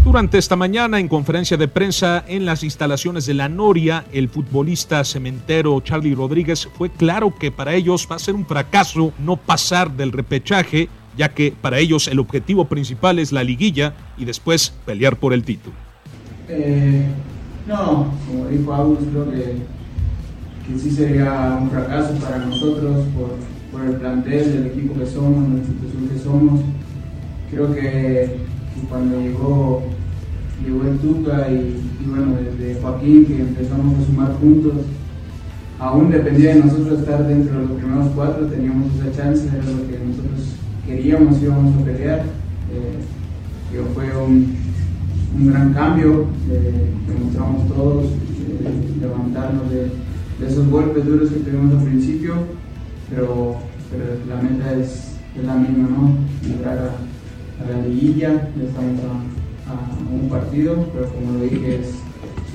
Durante 0.05 0.37
esta 0.37 0.55
mañana, 0.55 0.99
en 0.99 1.07
conferencia 1.07 1.57
de 1.57 1.67
prensa 1.67 2.23
en 2.27 2.45
las 2.45 2.63
instalaciones 2.63 3.25
de 3.25 3.33
la 3.33 3.49
Noria, 3.49 4.05
el 4.13 4.29
futbolista 4.29 5.03
cementero 5.03 5.81
Charlie 5.81 6.13
Rodríguez 6.13 6.69
fue 6.77 6.91
claro 6.91 7.33
que 7.33 7.51
para 7.51 7.73
ellos 7.73 8.07
va 8.09 8.17
a 8.17 8.19
ser 8.19 8.35
un 8.35 8.45
fracaso 8.45 9.13
no 9.17 9.35
pasar 9.35 9.91
del 9.91 10.11
repechaje 10.11 10.89
ya 11.17 11.29
que 11.29 11.53
para 11.59 11.79
ellos 11.79 12.07
el 12.07 12.19
objetivo 12.19 12.65
principal 12.65 13.17
es 13.17 13.31
la 13.31 13.43
liguilla 13.43 13.95
y 14.15 14.25
después 14.25 14.73
pelear 14.85 15.17
por 15.17 15.33
el 15.33 15.43
título. 15.43 15.75
Eh, 16.49 17.07
no, 17.67 18.13
como 18.27 18.47
dijo 18.47 18.73
Agus, 18.73 18.99
creo 19.09 19.31
que, 19.31 19.55
que, 20.67 20.79
sí 20.79 20.91
sería 20.91 21.57
un 21.59 21.71
fracaso 21.71 22.13
para 22.15 22.37
nosotros 22.37 23.05
por, 23.17 23.37
por, 23.71 23.89
el 23.89 23.95
plantel 23.95 24.53
del 24.53 24.65
equipo 24.67 24.93
que 24.99 25.05
somos, 25.07 25.49
la 25.49 25.57
institución 25.57 26.09
que 26.09 26.19
somos. 26.19 26.61
Creo 27.49 27.73
que, 27.73 28.37
cuando 28.89 29.19
llegó, 29.19 29.83
llegó 30.63 30.83
el 30.83 30.97
Tuca 30.99 31.49
y, 31.49 31.81
y, 32.01 32.09
bueno, 32.09 32.35
desde 32.35 32.81
Joaquín 32.81 33.25
que 33.25 33.41
empezamos 33.41 33.99
a 33.99 34.05
sumar 34.05 34.33
juntos, 34.39 34.73
aún 35.79 36.09
dependía 36.09 36.55
de 36.55 36.61
nosotros 36.61 36.99
estar 36.99 37.27
dentro 37.27 37.59
de 37.59 37.67
los 37.67 37.77
primeros 37.77 38.11
cuatro, 38.15 38.45
teníamos 38.47 38.93
esa 38.95 39.11
chance, 39.11 39.47
era 39.47 39.65
lo 39.65 39.87
que 39.87 39.99
nosotros 39.99 40.55
queríamos, 40.85 41.41
íbamos 41.41 41.81
a 41.81 41.85
pelear. 41.85 42.19
Eh, 42.71 43.15
fue 43.93 44.05
un, 44.23 44.55
un, 45.37 45.47
gran 45.51 45.73
cambio, 45.73 46.27
eh, 46.49 46.89
demostramos 47.07 47.67
todos 47.67 48.05
eh, 48.05 49.01
levantarnos 49.01 49.69
de, 49.69 49.91
esos 50.45 50.69
golpes 50.69 51.05
duros 51.05 51.29
que 51.29 51.39
tuvimos 51.39 51.75
al 51.75 51.83
principio, 51.83 52.35
pero, 53.09 53.55
pero 53.89 54.03
la 54.27 54.41
meta 54.41 54.73
es, 54.73 55.15
es, 55.37 55.45
la 55.45 55.55
misma, 55.55 55.89
¿no? 55.89 56.17
A, 56.69 56.95
a, 57.61 57.69
la 57.69 57.87
liguilla, 57.87 58.49
ya 58.57 58.63
estamos 58.63 58.99
a, 59.01 60.13
un 60.13 60.29
partido, 60.29 60.87
pero 60.93 61.09
como 61.09 61.33
lo 61.33 61.39
dije, 61.41 61.81
es, 61.81 61.95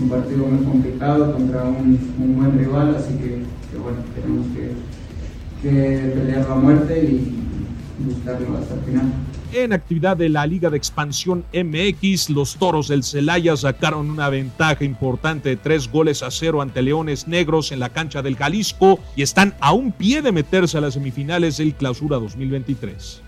un 0.00 0.08
partido 0.08 0.46
muy 0.46 0.64
complicado 0.64 1.32
contra 1.32 1.64
un, 1.64 2.36
buen 2.36 2.58
rival, 2.58 2.96
así 2.96 3.14
que, 3.14 3.42
que 3.70 3.78
bueno, 3.82 3.98
tenemos 4.14 4.46
que, 4.54 4.72
que 5.62 6.12
pelear 6.14 6.48
la 6.48 6.54
muerte 6.54 7.04
y, 7.04 7.36
buscarlo 8.02 8.56
hasta 8.56 8.74
el 8.74 8.80
final. 8.80 9.12
En 9.52 9.72
actividad 9.72 10.16
de 10.16 10.28
la 10.28 10.46
Liga 10.46 10.70
de 10.70 10.76
Expansión 10.76 11.44
MX, 11.52 12.30
los 12.30 12.56
Toros 12.56 12.86
del 12.86 13.02
Celaya 13.02 13.56
sacaron 13.56 14.08
una 14.08 14.28
ventaja 14.28 14.84
importante 14.84 15.48
de 15.48 15.56
tres 15.56 15.90
goles 15.90 16.22
a 16.22 16.30
cero 16.30 16.62
ante 16.62 16.82
Leones 16.82 17.26
Negros 17.26 17.72
en 17.72 17.80
la 17.80 17.88
cancha 17.88 18.22
del 18.22 18.36
Jalisco 18.36 19.00
y 19.16 19.22
están 19.22 19.54
a 19.60 19.72
un 19.72 19.90
pie 19.90 20.22
de 20.22 20.30
meterse 20.30 20.78
a 20.78 20.80
las 20.80 20.94
semifinales 20.94 21.56
del 21.56 21.74
Clausura 21.74 22.18
2023. 22.18 23.22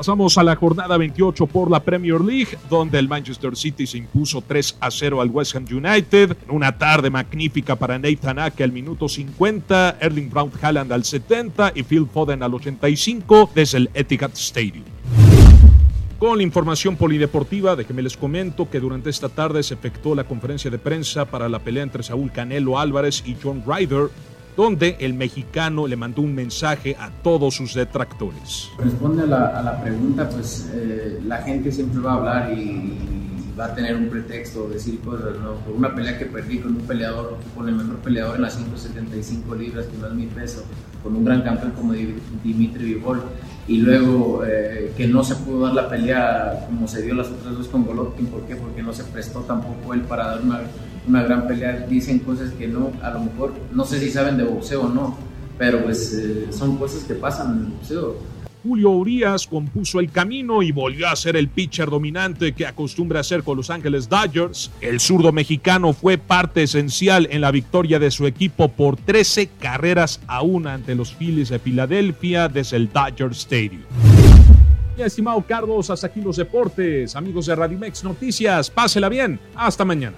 Pasamos 0.00 0.38
a 0.38 0.42
la 0.42 0.56
jornada 0.56 0.96
28 0.96 1.46
por 1.46 1.70
la 1.70 1.80
Premier 1.80 2.22
League, 2.22 2.56
donde 2.70 2.98
el 2.98 3.06
Manchester 3.06 3.54
City 3.54 3.86
se 3.86 3.98
impuso 3.98 4.40
3 4.40 4.78
a 4.80 4.90
0 4.90 5.20
al 5.20 5.28
West 5.28 5.54
Ham 5.54 5.66
United. 5.70 6.38
Una 6.48 6.78
tarde 6.78 7.10
magnífica 7.10 7.76
para 7.76 7.98
Nathan 7.98 8.38
Ake 8.38 8.64
al 8.64 8.72
minuto 8.72 9.10
50, 9.10 9.98
Erling 10.00 10.30
Brown 10.30 10.50
Haaland 10.58 10.90
al 10.90 11.04
70 11.04 11.72
y 11.74 11.82
Phil 11.82 12.06
Foden 12.10 12.42
al 12.42 12.54
85 12.54 13.50
desde 13.54 13.76
el 13.76 13.90
Etihad 13.92 14.30
Stadium. 14.32 14.84
Con 16.18 16.38
la 16.38 16.44
información 16.44 16.96
polideportiva, 16.96 17.76
déjenme 17.76 18.00
les 18.00 18.16
comento 18.16 18.70
que 18.70 18.80
durante 18.80 19.10
esta 19.10 19.28
tarde 19.28 19.62
se 19.62 19.74
efectuó 19.74 20.14
la 20.14 20.24
conferencia 20.24 20.70
de 20.70 20.78
prensa 20.78 21.26
para 21.26 21.50
la 21.50 21.58
pelea 21.58 21.82
entre 21.82 22.02
Saúl 22.02 22.32
Canelo 22.32 22.78
Álvarez 22.78 23.22
y 23.26 23.36
John 23.42 23.62
Ryder 23.66 24.08
donde 24.56 24.96
el 25.00 25.14
mexicano 25.14 25.86
le 25.86 25.96
mandó 25.96 26.22
un 26.22 26.34
mensaje 26.34 26.96
a 26.98 27.10
todos 27.10 27.54
sus 27.54 27.74
detractores. 27.74 28.70
Responde 28.78 29.22
a 29.22 29.26
la, 29.26 29.80
pregunta, 29.82 30.28
pues 30.28 30.70
eh, 30.74 31.20
la 31.26 31.38
gente 31.38 31.72
siempre 31.72 32.00
va 32.00 32.12
a 32.12 32.16
hablar 32.16 32.52
y, 32.52 33.20
va 33.58 33.66
a 33.66 33.74
tener 33.74 33.94
un 33.94 34.08
pretexto, 34.08 34.68
decir 34.68 35.00
cosas, 35.00 35.36
¿no? 35.42 35.54
Por 35.54 35.74
una 35.74 35.94
pelea 35.94 36.18
que 36.18 36.24
perdí 36.24 36.58
con 36.58 36.76
un 36.76 36.82
peleador, 36.82 37.36
con 37.54 37.68
el 37.68 37.74
mejor 37.74 37.96
peleador 37.96 38.36
en 38.36 38.42
las 38.42 38.56
175 38.56 39.54
libras, 39.54 39.86
que 39.86 39.98
no 39.98 40.06
es 40.06 40.14
mi 40.14 40.26
peso, 40.26 40.64
con 41.02 41.14
un 41.14 41.24
gran 41.24 41.42
campeón 41.42 41.72
como 41.72 41.92
Dimitri 41.92 42.84
Vivol, 42.84 43.22
y 43.68 43.78
luego 43.78 44.42
eh, 44.46 44.92
que 44.96 45.06
no 45.06 45.22
se 45.22 45.34
pudo 45.36 45.66
dar 45.66 45.74
la 45.74 45.88
pelea 45.88 46.64
como 46.66 46.88
se 46.88 47.02
dio 47.02 47.14
las 47.14 47.28
otras 47.28 47.54
dos 47.54 47.68
con 47.68 47.84
Golovkin, 47.84 48.26
¿por 48.26 48.42
qué? 48.42 48.56
Porque 48.56 48.82
no 48.82 48.92
se 48.92 49.04
prestó 49.04 49.40
tampoco 49.40 49.92
él 49.94 50.02
para 50.02 50.26
dar 50.28 50.42
una 50.42 50.60
una 51.06 51.22
gran 51.22 51.46
pelea, 51.46 51.86
dicen 51.88 52.20
cosas 52.20 52.52
que 52.52 52.68
no, 52.68 52.92
a 53.02 53.10
lo 53.10 53.20
mejor, 53.20 53.54
no 53.72 53.84
sé 53.84 54.00
si 54.00 54.10
saben 54.10 54.36
de 54.36 54.44
boxeo 54.44 54.82
o 54.82 54.88
no, 54.88 55.16
pero 55.58 55.82
pues 55.82 56.12
eh, 56.14 56.46
son 56.50 56.76
cosas 56.76 57.04
que 57.04 57.14
pasan 57.14 57.52
en 57.52 57.64
el 57.64 57.72
boxeo. 57.72 58.16
Julio 58.62 58.90
Urias 58.90 59.46
compuso 59.46 60.00
el 60.00 60.10
camino 60.10 60.62
y 60.62 60.70
volvió 60.70 61.08
a 61.08 61.16
ser 61.16 61.36
el 61.36 61.48
pitcher 61.48 61.88
dominante 61.88 62.52
que 62.52 62.66
acostumbra 62.66 63.20
a 63.20 63.24
ser 63.24 63.42
con 63.42 63.56
Los 63.56 63.70
Ángeles 63.70 64.08
Dodgers. 64.08 64.70
El 64.82 65.00
zurdo 65.00 65.32
mexicano 65.32 65.94
fue 65.94 66.18
parte 66.18 66.64
esencial 66.64 67.26
en 67.30 67.40
la 67.40 67.50
victoria 67.52 67.98
de 67.98 68.10
su 68.10 68.26
equipo 68.26 68.68
por 68.68 68.96
13 68.96 69.48
carreras 69.58 70.20
a 70.26 70.42
una 70.42 70.74
ante 70.74 70.94
los 70.94 71.14
Phillies 71.14 71.48
de 71.48 71.58
Filadelfia 71.58 72.48
desde 72.48 72.76
el 72.76 72.92
Dodger 72.92 73.30
Stadium. 73.30 73.82
Mi 74.96 75.02
estimado 75.02 75.42
Carlos, 75.48 75.88
hasta 75.88 76.08
aquí 76.08 76.20
los 76.20 76.36
deportes. 76.36 77.16
Amigos 77.16 77.46
de 77.46 77.54
Radimex 77.54 78.04
Noticias, 78.04 78.70
pásela 78.70 79.08
bien. 79.08 79.40
Hasta 79.54 79.86
mañana. 79.86 80.16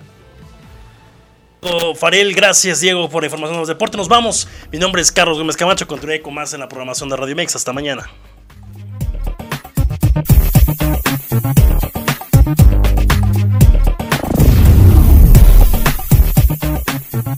Farel, 1.97 2.35
gracias 2.35 2.81
Diego 2.81 3.09
por 3.09 3.23
la 3.23 3.27
información 3.27 3.55
de 3.55 3.61
los 3.61 3.69
deportes. 3.69 3.97
Nos 3.97 4.09
vamos. 4.09 4.49
Mi 4.73 4.79
nombre 4.79 5.01
es 5.01 5.13
Carlos 5.13 5.39
Gómez 5.39 5.57
Camacho. 5.57 5.87
Continuaré 5.87 6.21
con 6.21 6.35
más 6.35 6.53
en 6.55 6.61
la 6.61 6.69
programación 6.69 7.09
de 7.09 7.17
Radio 7.17 7.37
Mex. 7.37 7.55
Hasta 7.55 7.73
mañana. 7.73 8.11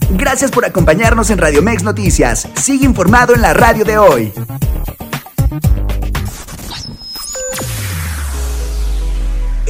Gracias 0.09 0.49
por 0.49 0.65
acompañarnos 0.65 1.29
en 1.29 1.37
Radio 1.37 1.61
Mex 1.61 1.83
Noticias. 1.83 2.47
Sigue 2.55 2.85
informado 2.85 3.35
en 3.35 3.41
la 3.41 3.53
radio 3.53 3.85
de 3.85 3.97
hoy. 3.97 4.33